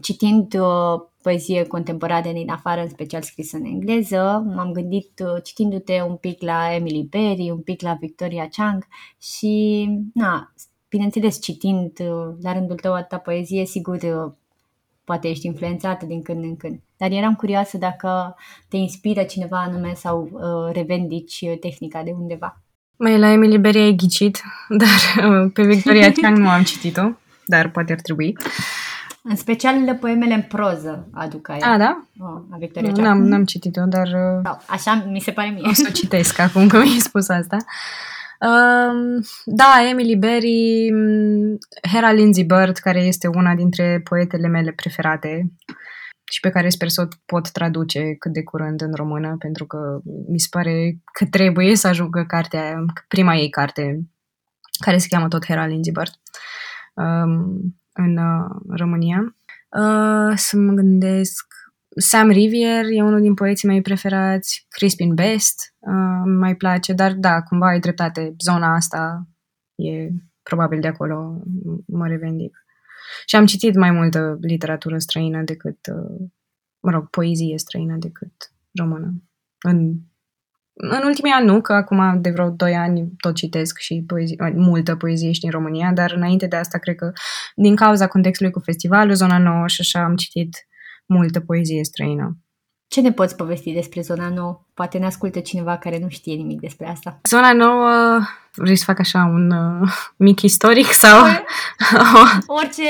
Citind 0.00 0.54
uh, 0.54 1.00
poezie 1.22 1.66
contemporană 1.66 2.32
din 2.32 2.50
afară, 2.50 2.80
în 2.80 2.88
special 2.88 3.22
scrisă 3.22 3.56
în 3.56 3.64
engleză, 3.64 4.42
m-am 4.54 4.72
gândit, 4.72 5.22
uh, 5.24 5.42
citindu-te 5.42 6.00
un 6.08 6.16
pic 6.16 6.42
la 6.42 6.74
Emily 6.74 7.06
Berry, 7.10 7.50
un 7.50 7.60
pic 7.60 7.82
la 7.82 7.96
Victoria 8.00 8.48
Chang 8.48 8.86
și, 9.18 9.86
na, 10.14 10.52
bineînțeles, 10.88 11.40
citind 11.40 11.98
uh, 12.00 12.34
la 12.42 12.52
rândul 12.52 12.76
tău 12.76 12.94
atâta 12.94 13.18
poezie, 13.18 13.64
sigur, 13.64 13.96
uh, 13.96 14.32
poate 15.04 15.28
ești 15.28 15.46
influențată 15.46 16.06
din 16.06 16.22
când 16.22 16.44
în 16.44 16.56
când. 16.56 16.80
Dar 17.02 17.10
eram 17.10 17.34
curioasă 17.34 17.76
dacă 17.78 18.36
te 18.68 18.76
inspiră 18.76 19.22
cineva 19.22 19.60
anume 19.60 19.92
sau 19.94 20.28
uh, 20.32 20.74
revendici 20.74 21.44
tehnica 21.60 22.02
de 22.02 22.14
undeva. 22.18 22.62
Mai 22.96 23.18
la 23.18 23.30
Emily 23.30 23.58
Berry 23.58 23.78
ai 23.78 23.94
ghicit, 23.94 24.42
dar 24.82 25.28
uh, 25.30 25.50
pe 25.52 25.62
Victoria 25.62 26.12
Chang 26.20 26.36
nu 26.36 26.48
am 26.48 26.62
citit-o, 26.62 27.10
dar 27.46 27.70
poate 27.70 27.92
ar 27.92 28.00
trebui. 28.00 28.36
În 29.22 29.36
special 29.36 29.98
poemele 30.00 30.34
în 30.34 30.42
proză 30.42 31.08
aduc 31.12 31.48
aia. 31.48 31.72
A, 31.72 31.78
da? 31.78 32.04
Oh, 32.18 32.40
a 32.50 32.56
Victoria 32.58 32.92
Chang. 32.92 33.06
N-am, 33.06 33.22
n-am 33.22 33.44
citit-o, 33.44 33.84
dar... 33.84 34.06
Uh, 34.44 34.50
așa 34.66 35.04
mi 35.10 35.20
se 35.20 35.30
pare 35.30 35.48
mie. 35.48 35.68
O 35.68 35.72
să 35.72 35.86
o 35.88 35.92
citesc 35.92 36.38
acum 36.38 36.66
că 36.68 36.76
mi-ai 36.76 36.98
spus 36.98 37.28
asta. 37.28 37.56
Uh, 37.60 37.66
Um, 38.42 39.22
da, 39.44 39.86
Emily 39.88 40.16
Berry, 40.16 40.90
mm, 40.92 41.58
Hera 41.92 42.12
Lindsay 42.12 42.44
Bird, 42.44 42.76
care 42.76 43.00
este 43.00 43.26
una 43.26 43.54
dintre 43.54 44.00
poetele 44.04 44.48
mele 44.48 44.72
preferate 44.72 45.52
și 46.32 46.40
pe 46.40 46.50
care 46.50 46.68
sper 46.68 46.88
să 46.88 47.00
o 47.00 47.16
pot 47.26 47.50
traduce 47.50 48.14
cât 48.18 48.32
de 48.32 48.42
curând 48.42 48.80
în 48.80 48.92
română, 48.94 49.36
pentru 49.38 49.66
că 49.66 50.00
mi 50.28 50.38
se 50.38 50.46
pare 50.50 50.98
că 51.12 51.26
trebuie 51.26 51.76
să 51.76 51.86
ajungă 51.86 52.24
cartea, 52.26 52.84
prima 53.08 53.34
ei 53.34 53.50
carte, 53.50 54.00
care 54.80 54.98
se 54.98 55.06
cheamă 55.08 55.28
tot 55.28 55.44
Hera 55.44 55.66
Lindsay 55.66 55.92
Bird, 55.92 56.12
um, 56.94 57.74
în 57.92 58.16
uh, 58.16 58.76
România. 58.76 59.36
Uh, 59.68 60.32
să 60.34 60.56
mă 60.56 60.72
gândesc 60.72 61.46
Sam 61.96 62.30
Rivier 62.30 62.84
e 62.90 63.02
unul 63.02 63.20
din 63.20 63.34
poeții 63.34 63.68
mei 63.68 63.82
preferați, 63.82 64.66
Crispin 64.68 65.14
Best 65.14 65.74
uh, 65.78 66.22
mai 66.24 66.54
place, 66.54 66.92
dar 66.92 67.12
da, 67.12 67.42
cumva 67.42 67.66
ai 67.66 67.80
dreptate, 67.80 68.34
zona 68.38 68.74
asta 68.74 69.26
e 69.74 70.08
probabil 70.42 70.80
de 70.80 70.86
acolo 70.86 71.42
mă 71.86 72.06
revendic. 72.06 72.61
Și 73.26 73.36
am 73.36 73.46
citit 73.46 73.74
mai 73.74 73.90
multă 73.90 74.38
literatură 74.40 74.98
străină 74.98 75.42
decât, 75.42 75.78
uh, 75.86 76.28
mă 76.80 76.90
rog, 76.90 77.10
poezie 77.10 77.58
străină 77.58 77.96
decât 77.98 78.52
română. 78.74 79.14
În, 79.60 79.94
în 80.72 81.02
ultimii 81.04 81.32
ani 81.32 81.46
nu, 81.46 81.60
că 81.60 81.72
acum 81.72 82.20
de 82.20 82.30
vreo 82.30 82.50
2 82.50 82.74
ani 82.74 83.12
tot 83.16 83.34
citesc 83.34 83.78
și 83.78 84.04
poezie, 84.06 84.52
multă 84.54 84.96
poezie 84.96 85.32
și 85.32 85.40
din 85.40 85.50
România, 85.50 85.92
dar 85.92 86.12
înainte 86.12 86.46
de 86.46 86.56
asta 86.56 86.78
cred 86.78 86.94
că 86.94 87.12
din 87.54 87.76
cauza 87.76 88.06
contextului 88.08 88.52
cu 88.52 88.60
festivalul, 88.60 89.14
Zona 89.14 89.38
Nouă 89.38 89.66
și 89.66 89.80
așa 89.80 90.04
am 90.04 90.16
citit 90.16 90.66
multă 91.06 91.40
poezie 91.40 91.84
străină. 91.84 92.38
Ce 92.92 93.00
ne 93.00 93.12
poți 93.12 93.36
povesti 93.36 93.72
despre 93.72 94.00
Zona 94.00 94.28
Nouă? 94.28 94.60
Poate 94.74 94.98
ne 94.98 95.06
ascultă 95.06 95.40
cineva 95.40 95.76
care 95.76 95.98
nu 95.98 96.08
știe 96.08 96.34
nimic 96.34 96.60
despre 96.60 96.88
asta. 96.88 97.20
Zona 97.28 97.52
Nouă, 97.52 98.20
vrei 98.54 98.76
să 98.76 98.84
fac 98.84 98.98
așa 98.98 99.18
un 99.18 99.50
uh, 99.50 99.88
mic 100.16 100.40
istoric 100.40 100.86
sau... 100.86 101.24
orice, 102.60 102.82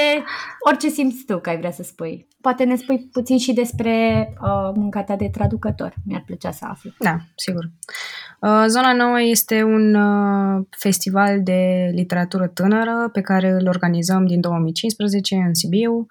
orice 0.69 0.89
simți 0.89 1.25
tu 1.25 1.39
că 1.39 1.49
ai 1.49 1.59
vrea 1.59 1.71
să 1.71 1.83
spui. 1.83 2.27
Poate 2.41 2.65
ne 2.65 2.77
spui 2.77 3.09
puțin 3.13 3.39
și 3.39 3.53
despre 3.53 4.29
uh, 4.41 4.73
munca 4.75 5.03
ta 5.03 5.17
de 5.17 5.29
traducător. 5.29 5.95
Mi-ar 6.07 6.23
plăcea 6.27 6.51
să 6.51 6.65
aflu. 6.69 6.91
Da, 6.99 7.17
sigur. 7.35 7.71
Uh, 8.41 8.65
Zona 8.67 8.93
Nouă 8.93 9.21
este 9.21 9.63
un 9.63 9.95
uh, 9.95 10.65
festival 10.71 11.43
de 11.43 11.91
literatură 11.95 12.47
tânără 12.47 13.09
pe 13.13 13.21
care 13.21 13.51
îl 13.51 13.67
organizăm 13.69 14.27
din 14.27 14.41
2015 14.41 15.35
în 15.35 15.55
Sibiu 15.55 16.07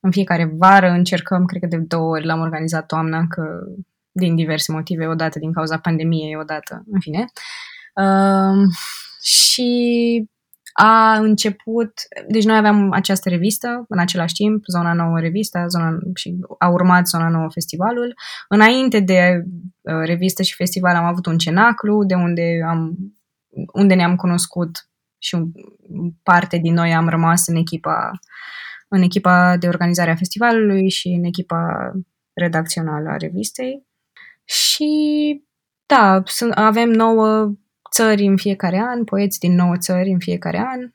în 0.00 0.10
fiecare 0.10 0.44
vară 0.56 0.90
încercăm, 0.90 1.44
cred 1.44 1.60
că 1.60 1.66
de 1.66 1.76
două 1.76 2.08
ori 2.08 2.26
l-am 2.26 2.40
organizat 2.40 2.86
toamna, 2.86 3.26
că 3.28 3.42
din 4.12 4.34
diverse 4.34 4.72
motive, 4.72 5.06
odată 5.06 5.38
din 5.38 5.52
cauza 5.52 5.78
pandemiei, 5.78 6.36
odată, 6.36 6.84
în 6.90 7.00
fine. 7.00 7.24
Uh, 7.94 8.68
și 9.22 10.28
a 10.72 11.18
început, 11.18 11.92
deci 12.28 12.44
noi 12.44 12.56
aveam 12.56 12.92
această 12.92 13.28
revistă 13.28 13.84
în 13.88 13.98
același 13.98 14.34
timp, 14.34 14.64
Zona 14.66 14.92
Nouă 14.92 15.18
Revista, 15.20 15.66
zona, 15.66 15.98
și 16.14 16.36
a 16.58 16.68
urmat 16.68 17.06
Zona 17.06 17.28
Nouă 17.28 17.48
Festivalul. 17.50 18.14
Înainte 18.48 19.00
de 19.00 19.42
uh, 19.80 20.04
revistă 20.04 20.42
și 20.42 20.54
festival 20.54 20.94
am 20.94 21.04
avut 21.04 21.26
un 21.26 21.38
cenaclu 21.38 22.04
de 22.04 22.14
unde, 22.14 22.60
am, 22.68 22.96
unde 23.72 23.94
ne-am 23.94 24.16
cunoscut 24.16 24.88
și 25.18 25.34
un, 25.34 25.50
parte 26.22 26.58
din 26.58 26.74
noi 26.74 26.94
am 26.94 27.08
rămas 27.08 27.46
în 27.46 27.56
echipa 27.56 28.10
în 28.88 29.02
echipa 29.02 29.56
de 29.56 29.68
organizare 29.68 30.10
a 30.10 30.16
festivalului 30.16 30.90
și 30.90 31.08
în 31.08 31.24
echipa 31.24 31.92
redacțională 32.32 33.08
a 33.08 33.16
revistei. 33.16 33.86
Și 34.44 34.90
da, 35.86 36.22
avem 36.54 36.88
nouă 36.88 37.52
țări 37.90 38.26
în 38.26 38.36
fiecare 38.36 38.78
an, 38.78 39.04
poeți 39.04 39.38
din 39.38 39.54
nouă 39.54 39.76
țări 39.76 40.10
în 40.10 40.18
fiecare 40.18 40.58
an, 40.58 40.92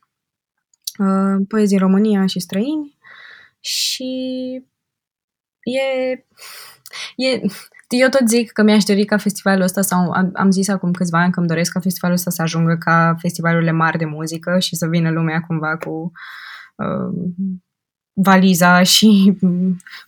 uh, 1.07 1.45
poezi 1.47 1.69
din 1.69 1.79
România 1.79 2.25
și 2.25 2.39
străini 2.39 2.97
și 3.59 4.13
e, 5.63 6.11
e, 7.15 7.41
eu 7.87 8.09
tot 8.09 8.27
zic 8.27 8.51
că 8.51 8.63
mi-aș 8.63 8.83
dori 8.83 9.05
ca 9.05 9.17
festivalul 9.17 9.61
ăsta, 9.63 9.81
sau 9.81 10.11
am, 10.11 10.29
am 10.33 10.51
zis 10.51 10.67
acum 10.67 10.91
câțiva 10.91 11.21
ani 11.21 11.31
că 11.31 11.39
îmi 11.39 11.47
doresc 11.47 11.71
ca 11.71 11.79
festivalul 11.79 12.15
ăsta 12.15 12.29
să 12.29 12.41
ajungă 12.41 12.75
ca 12.79 13.15
festivalurile 13.19 13.71
mari 13.71 13.97
de 13.97 14.05
muzică 14.05 14.59
și 14.59 14.75
să 14.75 14.87
vină 14.87 15.11
lumea 15.11 15.39
cumva 15.39 15.77
cu 15.77 16.11
uh, 16.75 17.33
valiza 18.13 18.83
și 18.83 19.37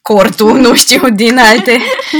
cortul, 0.01 0.59
nu 0.59 0.75
știu, 0.75 1.09
din 1.09 1.37
alte, 1.37 1.77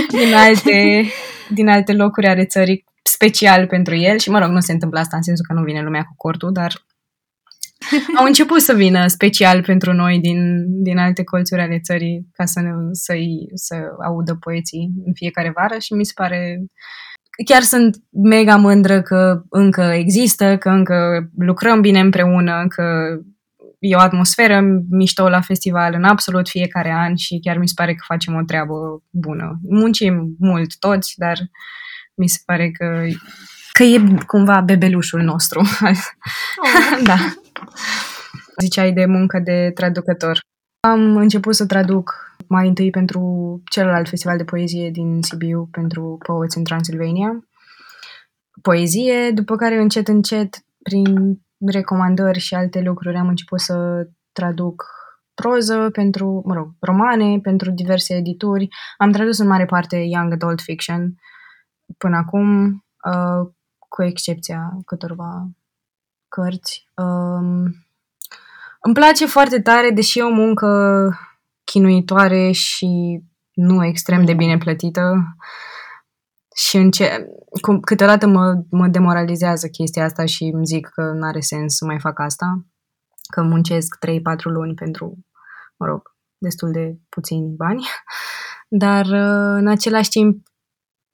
din 0.09 0.33
alte, 0.33 1.05
din 1.49 1.69
alte 1.69 1.93
locuri 1.93 2.27
ale 2.27 2.45
țării 2.45 2.85
special 3.03 3.67
pentru 3.67 3.95
el. 3.95 4.17
Și, 4.17 4.29
mă 4.29 4.39
rog, 4.39 4.49
nu 4.49 4.59
se 4.59 4.71
întâmplă 4.71 4.99
asta 4.99 5.15
în 5.15 5.23
sensul 5.23 5.45
că 5.47 5.53
nu 5.53 5.63
vine 5.63 5.81
lumea 5.81 6.03
cu 6.03 6.13
cortul, 6.17 6.51
dar 6.51 6.85
au 8.19 8.25
început 8.25 8.61
să 8.61 8.73
vină 8.73 9.07
special 9.07 9.63
pentru 9.63 9.93
noi 9.93 10.19
din, 10.19 10.65
din 10.83 10.97
alte 10.97 11.23
colțuri 11.23 11.61
ale 11.61 11.79
țării 11.79 12.27
ca 12.33 12.45
să, 12.45 12.61
ne, 12.61 12.69
să, 12.91 13.13
să 13.53 13.75
audă 14.05 14.37
poeții 14.39 14.89
în 15.05 15.13
fiecare 15.13 15.51
vară 15.55 15.77
și 15.79 15.93
mi 15.93 16.05
se 16.05 16.11
pare 16.15 16.59
chiar 17.45 17.61
sunt 17.61 17.97
mega 18.11 18.55
mândră 18.55 19.01
că 19.01 19.41
încă 19.49 19.81
există, 19.81 20.57
că 20.57 20.69
încă 20.69 21.29
lucrăm 21.37 21.81
bine 21.81 21.99
împreună, 21.99 22.65
că 22.67 22.83
e 23.85 23.95
o 23.95 23.99
atmosferă 23.99 24.61
mișto 24.89 25.29
la 25.29 25.41
festival 25.41 25.93
în 25.93 26.03
absolut 26.03 26.49
fiecare 26.49 26.91
an 26.91 27.15
și 27.15 27.39
chiar 27.41 27.57
mi 27.57 27.67
se 27.67 27.73
pare 27.75 27.93
că 27.93 28.03
facem 28.07 28.35
o 28.35 28.43
treabă 28.45 29.03
bună. 29.09 29.59
Muncim 29.69 30.35
mult 30.39 30.77
toți, 30.77 31.13
dar 31.17 31.37
mi 32.15 32.27
se 32.27 32.41
pare 32.45 32.71
că, 32.71 33.05
că 33.71 33.83
e 33.83 34.01
cumva 34.27 34.61
bebelușul 34.61 35.21
nostru. 35.21 35.59
Oh. 35.59 37.03
da. 37.09 37.17
Ziceai 38.61 38.91
de 38.91 39.05
muncă 39.05 39.39
de 39.39 39.71
traducător. 39.75 40.39
Am 40.79 41.15
început 41.15 41.55
să 41.55 41.65
traduc 41.65 42.35
mai 42.47 42.67
întâi 42.67 42.89
pentru 42.89 43.21
celălalt 43.71 44.09
festival 44.09 44.37
de 44.37 44.43
poezie 44.43 44.89
din 44.89 45.21
Sibiu, 45.21 45.67
pentru 45.71 46.17
Poets 46.25 46.55
in 46.55 46.63
Transylvania. 46.63 47.47
Poezie, 48.61 49.31
după 49.31 49.55
care 49.55 49.81
încet, 49.81 50.07
încet, 50.07 50.55
prin 50.83 51.39
recomandări 51.67 52.39
și 52.39 52.55
alte 52.55 52.81
lucruri 52.81 53.17
am 53.17 53.27
început 53.27 53.59
să 53.59 54.07
traduc 54.31 54.85
proză 55.33 55.89
pentru, 55.91 56.41
mă 56.45 56.53
rog, 56.53 56.71
romane 56.79 57.39
pentru 57.39 57.71
diverse 57.71 58.13
edituri. 58.13 58.67
Am 58.97 59.11
tradus 59.11 59.37
în 59.37 59.47
mare 59.47 59.65
parte 59.65 59.95
young 59.95 60.31
adult 60.31 60.61
fiction 60.61 61.15
până 61.97 62.17
acum, 62.17 62.65
uh, 63.03 63.51
cu 63.77 64.03
excepția 64.03 64.77
câtorva 64.85 65.47
cărți. 66.27 66.87
Um, 66.95 67.75
îmi 68.81 68.93
place 68.93 69.25
foarte 69.25 69.61
tare, 69.61 69.89
deși 69.89 70.19
e 70.19 70.23
o 70.23 70.29
muncă 70.29 70.69
chinuitoare 71.63 72.51
și 72.51 73.21
nu 73.53 73.85
extrem 73.85 74.25
de 74.25 74.33
bine 74.33 74.57
plătită. 74.57 75.35
Și 76.53 76.77
înce- 76.77 77.25
cum, 77.61 77.79
câteodată 77.79 78.27
mă, 78.27 78.63
mă 78.69 78.87
demoralizează 78.87 79.67
chestia 79.67 80.03
asta 80.03 80.25
și 80.25 80.43
îmi 80.43 80.65
zic 80.65 80.87
că 80.87 81.01
nu 81.01 81.27
are 81.27 81.39
sens 81.39 81.75
să 81.75 81.85
mai 81.85 81.99
fac 81.99 82.19
asta, 82.19 82.65
că 83.31 83.41
muncesc 83.41 83.97
3-4 83.97 84.43
luni 84.43 84.73
pentru, 84.73 85.17
mă 85.77 85.85
rog, 85.85 86.01
destul 86.37 86.71
de 86.71 86.97
puțini 87.09 87.55
bani, 87.55 87.85
dar 88.83 89.05
uh, 89.05 89.57
în 89.59 89.67
același 89.67 90.09
timp 90.09 90.47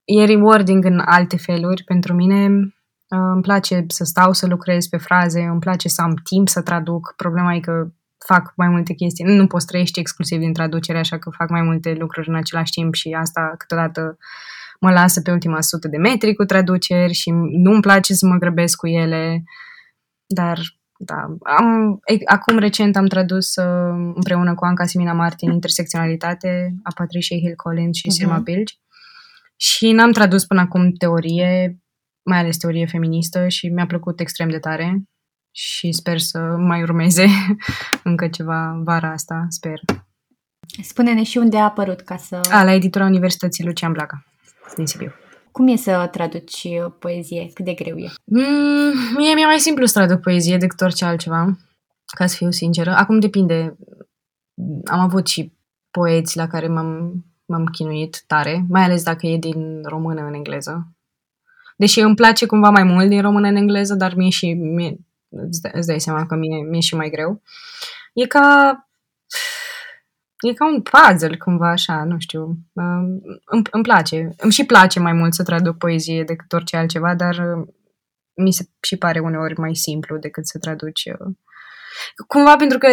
e 0.04 0.26
rewarding 0.26 0.86
în 0.86 1.00
alte 1.06 1.38
feluri 1.38 1.84
pentru 1.84 2.14
mine. 2.14 2.46
Uh, 2.48 3.32
îmi 3.34 3.42
place 3.42 3.86
să 3.88 4.04
stau 4.04 4.34
să 4.34 4.48
lucrez 4.48 4.88
pe 4.88 4.98
fraze, 4.98 5.42
îmi 5.42 5.60
place 5.60 5.88
să 5.88 6.02
am 6.02 6.14
timp 6.24 6.50
să 6.50 6.62
traduc. 6.62 7.14
Problema 7.16 7.54
e 7.54 7.60
că 7.60 7.88
fac 8.26 8.54
mai 8.56 8.68
multe 8.68 8.94
chestii. 8.94 9.26
Nu 9.26 9.48
poți 9.48 9.66
trăiești 9.66 10.00
exclusiv 10.00 10.40
din 10.40 10.54
traducere, 10.54 11.00
așa 11.00 11.18
că 11.18 11.30
fac 11.30 11.50
mai 11.50 11.62
multe 11.62 11.94
lucruri 11.94 12.30
în 12.30 12.36
același 12.36 12.72
timp 12.72 12.94
și 12.94 13.18
asta 13.20 13.54
câteodată 13.58 14.18
mă 14.80 14.92
lasă 14.92 15.22
pe 15.22 15.32
ultima 15.32 15.62
sută 15.62 15.88
de 15.88 15.98
metri 15.98 16.34
cu 16.34 16.44
traduceri 16.44 17.14
și 17.14 17.30
nu-mi 17.52 17.82
place 17.82 18.14
să 18.14 18.26
mă 18.26 18.38
grăbesc 18.38 18.78
cu 18.78 18.88
ele, 18.88 19.44
dar 20.26 20.60
da, 21.02 21.38
am, 21.58 22.00
acum 22.26 22.58
recent 22.58 22.96
am 22.96 23.06
tradus 23.06 23.56
uh, 23.56 24.12
împreună 24.16 24.56
cu 24.56 24.66
Anca 24.66 24.86
Simina 24.86 25.14
Martin 25.14 25.52
Intersecționalitate 25.52 26.76
a 26.84 26.92
Patricia 26.96 27.36
Hill 27.36 27.56
Collins 27.56 27.98
și 27.98 28.08
uh-huh. 28.08 28.12
Sirma 28.12 28.38
Bilgi 28.38 28.80
și 29.56 29.92
n-am 29.92 30.12
tradus 30.12 30.46
până 30.46 30.62
acum 30.62 30.92
teorie, 30.92 31.80
mai 32.24 32.38
ales 32.38 32.58
teorie 32.58 32.86
feministă 32.86 33.48
și 33.48 33.68
mi-a 33.68 33.86
plăcut 33.86 34.20
extrem 34.20 34.50
de 34.50 34.60
tare 34.60 35.04
și 35.52 35.92
sper 35.92 36.20
să 36.20 36.40
mai 36.40 36.82
urmeze 36.82 37.28
încă 38.04 38.28
ceva 38.28 38.82
vara 38.84 39.12
asta, 39.12 39.46
sper. 39.50 39.80
Spune-ne 40.82 41.24
și 41.24 41.38
unde 41.38 41.58
a 41.58 41.64
apărut 41.64 42.02
ca 42.02 42.18
să... 42.18 42.42
A, 42.52 42.64
la 42.64 42.74
editura 42.74 43.06
Universității 43.06 43.66
Lucian 43.66 43.92
Blaga, 43.92 44.24
din 44.76 44.86
Sibiu. 44.86 45.12
Cum 45.52 45.68
e 45.68 45.76
să 45.76 46.08
traduci 46.12 46.64
uh, 46.64 46.92
poezie? 47.00 47.52
Cât 47.54 47.66
de 47.66 47.74
greu 47.74 47.98
e? 47.98 48.10
Mm, 48.24 49.16
mie 49.18 49.34
mi-e 49.34 49.46
mai 49.46 49.60
simplu 49.60 49.86
să 49.86 50.00
traduc 50.00 50.22
poezie 50.22 50.58
decât 50.58 50.82
orice 50.82 51.06
altceva, 51.06 51.58
ca 52.06 52.26
să 52.26 52.36
fiu 52.36 52.52
sinceră. 52.52 52.92
Acum 52.96 53.20
depinde. 53.20 53.78
Am 54.86 55.00
avut 55.00 55.28
și 55.28 55.54
poeți 55.92 56.38
la 56.38 56.48
care 56.48 56.68
m-am, 56.68 57.26
m-am 57.46 57.66
chinuit 57.66 58.24
tare, 58.28 58.66
mai 58.70 58.84
ales 58.84 59.04
dacă 59.04 59.28
e 59.28 59.38
din 59.38 59.82
română 59.84 60.22
în 60.22 60.34
engleză. 60.34 60.94
Deși 61.78 62.00
îmi 62.00 62.16
place 62.16 62.46
cumva 62.46 62.70
mai 62.70 62.84
mult 62.84 63.10
din 63.10 63.22
română 63.22 63.48
în 63.48 63.56
engleză, 63.56 63.96
dar 63.96 64.14
mie 64.16 64.30
și 64.30 64.54
mie, 64.54 64.98
îți 65.74 65.88
dai 65.88 66.00
seama 66.00 66.26
că 66.26 66.36
mie, 66.36 66.64
mie 66.70 66.80
și 66.80 66.96
mai 66.96 67.10
greu. 67.10 67.42
E 68.14 68.26
ca 68.26 68.89
e 70.42 70.54
ca 70.54 70.66
un 70.66 70.82
puzzle 70.82 71.38
cumva 71.38 71.70
așa, 71.70 72.04
nu 72.04 72.20
știu. 72.20 72.42
Um, 72.74 73.22
îmi, 73.46 73.62
îmi 73.72 73.84
place. 73.84 74.30
Îmi 74.38 74.52
și 74.52 74.66
place 74.66 75.00
mai 75.00 75.14
mult 75.14 75.34
să 75.34 75.44
traduc 75.44 75.78
poezie 75.78 76.24
decât 76.24 76.54
orice 76.54 76.78
altceva, 76.78 77.16
dar 77.16 77.36
uh, 77.36 77.68
mi 78.34 78.54
se 78.54 78.64
și 78.82 78.98
pare 78.98 79.20
uneori 79.20 79.60
mai 79.60 79.76
simplu 79.76 80.18
decât 80.18 80.48
să 80.48 80.58
traduci. 80.58 81.06
Uh, 81.06 81.36
cumva 82.28 82.56
pentru 82.56 82.78
că 82.78 82.88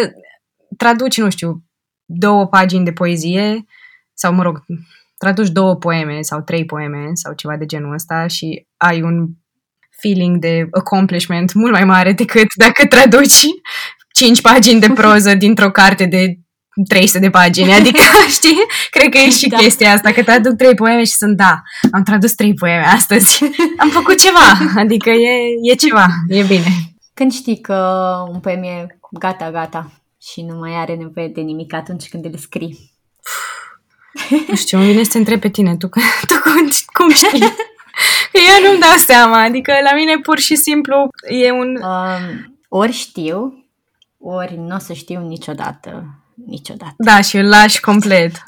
traduci, 0.77 1.17
nu 1.17 1.29
știu, 1.29 1.63
două 2.05 2.47
pagini 2.47 2.85
de 2.85 2.91
poezie 2.91 3.65
sau, 4.13 4.33
mă 4.33 4.43
rog, 4.43 4.63
traduci 5.17 5.49
două 5.49 5.75
poeme 5.75 6.21
sau 6.21 6.41
trei 6.41 6.65
poeme 6.65 7.09
sau 7.13 7.33
ceva 7.33 7.57
de 7.57 7.65
genul 7.65 7.93
ăsta 7.93 8.27
și 8.27 8.67
ai 8.77 9.01
un 9.01 9.27
feeling 10.01 10.37
de 10.37 10.67
accomplishment 10.71 11.53
mult 11.53 11.71
mai 11.71 11.83
mare 11.83 12.13
decât 12.13 12.47
dacă 12.55 12.85
traduci 12.85 13.45
cinci 14.13 14.41
pagini 14.41 14.79
de 14.79 14.89
proză 14.93 15.35
dintr-o 15.43 15.71
carte 15.71 16.05
de 16.05 16.39
300 16.87 17.19
de 17.19 17.29
pagini, 17.29 17.73
adică, 17.73 18.01
știi? 18.37 18.57
Cred 18.89 19.09
că 19.09 19.17
e 19.17 19.29
și 19.29 19.47
da. 19.47 19.57
chestia 19.57 19.93
asta, 19.93 20.11
că 20.11 20.23
traduc 20.23 20.55
trei 20.55 20.75
poeme 20.75 21.03
și 21.03 21.11
sunt, 21.11 21.37
da, 21.37 21.61
am 21.91 22.03
tradus 22.03 22.33
trei 22.33 22.53
poeme 22.53 22.85
astăzi, 22.85 23.43
am 23.83 23.89
făcut 23.89 24.21
ceva, 24.21 24.71
adică 24.75 25.09
e, 25.09 25.37
e 25.71 25.75
ceva, 25.75 26.07
e 26.27 26.43
bine. 26.43 26.67
Când 27.13 27.31
știi 27.31 27.61
că 27.61 28.07
un 28.31 28.39
poem 28.39 28.63
e 28.63 28.97
gata, 29.11 29.51
gata 29.51 29.91
și 30.21 30.41
nu 30.41 30.57
mai 30.57 30.75
are 30.75 30.95
nevoie 30.95 31.27
de 31.27 31.41
nimic 31.41 31.73
atunci 31.73 32.09
când 32.09 32.25
îl 32.25 32.37
scrii? 32.37 32.95
Nu 34.47 34.55
știu, 34.55 34.77
îmi 34.77 34.91
vine 34.91 35.03
să 35.03 35.11
te 35.11 35.17
întreb 35.17 35.39
pe 35.39 35.49
tine, 35.49 35.75
tu, 35.75 35.89
tu 36.27 36.39
cum, 36.43 36.69
cum 36.93 37.13
știi? 37.13 37.39
Că 38.31 38.39
eu 38.47 38.67
nu-mi 38.67 38.79
dau 38.79 38.95
seama, 38.97 39.41
adică 39.41 39.73
la 39.83 39.95
mine 39.95 40.17
pur 40.17 40.39
și 40.39 40.55
simplu 40.55 41.07
e 41.29 41.51
un... 41.51 41.75
Um, 41.83 42.57
ori 42.69 42.91
știu, 42.91 43.65
ori 44.19 44.57
nu 44.57 44.75
o 44.75 44.79
să 44.79 44.93
știu 44.93 45.27
niciodată 45.27 46.05
niciodată. 46.47 46.93
Da, 46.97 47.21
și 47.21 47.37
îl 47.37 47.47
lași 47.47 47.79
complet. 47.79 48.31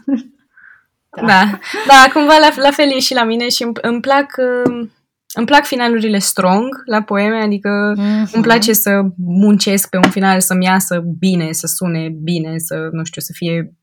da. 1.16 1.26
da. 1.26 1.60
Da, 1.88 2.12
cumva 2.14 2.38
la, 2.38 2.62
la 2.62 2.72
fel 2.72 2.92
e 2.96 3.00
și 3.00 3.14
la 3.14 3.24
mine 3.24 3.50
și 3.50 3.64
îmi, 3.64 3.74
îmi 3.82 4.00
plac... 4.00 4.36
Um, 4.66 4.92
îmi 5.34 5.46
plac 5.46 5.66
finalurile 5.66 6.18
strong 6.20 6.68
la 6.86 7.02
poeme, 7.02 7.42
adică 7.42 7.94
mm-hmm. 7.98 8.32
îmi 8.32 8.44
place 8.44 8.74
să 8.74 9.02
muncesc 9.18 9.90
pe 9.90 9.98
un 9.98 10.10
final, 10.10 10.40
să-mi 10.40 10.66
iasă 10.66 11.02
bine, 11.20 11.52
să 11.52 11.68
sune 11.68 12.10
bine, 12.24 12.58
să, 12.58 12.90
nu 12.92 13.04
știu, 13.04 13.22
să 13.22 13.32
fie, 13.36 13.74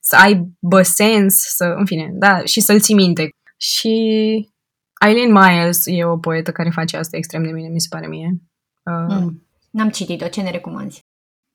să 0.00 0.16
aibă 0.16 0.82
sens, 0.82 1.34
să, 1.34 1.74
în 1.76 1.86
fine, 1.86 2.10
da, 2.12 2.44
și 2.44 2.60
să-l 2.60 2.80
ții 2.80 2.94
minte. 2.94 3.28
Și 3.56 3.88
Eileen 5.06 5.32
Miles 5.32 5.82
e 5.84 6.04
o 6.04 6.18
poetă 6.18 6.52
care 6.52 6.70
face 6.70 6.96
asta 6.96 7.16
extrem 7.16 7.42
de 7.42 7.52
bine, 7.52 7.68
mi 7.68 7.80
se 7.80 7.88
pare 7.90 8.06
mie. 8.06 8.28
Uh, 8.84 9.16
mm. 9.16 9.46
N-am 9.70 9.90
citit-o, 9.90 10.28
ce 10.28 10.40
ne 10.40 10.50
recomanzi? 10.50 11.00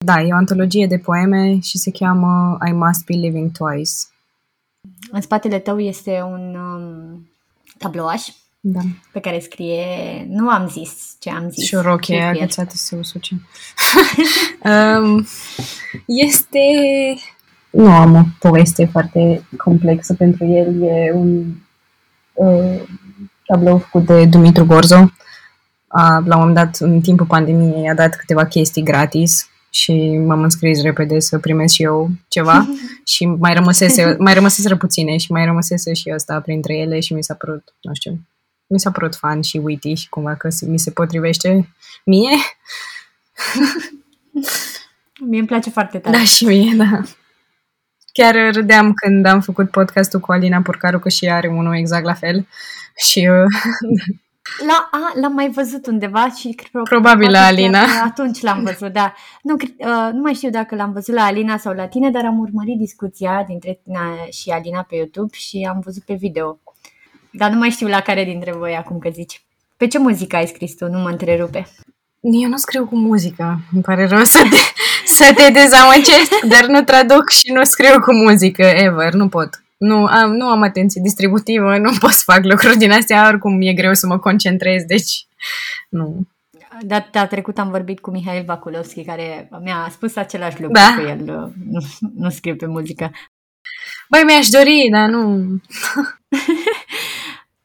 Da, 0.09 0.21
e 0.21 0.33
o 0.33 0.35
antologie 0.35 0.87
de 0.87 0.97
poeme 0.97 1.59
și 1.59 1.77
se 1.77 1.91
cheamă 1.91 2.57
I 2.69 2.71
Must 2.71 3.05
Be 3.05 3.13
Living 3.13 3.51
Twice. 3.51 3.91
În 5.11 5.21
spatele 5.21 5.59
tău 5.59 5.79
este 5.79 6.21
un 6.21 6.55
um, 6.55 7.29
tablouaș 7.77 8.27
da. 8.59 8.79
pe 9.11 9.19
care 9.19 9.39
scrie, 9.39 9.85
nu 10.29 10.49
am 10.49 10.67
zis 10.67 11.15
ce 11.19 11.29
am 11.29 11.49
zis. 11.49 11.65
Și 11.65 11.75
o 11.75 11.81
rochie 11.81 12.21
agățată 12.21 12.71
să 12.75 12.95
usuce. 12.95 13.41
um, 14.63 15.25
este... 16.05 16.59
Nu 17.69 17.91
am 17.91 18.15
o 18.15 18.23
poveste 18.39 18.85
foarte 18.85 19.47
complexă 19.57 20.13
pentru 20.13 20.45
el. 20.45 20.81
E 20.81 21.11
un 21.13 21.45
uh, 22.33 22.81
tablou 23.45 23.77
făcut 23.77 24.05
de 24.05 24.25
Dumitru 24.25 24.65
Gorzo. 24.65 25.11
A, 25.87 26.23
la 26.25 26.35
un 26.35 26.39
moment 26.39 26.55
dat, 26.55 26.75
în 26.75 27.01
timpul 27.01 27.25
pandemiei, 27.25 27.89
a 27.89 27.93
dat 27.93 28.15
câteva 28.15 28.45
chestii 28.45 28.83
gratis 28.83 29.49
și 29.69 30.17
m-am 30.25 30.41
înscris 30.41 30.82
repede 30.82 31.19
să 31.19 31.39
primesc 31.39 31.73
și 31.73 31.84
eu 31.84 32.10
ceva 32.27 32.67
și 33.13 33.25
mai 33.25 33.53
rămăsese, 33.53 34.15
mai 34.19 34.34
rămăsese 34.34 34.75
puține 34.75 35.17
și 35.17 35.32
mai 35.32 35.45
rămăsese 35.45 35.93
și 35.93 36.12
ăsta 36.13 36.39
printre 36.39 36.77
ele 36.77 36.99
și 36.99 37.13
mi 37.13 37.23
s-a 37.23 37.34
părut, 37.34 37.73
nu 37.82 37.93
știu, 37.93 38.19
mi 38.67 38.79
s-a 38.79 38.91
părut 38.91 39.15
fan 39.15 39.41
și 39.41 39.58
witty 39.58 39.93
și 39.93 40.10
cumva 40.10 40.36
că 40.36 40.47
mi 40.65 40.79
se 40.79 40.91
potrivește 40.91 41.69
mie. 42.05 42.38
Mie 45.21 45.39
îmi 45.39 45.47
place 45.47 45.69
foarte 45.69 45.97
tare. 45.97 46.17
Da, 46.17 46.23
și 46.23 46.45
mie, 46.45 46.75
da. 46.75 47.01
Chiar 48.13 48.53
râdeam 48.53 48.93
când 48.93 49.25
am 49.25 49.41
făcut 49.41 49.69
podcastul 49.69 50.19
cu 50.19 50.32
Alina 50.32 50.62
Purcaru, 50.62 50.99
că 50.99 51.10
și 51.10 51.25
ea 51.25 51.36
are 51.36 51.47
unul 51.47 51.75
exact 51.75 52.03
la 52.03 52.13
fel. 52.13 52.47
Și 52.95 53.27
uh, 53.27 53.45
La, 54.67 54.89
a, 54.91 55.19
l-am 55.19 55.33
mai 55.33 55.49
văzut 55.49 55.88
undeva 55.88 56.29
și 56.29 56.53
cred 56.53 56.83
Probabil 56.83 57.31
la 57.31 57.45
Alina. 57.45 57.83
Atunci 58.03 58.41
l-am 58.41 58.63
văzut, 58.63 58.93
da. 58.93 59.13
Nu, 59.41 59.55
uh, 59.62 60.09
nu 60.13 60.21
mai 60.21 60.33
știu 60.33 60.49
dacă 60.49 60.75
l-am 60.75 60.91
văzut 60.93 61.15
la 61.15 61.23
Alina 61.23 61.57
sau 61.57 61.73
la 61.73 61.88
tine, 61.88 62.09
dar 62.09 62.25
am 62.25 62.39
urmărit 62.39 62.77
discuția 62.77 63.43
dintre 63.47 63.79
tine 63.83 64.29
și 64.31 64.49
Alina 64.49 64.85
pe 64.89 64.95
YouTube 64.95 65.35
și 65.38 65.67
am 65.69 65.81
văzut 65.83 66.03
pe 66.03 66.13
video. 66.13 66.59
Dar 67.31 67.51
nu 67.51 67.57
mai 67.57 67.69
știu 67.69 67.88
la 67.88 67.99
care 67.99 68.23
dintre 68.23 68.51
voi 68.51 68.75
acum 68.75 68.99
că 68.99 69.09
zici. 69.13 69.43
Pe 69.77 69.88
ce 69.88 69.99
muzică 69.99 70.35
ai 70.35 70.47
scris 70.47 70.75
tu? 70.75 70.85
Nu 70.85 70.99
mă 70.99 71.09
întrerupe. 71.09 71.67
Eu 72.19 72.49
nu 72.49 72.57
scriu 72.57 72.85
cu 72.85 72.95
muzică. 72.95 73.59
Îmi 73.73 73.81
pare 73.81 74.07
rău 74.07 74.23
să 74.23 74.39
te, 74.49 74.57
să 75.17 75.33
te 75.35 75.51
dezamăgesc, 75.51 76.39
dar 76.47 76.65
nu 76.65 76.83
traduc 76.83 77.29
și 77.29 77.51
nu 77.51 77.63
scriu 77.63 77.99
cu 77.99 78.13
muzică, 78.13 78.63
ever. 78.63 79.13
Nu 79.13 79.27
pot 79.27 79.49
nu 79.79 80.05
am, 80.05 80.31
nu 80.31 80.45
am 80.45 80.61
atenție 80.61 81.01
distributivă, 81.01 81.77
nu 81.77 81.91
pot 81.99 82.11
să 82.11 82.23
fac 82.25 82.43
lucruri 82.43 82.77
din 82.77 82.91
astea, 82.91 83.27
oricum 83.27 83.61
e 83.61 83.73
greu 83.73 83.93
să 83.93 84.07
mă 84.07 84.19
concentrez, 84.19 84.83
deci 84.83 85.25
nu. 85.89 86.27
Data 86.81 87.27
trecut 87.27 87.57
am 87.57 87.69
vorbit 87.69 87.99
cu 87.99 88.11
Mihail 88.11 88.43
Vakulovski, 88.45 89.03
care 89.03 89.49
mi-a 89.61 89.87
spus 89.91 90.15
același 90.15 90.61
lucru, 90.61 90.73
da? 90.73 90.95
că 90.95 91.09
el 91.09 91.19
uh, 91.19 91.51
nu, 91.69 91.79
nu 92.15 92.29
scrie 92.29 92.55
pe 92.55 92.65
muzică. 92.65 93.11
Băi, 94.09 94.23
mi-aș 94.25 94.47
dori, 94.47 94.87
dar 94.91 95.09
nu... 95.09 95.29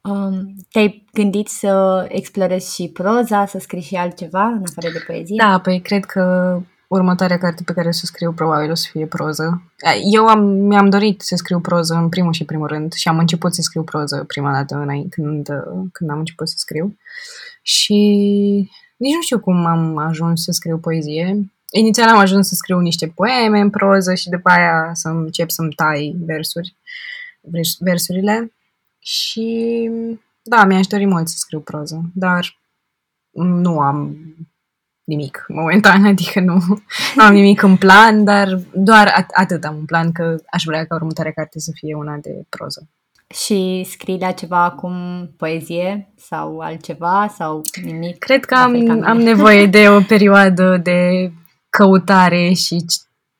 um, 0.10 0.54
Te-ai 0.70 1.04
gândit 1.12 1.48
să 1.48 2.04
explorezi 2.08 2.74
și 2.74 2.88
proza, 2.88 3.46
să 3.46 3.58
scrii 3.58 3.82
și 3.82 3.94
altceva 3.94 4.44
în 4.44 4.62
afară 4.66 4.92
de 4.92 5.04
poezie? 5.06 5.36
Da, 5.36 5.60
păi 5.60 5.80
cred 5.80 6.04
că 6.04 6.22
următoarea 6.94 7.38
carte 7.38 7.62
pe 7.62 7.72
care 7.72 7.90
să 7.90 8.00
o 8.04 8.06
scriu 8.06 8.32
probabil 8.32 8.70
o 8.70 8.74
să 8.74 8.88
fie 8.90 9.06
proză. 9.06 9.62
Eu 10.12 10.26
am, 10.26 10.44
mi-am 10.44 10.88
dorit 10.88 11.20
să 11.20 11.36
scriu 11.36 11.60
proză 11.60 11.94
în 11.94 12.08
primul 12.08 12.32
și 12.32 12.44
primul 12.44 12.66
rând 12.66 12.92
și 12.92 13.08
am 13.08 13.18
început 13.18 13.54
să 13.54 13.60
scriu 13.62 13.82
proză 13.82 14.24
prima 14.26 14.52
dată 14.52 14.74
înainte, 14.74 15.08
când, 15.08 15.48
când 15.92 16.10
am 16.10 16.18
început 16.18 16.48
să 16.48 16.54
scriu. 16.56 16.98
Și 17.62 17.94
nici 18.96 19.14
nu 19.14 19.22
știu 19.22 19.40
cum 19.40 19.66
am 19.66 19.96
ajuns 19.96 20.42
să 20.42 20.52
scriu 20.52 20.78
poezie. 20.78 21.52
Inițial 21.70 22.08
am 22.08 22.18
ajuns 22.18 22.48
să 22.48 22.54
scriu 22.54 22.78
niște 22.78 23.06
poeme 23.06 23.60
în 23.60 23.70
proză 23.70 24.14
și 24.14 24.28
după 24.28 24.50
aia 24.50 24.90
să 24.92 25.08
încep 25.08 25.50
să-mi 25.50 25.72
tai 25.72 26.16
versuri, 26.18 26.76
versurile. 27.78 28.52
Și 28.98 29.90
da, 30.42 30.64
mi-aș 30.64 30.86
dori 30.86 31.06
mult 31.06 31.28
să 31.28 31.34
scriu 31.36 31.60
proză, 31.60 32.00
dar 32.14 32.58
nu 33.30 33.80
am 33.80 34.16
nimic 35.04 35.44
momentan, 35.48 36.04
adică 36.12 36.40
nu, 36.40 36.54
nu 37.14 37.24
am 37.24 37.34
nimic 37.34 37.62
în 37.62 37.76
plan, 37.76 38.24
dar 38.24 38.58
doar 38.74 39.08
at- 39.08 39.34
atât 39.34 39.64
am 39.64 39.76
în 39.78 39.84
plan 39.84 40.12
că 40.12 40.36
aș 40.50 40.62
vrea 40.64 40.84
ca 40.84 40.94
următoarea 40.94 41.32
carte 41.32 41.58
să 41.58 41.70
fie 41.74 41.94
una 41.94 42.16
de 42.16 42.44
proză. 42.48 42.88
Și 43.34 43.86
scrii 43.88 44.18
la 44.20 44.30
ceva 44.30 44.64
acum 44.64 44.94
poezie 45.36 46.12
sau 46.16 46.58
altceva 46.58 47.34
sau 47.36 47.62
nimic? 47.82 48.18
Cred 48.18 48.44
că 48.44 48.54
am, 48.54 49.02
am 49.02 49.18
nevoie 49.18 49.66
de 49.66 49.88
o 49.88 50.00
perioadă 50.00 50.80
de 50.82 51.30
căutare 51.68 52.52
și 52.52 52.84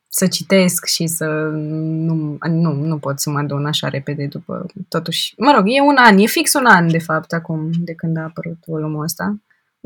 să 0.09 0.27
citesc 0.27 0.85
și 0.85 1.07
să 1.07 1.25
nu, 1.53 2.37
nu, 2.49 2.73
nu 2.73 2.97
pot 2.97 3.19
să 3.19 3.29
mă 3.29 3.39
adun 3.39 3.65
așa 3.65 3.87
repede 3.89 4.25
după 4.25 4.65
totuși. 4.89 5.33
Mă 5.37 5.53
rog, 5.55 5.63
e 5.67 5.81
un 5.81 5.95
an, 5.97 6.17
e 6.17 6.25
fix 6.25 6.53
un 6.53 6.65
an 6.65 6.87
de 6.87 6.99
fapt 6.99 7.33
acum 7.33 7.69
de 7.77 7.93
când 7.93 8.17
a 8.17 8.21
apărut 8.21 8.57
volumul 8.65 9.03
ăsta, 9.03 9.35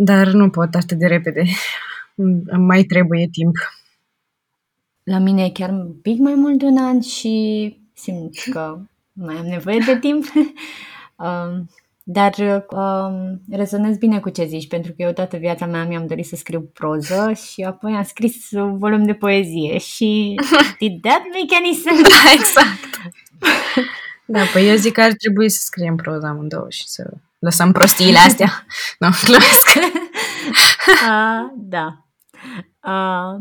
dar 0.02 0.28
nu 0.28 0.50
pot 0.50 0.76
atât 0.76 0.98
de 0.98 1.08
repede. 1.08 1.44
Îmi 2.16 2.44
mai 2.58 2.84
trebuie 2.84 3.28
timp. 3.32 3.56
La 5.04 5.18
mine 5.18 5.44
e 5.44 5.50
chiar 5.50 5.70
un 5.70 5.94
pic 6.02 6.20
mai 6.20 6.34
mult 6.34 6.58
de 6.58 6.66
un 6.66 6.78
an 6.78 7.02
și 7.02 7.78
simt 7.94 8.36
că 8.52 8.80
mai 9.14 9.36
am 9.36 9.46
nevoie 9.46 9.78
de 9.86 10.00
timp. 10.00 10.26
um, 11.26 11.70
dar 12.04 12.34
um, 12.70 13.42
rezonez 13.52 13.98
bine 13.98 14.20
cu 14.20 14.30
ce 14.30 14.46
zici, 14.46 14.68
pentru 14.68 14.92
că 14.92 15.02
eu 15.02 15.12
toată 15.12 15.38
viața 15.38 15.66
mea 15.66 15.86
mi-am 15.86 16.08
dorit 16.08 16.26
să 16.26 16.36
scriu 16.36 16.62
proză 16.74 17.32
și 17.34 17.62
apoi 17.62 17.94
am 17.94 18.04
scris 18.04 18.52
un 18.52 18.78
volum 18.78 19.04
de 19.04 19.14
poezie 19.14 19.78
și 19.78 20.40
did 20.80 21.02
that 21.02 21.22
make 21.34 21.56
any 21.56 21.74
sense? 21.74 22.02
Da, 22.02 22.32
exact. 22.34 23.12
da, 24.26 24.42
păi 24.54 24.70
eu 24.70 24.76
zic 24.76 24.94
că 24.94 25.02
ar 25.02 25.12
trebui 25.14 25.50
să 25.50 25.60
scriem 25.62 25.96
proză 25.96 26.26
amândouă 26.26 26.70
și 26.70 26.88
să 26.88 27.14
lăsăm 27.40 27.72
prostiile 27.72 28.18
astea. 28.18 28.66
nu, 29.00 29.08
glumesc. 29.24 29.76
uh, 31.10 31.52
da. 31.56 32.06
Uh, 32.84 33.38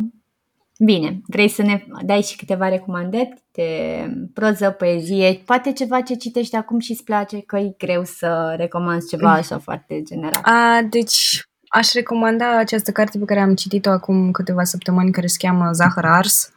Bine, 0.80 1.20
vrei 1.26 1.48
să 1.48 1.62
ne 1.62 1.84
dai 2.02 2.22
și 2.22 2.36
câteva 2.36 2.68
recomandări 2.68 3.42
de 3.52 4.00
proză, 4.34 4.70
poezie, 4.70 5.42
poate 5.44 5.72
ceva 5.72 6.00
ce 6.00 6.14
citești 6.14 6.56
acum 6.56 6.78
și 6.78 6.90
îți 6.90 7.04
place, 7.04 7.40
că 7.40 7.56
e 7.56 7.74
greu 7.78 8.04
să 8.04 8.54
recomanzi 8.56 9.08
ceva 9.08 9.32
așa 9.32 9.58
foarte 9.58 10.02
general. 10.02 10.42
A, 10.42 10.82
deci 10.90 11.48
aș 11.68 11.92
recomanda 11.92 12.58
această 12.58 12.90
carte 12.90 13.18
pe 13.18 13.24
care 13.24 13.40
am 13.40 13.54
citit-o 13.54 13.90
acum 13.90 14.30
câteva 14.30 14.64
săptămâni, 14.64 15.12
care 15.12 15.26
se 15.26 15.36
cheamă 15.38 15.72
Zahăr 15.72 16.04
Ars, 16.04 16.52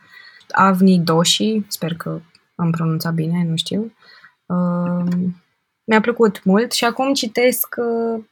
Avni 0.51 0.99
Doshi, 0.99 1.61
sper 1.67 1.93
că 1.93 2.19
am 2.55 2.71
pronunțat 2.71 3.13
bine, 3.13 3.45
nu 3.49 3.55
știu. 3.55 3.93
Uh, 4.45 5.13
mi-a 5.91 6.01
plăcut 6.01 6.43
mult 6.43 6.71
și 6.71 6.85
acum 6.85 7.13
citesc 7.13 7.75
uh, 7.77 8.23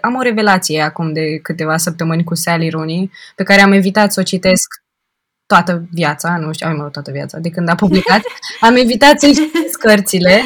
am 0.00 0.14
o 0.14 0.22
revelație 0.22 0.80
acum 0.80 1.12
de 1.12 1.38
câteva 1.42 1.76
săptămâni 1.76 2.24
cu 2.24 2.34
Sally 2.34 2.68
Rooney, 2.70 3.10
pe 3.34 3.42
care 3.42 3.60
am 3.60 3.72
evitat 3.72 4.12
să 4.12 4.20
o 4.20 4.22
citesc 4.22 4.66
toată 5.46 5.86
viața, 5.90 6.36
nu 6.36 6.52
știu, 6.52 6.66
am 6.66 6.88
toată 6.92 7.10
viața, 7.10 7.38
de 7.38 7.50
când 7.50 7.68
a 7.68 7.74
publicat, 7.74 8.22
am 8.60 8.76
evitat 8.76 9.20
să-i 9.20 9.34
citesc 9.34 9.78
cărțile. 9.78 10.42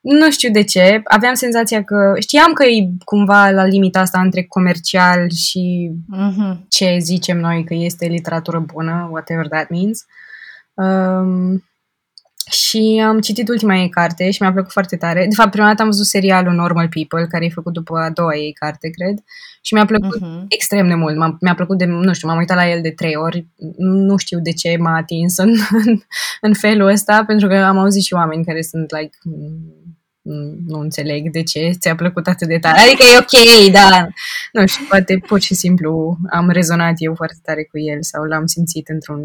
Nu 0.00 0.30
știu 0.30 0.50
de 0.50 0.64
ce, 0.64 1.00
aveam 1.04 1.34
senzația 1.34 1.84
că 1.84 2.14
știam 2.18 2.52
că 2.52 2.64
e 2.64 2.88
cumva 3.04 3.50
la 3.50 3.64
limita 3.64 4.00
asta 4.00 4.20
între 4.20 4.42
comercial 4.42 5.30
și 5.30 5.90
mm-hmm. 6.16 6.68
ce 6.68 6.96
zicem 7.00 7.38
noi 7.38 7.64
că 7.64 7.74
este 7.74 8.06
literatură 8.06 8.58
bună, 8.58 9.08
whatever 9.10 9.48
that 9.48 9.68
means. 9.68 10.04
Um, 10.74 11.64
și 12.50 13.02
am 13.06 13.20
citit 13.20 13.48
ultima 13.48 13.76
ei 13.76 13.88
carte 13.88 14.30
și 14.30 14.42
mi-a 14.42 14.52
plăcut 14.52 14.72
foarte 14.72 14.96
tare. 14.96 15.26
De 15.28 15.34
fapt, 15.34 15.50
prima 15.50 15.66
dată 15.66 15.82
am 15.82 15.88
văzut 15.88 16.06
serialul 16.06 16.52
Normal 16.52 16.88
People, 16.88 17.26
care 17.26 17.44
e 17.44 17.48
făcut 17.48 17.72
după 17.72 17.98
a 17.98 18.10
doua 18.10 18.36
ei 18.36 18.52
carte, 18.52 18.90
cred. 18.90 19.18
Și 19.62 19.74
mi-a 19.74 19.84
plăcut 19.84 20.20
uh-huh. 20.20 20.44
extrem 20.48 20.88
de 20.88 20.94
mult. 20.94 21.16
M-a, 21.16 21.36
mi-a 21.40 21.54
plăcut 21.54 21.78
de, 21.78 21.84
nu 21.84 22.12
știu, 22.12 22.28
m-am 22.28 22.38
uitat 22.38 22.56
la 22.56 22.70
el 22.70 22.80
de 22.82 22.90
trei 22.90 23.14
ori. 23.16 23.46
Nu 23.78 24.16
știu 24.16 24.40
de 24.40 24.52
ce 24.52 24.76
m-a 24.76 24.96
atins 24.96 25.36
în, 25.36 25.54
în, 25.84 26.00
în 26.40 26.54
felul 26.54 26.88
ăsta, 26.88 27.24
pentru 27.26 27.48
că 27.48 27.54
am 27.54 27.78
auzit 27.78 28.02
și 28.02 28.14
oameni 28.14 28.44
care 28.44 28.62
sunt 28.62 28.90
like, 28.96 29.16
nu 30.66 30.78
înțeleg 30.78 31.30
de 31.30 31.42
ce 31.42 31.70
ți-a 31.78 31.94
plăcut 31.94 32.26
atât 32.26 32.48
de 32.48 32.58
tare. 32.58 32.78
Adică 32.78 33.02
e 33.02 33.18
ok, 33.18 33.72
dar 33.72 34.14
nu 34.52 34.66
știu, 34.66 34.84
poate 34.88 35.18
pur 35.26 35.40
și 35.40 35.54
simplu 35.54 36.16
am 36.30 36.50
rezonat 36.50 36.94
eu 36.96 37.14
foarte 37.14 37.38
tare 37.42 37.64
cu 37.64 37.78
el 37.78 38.02
sau 38.02 38.24
l-am 38.24 38.46
simțit 38.46 38.88
într-un 38.88 39.20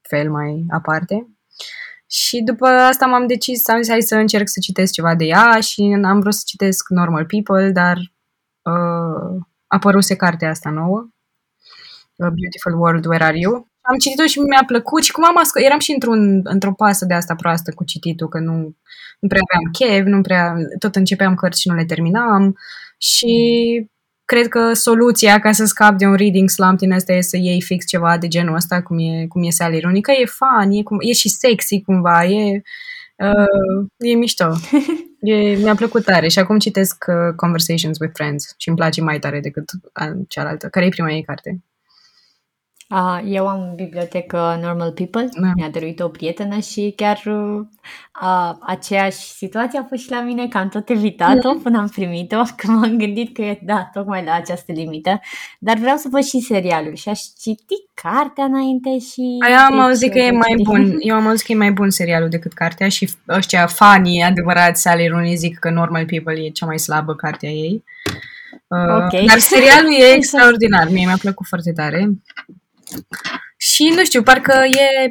fel 0.00 0.30
mai 0.30 0.64
aparte. 0.68 1.37
Și 2.10 2.42
după 2.42 2.66
asta 2.66 3.06
m-am 3.06 3.26
decis, 3.26 3.68
am 3.68 3.82
zis 3.82 3.90
hai 3.90 4.02
să 4.02 4.14
încerc 4.14 4.48
să 4.48 4.60
citesc 4.60 4.92
ceva 4.92 5.14
de 5.14 5.24
ea 5.24 5.60
și 5.60 5.98
am 6.04 6.20
vrut 6.20 6.34
să 6.34 6.42
citesc 6.44 6.88
Normal 6.88 7.26
People, 7.26 7.70
dar 7.70 7.96
uh, 8.62 9.42
apăruse 9.66 10.16
cartea 10.16 10.50
asta 10.50 10.70
nouă, 10.70 11.08
A 12.16 12.28
Beautiful 12.28 12.80
World, 12.80 13.04
Where 13.06 13.24
Are 13.24 13.38
You? 13.38 13.68
Am 13.80 13.96
citit-o 13.98 14.26
și 14.26 14.38
mi-a 14.38 14.62
plăcut 14.66 15.02
și 15.02 15.12
cum 15.12 15.24
am 15.24 15.38
ascult, 15.38 15.64
eram 15.64 15.78
și 15.78 15.92
într-un, 15.92 16.40
într-o 16.44 16.72
pasă 16.72 17.04
de 17.04 17.14
asta 17.14 17.34
proastă 17.34 17.72
cu 17.72 17.84
cititul, 17.84 18.28
că 18.28 18.38
nu, 18.38 18.54
nu 19.20 19.28
prea 19.28 19.40
aveam 19.48 19.72
chef, 19.72 20.06
nu 20.06 20.20
prea, 20.20 20.56
tot 20.78 20.96
începeam 20.96 21.34
cărți 21.34 21.60
și 21.60 21.68
nu 21.68 21.74
le 21.74 21.84
terminam 21.84 22.56
și 22.98 23.34
cred 24.28 24.48
că 24.48 24.72
soluția 24.72 25.38
ca 25.38 25.52
să 25.52 25.64
scap 25.64 25.96
de 25.96 26.06
un 26.06 26.14
reading 26.14 26.48
slump 26.48 26.78
din 26.78 26.92
asta 26.92 27.12
e 27.12 27.20
să 27.20 27.36
iei 27.36 27.60
fix 27.60 27.86
ceva 27.86 28.18
de 28.18 28.28
genul 28.28 28.54
ăsta, 28.54 28.82
cum 28.82 28.98
e, 28.98 29.26
cum 29.28 29.42
e 29.44 29.50
Sally 29.50 29.80
Rooney, 29.80 30.00
că 30.00 30.10
e 30.10 30.24
fun, 30.24 30.70
e, 30.70 30.82
cum, 30.82 30.96
e 31.00 31.12
și 31.12 31.28
sexy 31.28 31.82
cumva, 31.82 32.24
e, 32.24 32.62
uh, 33.16 33.86
e 33.96 34.14
mișto. 34.14 34.52
E, 35.20 35.56
mi-a 35.56 35.74
plăcut 35.74 36.04
tare 36.04 36.28
și 36.28 36.38
acum 36.38 36.58
citesc 36.58 37.04
uh, 37.08 37.34
Conversations 37.36 37.98
with 37.98 38.12
Friends 38.14 38.54
și 38.56 38.68
îmi 38.68 38.76
place 38.76 39.00
mai 39.00 39.18
tare 39.18 39.40
decât 39.40 39.70
cealaltă. 40.28 40.68
Care 40.68 40.86
e 40.86 40.88
prima 40.88 41.10
ei 41.10 41.22
carte? 41.22 41.60
Uh, 42.90 43.20
eu 43.24 43.48
am 43.48 43.60
în 43.60 43.74
bibliotecă 43.74 44.58
Normal 44.62 44.92
People, 44.92 45.28
da. 45.40 45.50
mi-a 45.54 45.68
dăruit 45.68 46.00
o 46.00 46.08
prietenă 46.08 46.58
și 46.58 46.92
chiar 46.96 47.22
uh, 47.26 48.54
aceeași 48.60 49.16
situație 49.16 49.78
a 49.78 49.84
fost 49.88 50.02
și 50.02 50.10
la 50.10 50.20
mine, 50.20 50.48
că 50.48 50.58
am 50.58 50.68
tot 50.68 50.88
evitat-o 50.88 51.52
da. 51.52 51.60
până 51.62 51.78
am 51.78 51.88
primit-o, 51.88 52.42
că 52.56 52.70
m-am 52.70 52.96
gândit 52.96 53.34
că 53.34 53.42
e, 53.42 53.58
da, 53.62 53.90
tocmai 53.92 54.24
la 54.24 54.34
această 54.34 54.72
limită, 54.72 55.20
dar 55.58 55.76
vreau 55.76 55.96
să 55.96 56.08
văd 56.10 56.22
și 56.22 56.40
serialul 56.40 56.94
și 56.94 57.08
aș 57.08 57.20
citi 57.40 57.74
cartea 57.94 58.44
înainte 58.44 58.98
și... 58.98 59.36
Aia 59.46 59.66
am 59.70 59.78
auzit 59.78 60.12
că 60.12 60.18
e 60.18 60.30
mai 60.30 60.50
citi. 60.50 60.62
bun, 60.62 60.96
eu 60.98 61.14
am 61.14 61.26
auzit 61.26 61.46
că 61.46 61.52
e 61.52 61.56
mai 61.56 61.72
bun 61.72 61.90
serialul 61.90 62.28
decât 62.28 62.52
cartea 62.52 62.88
și 62.88 63.10
ăștia 63.28 63.66
fanii 63.66 64.22
adevărat 64.22 64.76
Sally 64.76 65.06
Rooney 65.06 65.36
zic 65.36 65.58
că 65.58 65.70
Normal 65.70 66.04
People 66.06 66.44
e 66.44 66.48
cea 66.48 66.66
mai 66.66 66.78
slabă 66.78 67.14
cartea 67.14 67.50
ei. 67.50 67.84
Uh, 68.66 69.04
okay. 69.04 69.24
Dar 69.24 69.38
serialul 69.38 69.92
e 70.00 70.14
extraordinar, 70.14 70.88
mie 70.90 71.06
mi-a 71.06 71.16
plăcut 71.20 71.46
foarte 71.46 71.72
tare. 71.72 72.10
Și 73.56 73.92
nu 73.96 74.04
știu, 74.04 74.22
parcă 74.22 74.52
e... 74.52 75.10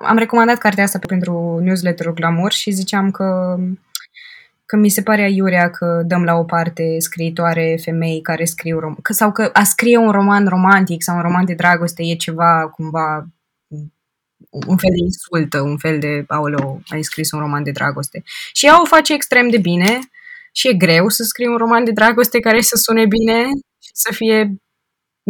Am 0.00 0.18
recomandat 0.18 0.58
cartea 0.58 0.84
asta 0.84 0.98
pentru 0.98 1.58
newsletterul 1.62 2.14
Glamour 2.14 2.52
și 2.52 2.70
ziceam 2.70 3.10
că 3.10 3.58
că 4.70 4.76
mi 4.76 4.88
se 4.88 5.02
pare 5.02 5.22
aiurea 5.22 5.70
că 5.70 6.02
dăm 6.06 6.24
la 6.24 6.34
o 6.34 6.44
parte 6.44 6.96
scriitoare 6.98 7.78
femei 7.82 8.20
care 8.20 8.44
scriu 8.44 8.78
rom- 8.80 9.02
că, 9.02 9.12
sau 9.12 9.32
că 9.32 9.50
a 9.52 9.62
scrie 9.62 9.96
un 9.96 10.10
roman 10.10 10.46
romantic 10.46 11.02
sau 11.02 11.16
un 11.16 11.22
roman 11.22 11.44
de 11.44 11.54
dragoste 11.54 12.02
e 12.02 12.14
ceva 12.14 12.68
cumva 12.68 13.26
un 14.50 14.76
fel 14.76 14.90
de 14.90 15.02
insultă, 15.04 15.60
un 15.60 15.76
fel 15.76 15.98
de 15.98 16.24
aoleu, 16.28 16.82
ai 16.88 17.02
scris 17.02 17.30
un 17.30 17.38
roman 17.38 17.62
de 17.62 17.70
dragoste. 17.70 18.22
Și 18.52 18.66
ea 18.66 18.80
o 18.80 18.84
face 18.84 19.12
extrem 19.12 19.48
de 19.48 19.58
bine 19.58 19.98
și 20.52 20.68
e 20.68 20.72
greu 20.72 21.08
să 21.08 21.22
scrii 21.22 21.46
un 21.46 21.56
roman 21.56 21.84
de 21.84 21.90
dragoste 21.90 22.40
care 22.40 22.60
să 22.60 22.76
sune 22.76 23.06
bine 23.06 23.42
și 23.78 23.90
să 23.92 24.12
fie 24.12 24.54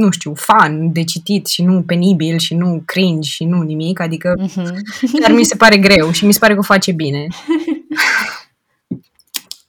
nu 0.01 0.11
știu, 0.11 0.35
fan 0.35 0.93
de 0.93 1.05
citit 1.05 1.47
și 1.47 1.63
nu 1.63 1.83
penibil 1.83 2.39
și 2.39 2.55
nu 2.55 2.83
cringe 2.85 3.29
și 3.29 3.45
nu 3.45 3.63
nimic, 3.63 4.01
adică 4.01 4.35
uh-huh. 4.39 5.21
chiar 5.21 5.33
mi 5.33 5.45
se 5.45 5.57
pare 5.57 5.77
greu 5.77 6.11
și 6.11 6.27
mi 6.27 6.33
se 6.33 6.39
pare 6.39 6.53
că 6.53 6.59
o 6.59 6.63
face 6.63 6.93
bine. 6.93 7.27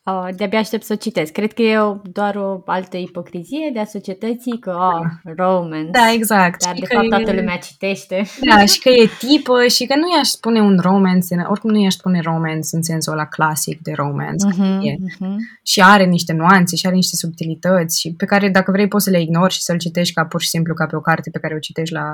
Uh, 0.06 0.28
de-abia 0.36 0.60
aștept 0.60 0.84
să 0.84 0.94
o 0.94 0.96
citesc. 0.96 1.32
Cred 1.32 1.54
că 1.54 1.62
e 1.62 1.80
o, 1.80 1.96
doar 2.04 2.36
o 2.36 2.62
altă 2.66 2.98
ipocrizie 2.98 3.70
de 3.74 3.80
a 3.80 3.86
societății 3.86 4.60
că, 4.60 4.72
oh, 4.94 5.34
romance. 5.38 5.90
Da, 5.92 6.12
exact. 6.14 6.64
Dar 6.66 6.74
Și 6.76 6.80
de 6.82 6.86
că 6.88 6.94
fapt 6.94 7.06
e- 7.06 7.10
toată 7.10 7.34
lumea 7.34 7.58
citește. 7.58 8.24
Da, 8.50 8.66
și 8.66 8.80
că 8.80 8.90
e 8.90 9.10
tipă 9.20 9.68
și 9.68 9.86
că 9.86 9.96
nu 9.96 10.16
i-aș 10.16 10.28
spune 10.28 10.62
un 10.62 10.78
romance, 10.82 11.34
în- 11.36 11.46
oricum 11.50 11.70
nu 11.72 11.80
i-aș 11.82 11.94
spune 11.94 12.20
romance 12.24 12.68
în 12.72 12.82
sensul 12.82 13.14
ăla 13.14 13.26
clasic 13.26 13.82
de 13.82 13.92
romance, 13.92 14.46
Mhm, 14.48 14.80
e. 14.82 14.96
mhm. 15.20 15.38
și 15.64 15.82
are 15.82 16.06
niște 16.06 16.34
nuanțe 16.34 16.76
și 16.76 16.86
are 16.86 16.96
niște 16.96 17.16
subtilități 17.16 18.00
și 18.00 18.14
pe 18.14 18.26
care 18.26 18.50
dacă 18.50 18.72
vrei 18.72 18.88
poți 18.88 19.04
să 19.04 19.10
le 19.10 19.22
ignori 19.22 19.54
și 19.54 19.62
să-l 19.62 19.78
citești 19.78 20.14
ca 20.14 20.26
pur 20.26 20.42
și 20.42 20.50
simplu 20.50 20.74
ca 20.74 20.86
pe 20.86 20.96
o 20.96 21.00
carte 21.02 21.30
pe 21.30 21.40
care 21.40 21.54
o 21.56 21.60
citești 21.60 21.94
la 21.94 22.12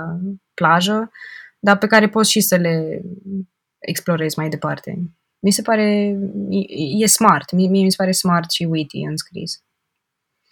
plajă, 0.54 1.12
dar 1.60 1.78
pe 1.78 1.88
care 1.88 2.10
poți 2.10 2.32
și 2.32 2.42
să 2.42 2.56
le 2.56 3.02
explorezi 3.80 4.40
mai 4.40 4.50
departe. 4.50 5.02
Mi 5.40 5.52
se 5.52 5.62
pare, 5.62 6.16
e, 6.50 7.04
e 7.04 7.06
smart, 7.06 7.52
mie, 7.52 7.68
mie 7.68 7.84
mi 7.84 7.92
se 7.92 7.96
pare 7.98 8.12
smart 8.12 8.52
și 8.52 8.64
witty 8.64 8.98
în 8.98 9.18
scris. 9.18 9.62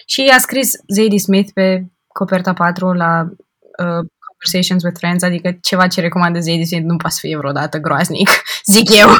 Și 0.05 0.31
a 0.33 0.37
scris 0.37 0.71
Zadie 0.87 1.19
Smith 1.19 1.51
pe 1.53 1.85
coperta 2.07 2.53
4 2.53 2.93
la 2.93 3.21
uh, 3.21 4.05
Conversations 4.27 4.83
with 4.83 4.97
Friends, 4.97 5.23
adică 5.23 5.57
ceva 5.61 5.87
ce 5.87 6.01
recomandă 6.01 6.39
Zadie 6.39 6.65
Smith 6.65 6.85
nu 6.85 6.97
poate 6.97 7.15
să 7.15 7.19
fie 7.21 7.37
vreodată 7.37 7.77
groaznic, 7.77 8.29
zic 8.73 8.89
eu. 8.89 9.09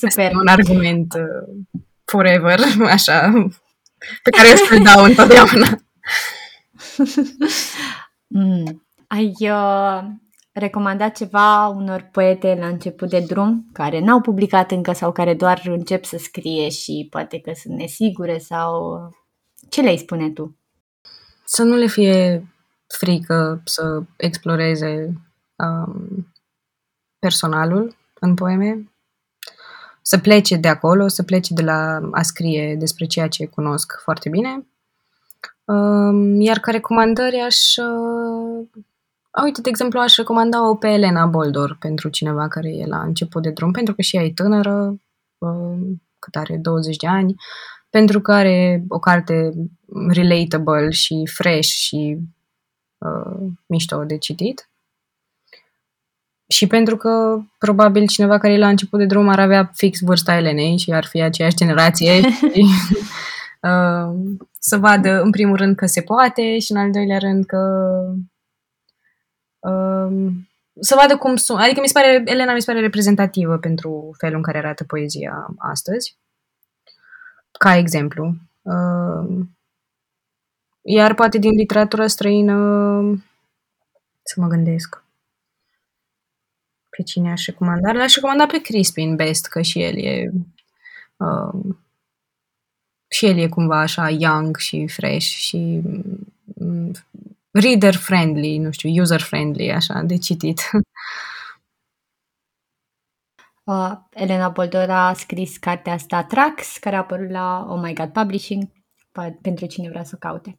Super. 0.00 0.30
E 0.30 0.36
un 0.36 0.46
argument 0.46 1.14
uh, 1.14 1.78
forever, 2.04 2.60
așa, 2.96 3.32
pe 4.22 4.30
care 4.30 4.48
eu 4.48 4.56
să-l 4.56 4.82
dau 4.82 5.04
întotdeauna. 5.04 5.78
Mm. 8.26 8.86
Ai 9.06 9.34
uh, 9.40 10.02
recomandat 10.54 11.16
ceva 11.16 11.66
unor 11.66 12.08
poete 12.12 12.56
la 12.60 12.66
început 12.66 13.08
de 13.08 13.20
drum 13.20 13.66
care 13.72 14.00
n-au 14.00 14.20
publicat 14.20 14.70
încă 14.70 14.92
sau 14.92 15.12
care 15.12 15.34
doar 15.34 15.62
încep 15.64 16.04
să 16.04 16.16
scrie 16.16 16.68
și 16.68 17.06
poate 17.10 17.40
că 17.40 17.52
sunt 17.54 17.74
nesigure 17.74 18.38
sau 18.38 18.98
ce 19.68 19.80
le-ai 19.80 19.96
spune 19.96 20.30
tu? 20.30 20.58
Să 21.44 21.62
nu 21.62 21.74
le 21.74 21.86
fie 21.86 22.46
frică 22.86 23.62
să 23.64 24.02
exploreze 24.16 25.12
um, 25.56 26.32
personalul 27.18 27.96
în 28.20 28.34
poeme, 28.34 28.92
să 30.02 30.18
plece 30.18 30.56
de 30.56 30.68
acolo, 30.68 31.08
să 31.08 31.22
plece 31.22 31.54
de 31.54 31.62
la 31.62 32.00
a 32.12 32.22
scrie 32.22 32.76
despre 32.76 33.06
ceea 33.06 33.28
ce 33.28 33.46
cunosc 33.46 34.00
foarte 34.02 34.28
bine. 34.28 34.66
Um, 35.64 36.40
iar 36.40 36.58
ca 36.58 36.70
recomandări 36.70 37.40
aș... 37.40 37.76
Uh, 37.76 38.66
a, 38.66 38.93
uite, 39.42 39.60
de 39.60 39.68
exemplu, 39.68 40.00
aș 40.00 40.16
recomanda-o 40.16 40.74
pe 40.74 40.88
Elena 40.88 41.26
Boldor 41.26 41.76
pentru 41.80 42.08
cineva 42.08 42.48
care 42.48 42.68
e 42.68 42.86
la 42.86 43.02
început 43.02 43.42
de 43.42 43.50
drum, 43.50 43.72
pentru 43.72 43.94
că 43.94 44.02
și 44.02 44.16
ea 44.16 44.22
e 44.22 44.32
tânără, 44.32 44.96
uh, 45.38 45.78
cât 46.18 46.34
are 46.34 46.56
20 46.56 46.96
de 46.96 47.06
ani, 47.06 47.34
pentru 47.90 48.20
că 48.20 48.32
are 48.32 48.84
o 48.88 48.98
carte 48.98 49.52
relatable 50.08 50.90
și 50.90 51.30
fresh 51.34 51.68
și 51.68 52.18
uh, 52.98 53.48
mișto 53.66 54.04
de 54.04 54.18
citit. 54.18 54.68
Și 56.48 56.66
pentru 56.66 56.96
că 56.96 57.40
probabil 57.58 58.06
cineva 58.06 58.38
care 58.38 58.52
e 58.52 58.58
la 58.58 58.68
început 58.68 58.98
de 58.98 59.04
drum 59.06 59.28
ar 59.28 59.38
avea 59.38 59.70
fix 59.74 60.00
vârsta 60.00 60.36
Elenei 60.36 60.78
și 60.78 60.92
ar 60.92 61.04
fi 61.04 61.20
aceeași 61.20 61.56
generație 61.56 62.20
și 62.52 62.66
uh, 63.60 64.36
să 64.58 64.76
vadă 64.76 65.20
în 65.20 65.30
primul 65.30 65.56
rând 65.56 65.76
că 65.76 65.86
se 65.86 66.02
poate 66.02 66.58
și 66.58 66.72
în 66.72 66.78
al 66.78 66.90
doilea 66.90 67.18
rând 67.18 67.44
că 67.44 67.58
uh, 69.70 70.32
să 70.80 70.94
vadă 70.94 71.16
cum 71.16 71.36
sunt. 71.36 71.58
Adică 71.58 71.80
mi 71.80 71.86
se 71.86 72.00
pare, 72.00 72.22
Elena 72.24 72.52
mi 72.52 72.60
se 72.60 72.66
pare 72.66 72.80
reprezentativă 72.80 73.56
pentru 73.58 74.14
felul 74.18 74.36
în 74.36 74.42
care 74.42 74.58
arată 74.58 74.84
poezia 74.84 75.54
astăzi. 75.58 76.16
Ca 77.58 77.76
exemplu. 77.76 78.34
Uh, 78.62 79.46
iar 80.82 81.14
poate 81.14 81.38
din 81.38 81.50
literatura 81.50 82.06
străină 82.06 82.54
să 84.22 84.40
mă 84.40 84.46
gândesc 84.46 85.04
pe 86.96 87.02
cine 87.02 87.30
aș 87.30 87.46
recomanda. 87.46 87.92
L-aș 87.92 88.14
recomanda 88.14 88.46
pe 88.46 88.60
Crispin 88.60 89.16
Best, 89.16 89.46
că 89.46 89.60
și 89.60 89.82
el 89.82 89.96
e 89.96 90.30
uh, 91.16 91.74
și 93.08 93.26
el 93.26 93.38
e 93.38 93.48
cumva 93.48 93.80
așa 93.80 94.08
young 94.08 94.56
și 94.56 94.88
fresh 94.88 95.26
și 95.26 95.80
mm, 96.44 96.92
reader 97.54 97.94
friendly, 97.94 98.58
nu 98.58 98.70
știu, 98.70 99.02
user 99.02 99.20
friendly, 99.20 99.72
așa, 99.72 100.00
de 100.02 100.18
citit. 100.18 100.60
Uh, 103.64 103.92
Elena 104.10 104.48
Boldor 104.48 104.90
a 104.90 105.12
scris 105.12 105.56
cartea 105.56 105.92
asta 105.92 106.24
Trax, 106.24 106.76
care 106.76 106.96
a 106.96 106.98
apărut 106.98 107.30
la 107.30 107.66
Oh 107.68 107.80
My 107.82 107.92
God 107.92 108.12
Publishing, 108.12 108.68
pa- 108.92 109.40
pentru 109.42 109.66
cine 109.66 109.88
vrea 109.88 110.04
să 110.04 110.12
o 110.14 110.18
caute. 110.18 110.58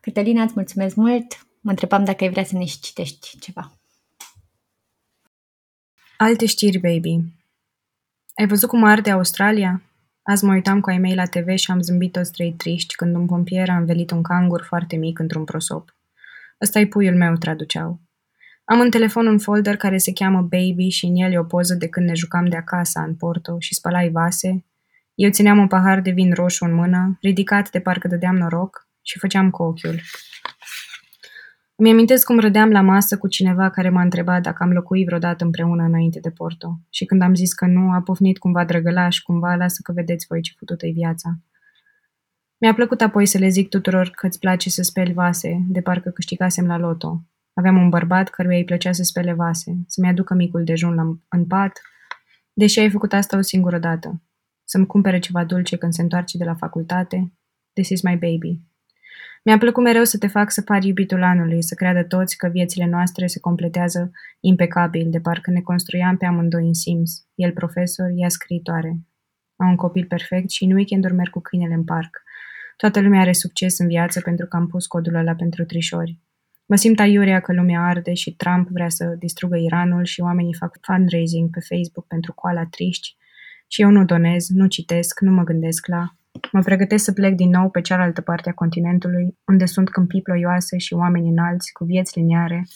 Cătălina, 0.00 0.42
îți 0.42 0.52
mulțumesc 0.56 0.96
mult. 0.96 1.46
Mă 1.60 1.70
întrebam 1.70 2.04
dacă 2.04 2.24
ai 2.24 2.30
vrea 2.30 2.44
să 2.44 2.56
ne 2.56 2.64
și 2.64 2.80
citești 2.80 3.38
ceva. 3.38 3.72
Alte 6.16 6.46
știri, 6.46 6.78
baby. 6.78 7.18
Ai 8.34 8.46
văzut 8.46 8.68
cum 8.68 8.84
arde 8.84 9.10
Australia? 9.10 9.82
Azi 10.26 10.44
mă 10.44 10.52
uitam 10.52 10.80
cu 10.80 10.90
ai 10.90 10.98
mei 10.98 11.14
la 11.14 11.24
TV 11.24 11.56
și 11.56 11.70
am 11.70 11.80
zâmbit 11.80 12.12
toți 12.12 12.32
trei 12.32 12.52
triști 12.52 12.94
când 12.94 13.14
un 13.14 13.26
pompier 13.26 13.68
a 13.68 13.76
învelit 13.76 14.10
un 14.10 14.22
cangur 14.22 14.62
foarte 14.62 14.96
mic 14.96 15.18
într-un 15.18 15.44
prosop. 15.44 15.96
ăsta 16.60 16.78
e 16.78 16.86
puiul 16.86 17.16
meu, 17.16 17.34
traduceau. 17.34 18.00
Am 18.64 18.80
în 18.80 18.90
telefon 18.90 19.26
un 19.26 19.38
folder 19.38 19.76
care 19.76 19.96
se 19.96 20.12
cheamă 20.12 20.40
Baby 20.40 20.88
și 20.88 21.04
în 21.04 21.16
el 21.16 21.32
e 21.32 21.38
o 21.38 21.44
poză 21.44 21.74
de 21.74 21.88
când 21.88 22.06
ne 22.06 22.14
jucam 22.14 22.48
de 22.48 22.56
acasă 22.56 23.00
în 23.06 23.14
Porto 23.14 23.56
și 23.58 23.74
spălai 23.74 24.10
vase. 24.10 24.64
Eu 25.14 25.30
țineam 25.30 25.58
un 25.58 25.66
pahar 25.66 26.00
de 26.00 26.10
vin 26.10 26.32
roșu 26.32 26.64
în 26.64 26.74
mână, 26.74 27.18
ridicat 27.20 27.70
de 27.70 27.80
parcă 27.80 28.08
dădeam 28.08 28.36
noroc 28.36 28.88
și 29.02 29.18
făceam 29.18 29.50
cu 29.50 29.62
ochiul. 29.62 30.00
Îmi 31.76 31.90
amintesc 31.90 32.26
cum 32.26 32.38
râdeam 32.38 32.70
la 32.70 32.80
masă 32.80 33.18
cu 33.18 33.28
cineva 33.28 33.70
care 33.70 33.88
m-a 33.88 34.02
întrebat 34.02 34.42
dacă 34.42 34.62
am 34.62 34.70
locuit 34.70 35.06
vreodată 35.06 35.44
împreună 35.44 35.82
înainte 35.82 36.20
de 36.20 36.30
Porto. 36.30 36.80
Și 36.90 37.04
când 37.04 37.22
am 37.22 37.34
zis 37.34 37.52
că 37.52 37.66
nu, 37.66 37.92
a 37.92 38.02
pufnit 38.02 38.38
cumva 38.38 38.64
drăgălaș, 38.64 39.18
cumva 39.18 39.54
lasă 39.54 39.80
că 39.82 39.92
vedeți 39.92 40.26
voi 40.28 40.40
ce 40.40 40.52
futută-i 40.56 40.92
viața. 40.92 41.38
Mi-a 42.58 42.74
plăcut 42.74 43.00
apoi 43.00 43.26
să 43.26 43.38
le 43.38 43.48
zic 43.48 43.68
tuturor 43.68 44.08
că 44.08 44.26
îți 44.26 44.38
place 44.38 44.70
să 44.70 44.82
speli 44.82 45.12
vase, 45.12 45.64
de 45.68 45.80
parcă 45.80 46.10
câștigasem 46.10 46.66
la 46.66 46.78
loto. 46.78 47.24
Aveam 47.54 47.76
un 47.76 47.88
bărbat 47.88 48.28
căruia 48.28 48.56
îi 48.56 48.64
plăcea 48.64 48.92
să 48.92 49.02
spele 49.02 49.32
vase, 49.32 49.84
să-mi 49.86 50.08
aducă 50.08 50.34
micul 50.34 50.64
dejun 50.64 50.94
la, 50.94 51.02
în 51.28 51.46
pat, 51.46 51.80
deși 52.52 52.78
ai 52.78 52.90
făcut 52.90 53.12
asta 53.12 53.36
o 53.36 53.40
singură 53.40 53.78
dată. 53.78 54.22
Să-mi 54.64 54.86
cumpere 54.86 55.18
ceva 55.18 55.44
dulce 55.44 55.76
când 55.76 55.92
se 55.92 56.02
întoarce 56.02 56.38
de 56.38 56.44
la 56.44 56.54
facultate. 56.54 57.32
This 57.72 57.88
is 57.88 58.02
my 58.02 58.16
baby. 58.16 58.73
Mi-a 59.46 59.58
plăcut 59.58 59.82
mereu 59.82 60.04
să 60.04 60.18
te 60.18 60.26
fac 60.26 60.50
să 60.50 60.62
pari 60.62 60.86
iubitul 60.86 61.22
anului, 61.22 61.62
să 61.62 61.74
creadă 61.74 62.02
toți 62.02 62.36
că 62.36 62.48
viețile 62.48 62.86
noastre 62.86 63.26
se 63.26 63.40
completează 63.40 64.10
impecabil, 64.40 65.10
de 65.10 65.20
parcă 65.20 65.50
ne 65.50 65.60
construiam 65.60 66.16
pe 66.16 66.26
amândoi 66.26 66.66
în 66.66 66.74
Sims. 66.74 67.26
El 67.34 67.52
profesor, 67.52 68.10
ea 68.14 68.28
scriitoare. 68.28 68.98
Am 69.56 69.68
un 69.68 69.76
copil 69.76 70.04
perfect 70.06 70.50
și 70.50 70.64
în 70.64 70.72
weekenduri 70.72 71.14
merg 71.14 71.30
cu 71.30 71.40
câinele 71.40 71.74
în 71.74 71.84
parc. 71.84 72.22
Toată 72.76 73.00
lumea 73.00 73.20
are 73.20 73.32
succes 73.32 73.78
în 73.78 73.86
viață 73.86 74.20
pentru 74.20 74.46
că 74.46 74.56
am 74.56 74.66
pus 74.66 74.86
codul 74.86 75.14
ăla 75.14 75.34
pentru 75.34 75.64
trișori. 75.64 76.18
Mă 76.66 76.76
simt 76.76 77.00
aiurea 77.00 77.40
că 77.40 77.52
lumea 77.52 77.80
arde 77.80 78.14
și 78.14 78.36
Trump 78.36 78.68
vrea 78.68 78.88
să 78.88 79.04
distrugă 79.18 79.56
Iranul 79.56 80.04
și 80.04 80.20
oamenii 80.20 80.54
fac 80.54 80.78
fundraising 80.80 81.50
pe 81.50 81.60
Facebook 81.60 82.06
pentru 82.06 82.32
coala 82.32 82.66
triști 82.66 83.16
și 83.68 83.82
eu 83.82 83.90
nu 83.90 84.04
donez, 84.04 84.48
nu 84.48 84.66
citesc, 84.66 85.20
nu 85.20 85.32
mă 85.32 85.42
gândesc 85.42 85.86
la... 85.86 86.16
Mă 86.52 86.60
pregătesc 86.60 87.04
să 87.04 87.12
plec 87.12 87.34
din 87.34 87.50
nou 87.50 87.70
pe 87.70 87.80
cealaltă 87.80 88.20
parte 88.20 88.48
a 88.48 88.52
continentului, 88.52 89.38
unde 89.46 89.66
sunt 89.66 89.90
câmpii 89.90 90.22
ploioase 90.22 90.78
și 90.78 90.94
oameni 90.94 91.28
înalți, 91.28 91.72
cu 91.72 91.84
vieți 91.84 92.18
liniare, 92.18 92.66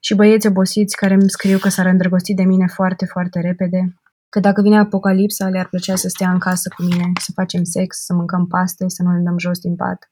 și 0.00 0.14
băieți 0.14 0.46
obosiți 0.46 0.96
care 0.96 1.14
îmi 1.14 1.30
scriu 1.30 1.58
că 1.58 1.68
s-ar 1.68 1.86
îndrăgosti 1.86 2.34
de 2.34 2.42
mine 2.42 2.66
foarte, 2.66 3.04
foarte 3.04 3.40
repede, 3.40 3.94
că 4.28 4.40
dacă 4.40 4.62
vine 4.62 4.78
apocalipsa, 4.78 5.48
le-ar 5.48 5.68
plăcea 5.68 5.96
să 5.96 6.08
stea 6.08 6.30
în 6.30 6.38
casă 6.38 6.68
cu 6.76 6.82
mine, 6.82 7.12
să 7.20 7.32
facem 7.34 7.64
sex, 7.64 8.04
să 8.04 8.14
mâncăm 8.14 8.46
paste, 8.46 8.84
să 8.88 9.02
nu 9.02 9.10
ne 9.10 9.22
dăm 9.22 9.38
jos 9.38 9.58
din 9.58 9.76
pat. 9.76 10.10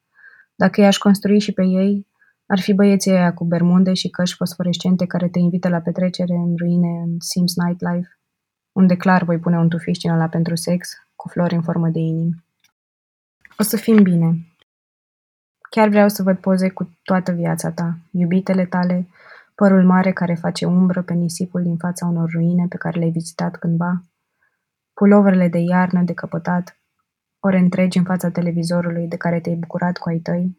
Dacă 0.54 0.80
i-aș 0.80 0.96
construi 0.96 1.40
și 1.40 1.52
pe 1.52 1.62
ei, 1.62 2.06
ar 2.46 2.60
fi 2.60 2.72
băieții 2.72 3.10
aia 3.10 3.34
cu 3.34 3.44
bermunde 3.44 3.94
și 3.94 4.08
căști 4.10 4.36
fosforescente 4.36 5.06
care 5.06 5.28
te 5.28 5.38
invită 5.38 5.68
la 5.68 5.80
petrecere 5.80 6.34
în 6.34 6.54
ruine 6.56 7.02
în 7.04 7.16
Sims 7.18 7.54
Nightlife, 7.56 8.18
unde 8.72 8.96
clar 8.96 9.24
voi 9.24 9.38
pune 9.38 9.58
un 9.58 9.68
tufiș 9.68 9.98
din 9.98 10.10
ăla 10.10 10.28
pentru 10.28 10.54
sex, 10.54 10.88
cu 11.16 11.28
flori 11.28 11.54
în 11.54 11.62
formă 11.62 11.88
de 11.88 11.98
inimi. 11.98 12.43
O 13.58 13.62
să 13.62 13.76
fim 13.76 14.02
bine. 14.02 14.46
Chiar 15.70 15.88
vreau 15.88 16.08
să 16.08 16.22
văd 16.22 16.38
poze 16.38 16.68
cu 16.68 16.98
toată 17.02 17.32
viața 17.32 17.70
ta, 17.70 17.98
iubitele 18.10 18.66
tale, 18.66 19.08
părul 19.54 19.84
mare 19.84 20.12
care 20.12 20.34
face 20.34 20.66
umbră 20.66 21.02
pe 21.02 21.12
nisipul 21.12 21.62
din 21.62 21.76
fața 21.76 22.06
unor 22.06 22.30
ruine 22.30 22.66
pe 22.68 22.76
care 22.76 22.98
le-ai 22.98 23.10
vizitat 23.10 23.56
cândva, 23.56 24.02
puloverele 24.94 25.48
de 25.48 25.58
iarnă 25.58 26.02
de 26.02 26.12
căpătat, 26.12 26.78
ore 27.40 27.58
întregi 27.58 27.98
în 27.98 28.04
fața 28.04 28.30
televizorului 28.30 29.08
de 29.08 29.16
care 29.16 29.40
te-ai 29.40 29.56
bucurat 29.56 29.98
cu 29.98 30.08
ai 30.08 30.18
tăi, 30.18 30.58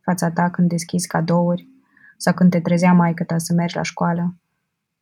fața 0.00 0.30
ta 0.30 0.50
când 0.50 0.68
deschizi 0.68 1.06
cadouri 1.06 1.68
sau 2.16 2.34
când 2.34 2.50
te 2.50 2.60
trezea 2.60 2.92
maică 2.92 3.24
ta 3.24 3.38
să 3.38 3.52
mergi 3.52 3.76
la 3.76 3.82
școală. 3.82 4.34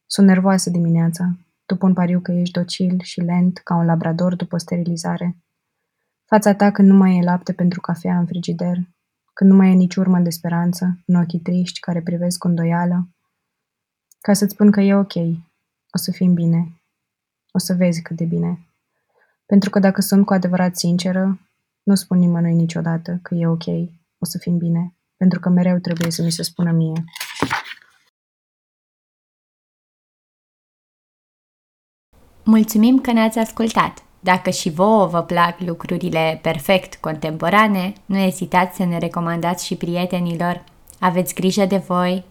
Sunt 0.07 0.27
nervoasă 0.27 0.71
dimineața. 0.71 1.37
Tu 1.67 1.77
pun 1.77 1.93
pariu 1.93 2.21
că 2.21 2.33
ești 2.33 2.59
docil 2.59 3.01
și 3.03 3.21
lent 3.21 3.59
ca 3.59 3.75
un 3.75 3.85
labrador 3.85 4.37
după 4.37 4.57
sterilizare. 4.57 5.37
Fața 6.27 6.55
ta 6.55 6.71
când 6.71 6.89
nu 6.89 6.95
mai 6.95 7.17
e 7.17 7.23
lapte 7.23 7.53
pentru 7.53 7.81
cafea 7.81 8.19
în 8.19 8.27
frigider, 8.27 8.77
când 9.33 9.51
nu 9.51 9.57
mai 9.57 9.71
e 9.71 9.75
nici 9.75 9.97
urmă 9.97 10.19
de 10.19 10.31
speranță, 10.31 10.99
în 11.07 11.15
ochii 11.15 11.41
triști 11.41 11.81
care 11.81 12.03
privesc 12.03 12.39
cu 12.39 12.47
îndoială, 12.47 13.09
ca 14.21 14.33
să-ți 14.33 14.53
spun 14.53 14.71
că 14.71 14.81
e 14.81 14.95
ok, 14.95 15.15
o 15.91 15.99
să 15.99 16.11
fim 16.11 16.35
bine, 16.35 16.83
o 17.53 17.59
să 17.59 17.75
vezi 17.75 18.03
cât 18.03 18.17
de 18.17 18.25
bine. 18.25 18.67
Pentru 19.47 19.71
că 19.71 19.79
dacă 19.79 20.01
sunt 20.01 20.27
cu 20.27 20.33
adevărat 20.33 20.77
sinceră, 20.77 21.41
nu 21.83 21.95
spun 21.95 22.19
nimănui 22.19 22.55
niciodată 22.55 23.19
că 23.23 23.35
e 23.35 23.47
ok, 23.47 23.67
o 24.19 24.25
să 24.25 24.39
fim 24.39 24.59
bine, 24.59 24.97
pentru 25.17 25.41
că 25.41 25.49
mereu 25.49 25.79
trebuie 25.79 26.11
să 26.11 26.23
mi 26.23 26.33
se 26.33 26.43
spună 26.43 26.71
mie. 26.71 27.05
Mulțumim 32.45 33.01
că 33.01 33.13
ne-ați 33.13 33.39
ascultat! 33.39 34.06
Dacă 34.33 34.51
și 34.51 34.71
vouă 34.71 35.07
vă 35.07 35.23
plac 35.23 35.61
lucrurile 35.61 36.39
perfect 36.43 36.95
contemporane, 36.95 37.93
nu 38.07 38.19
ezitați 38.19 38.77
să 38.77 38.85
ne 38.85 38.99
recomandați 38.99 39.67
și 39.67 39.75
prietenilor. 39.75 40.65
Aveți 41.01 41.35
grijă 41.35 41.65
de 41.65 41.77
voi, 41.77 42.25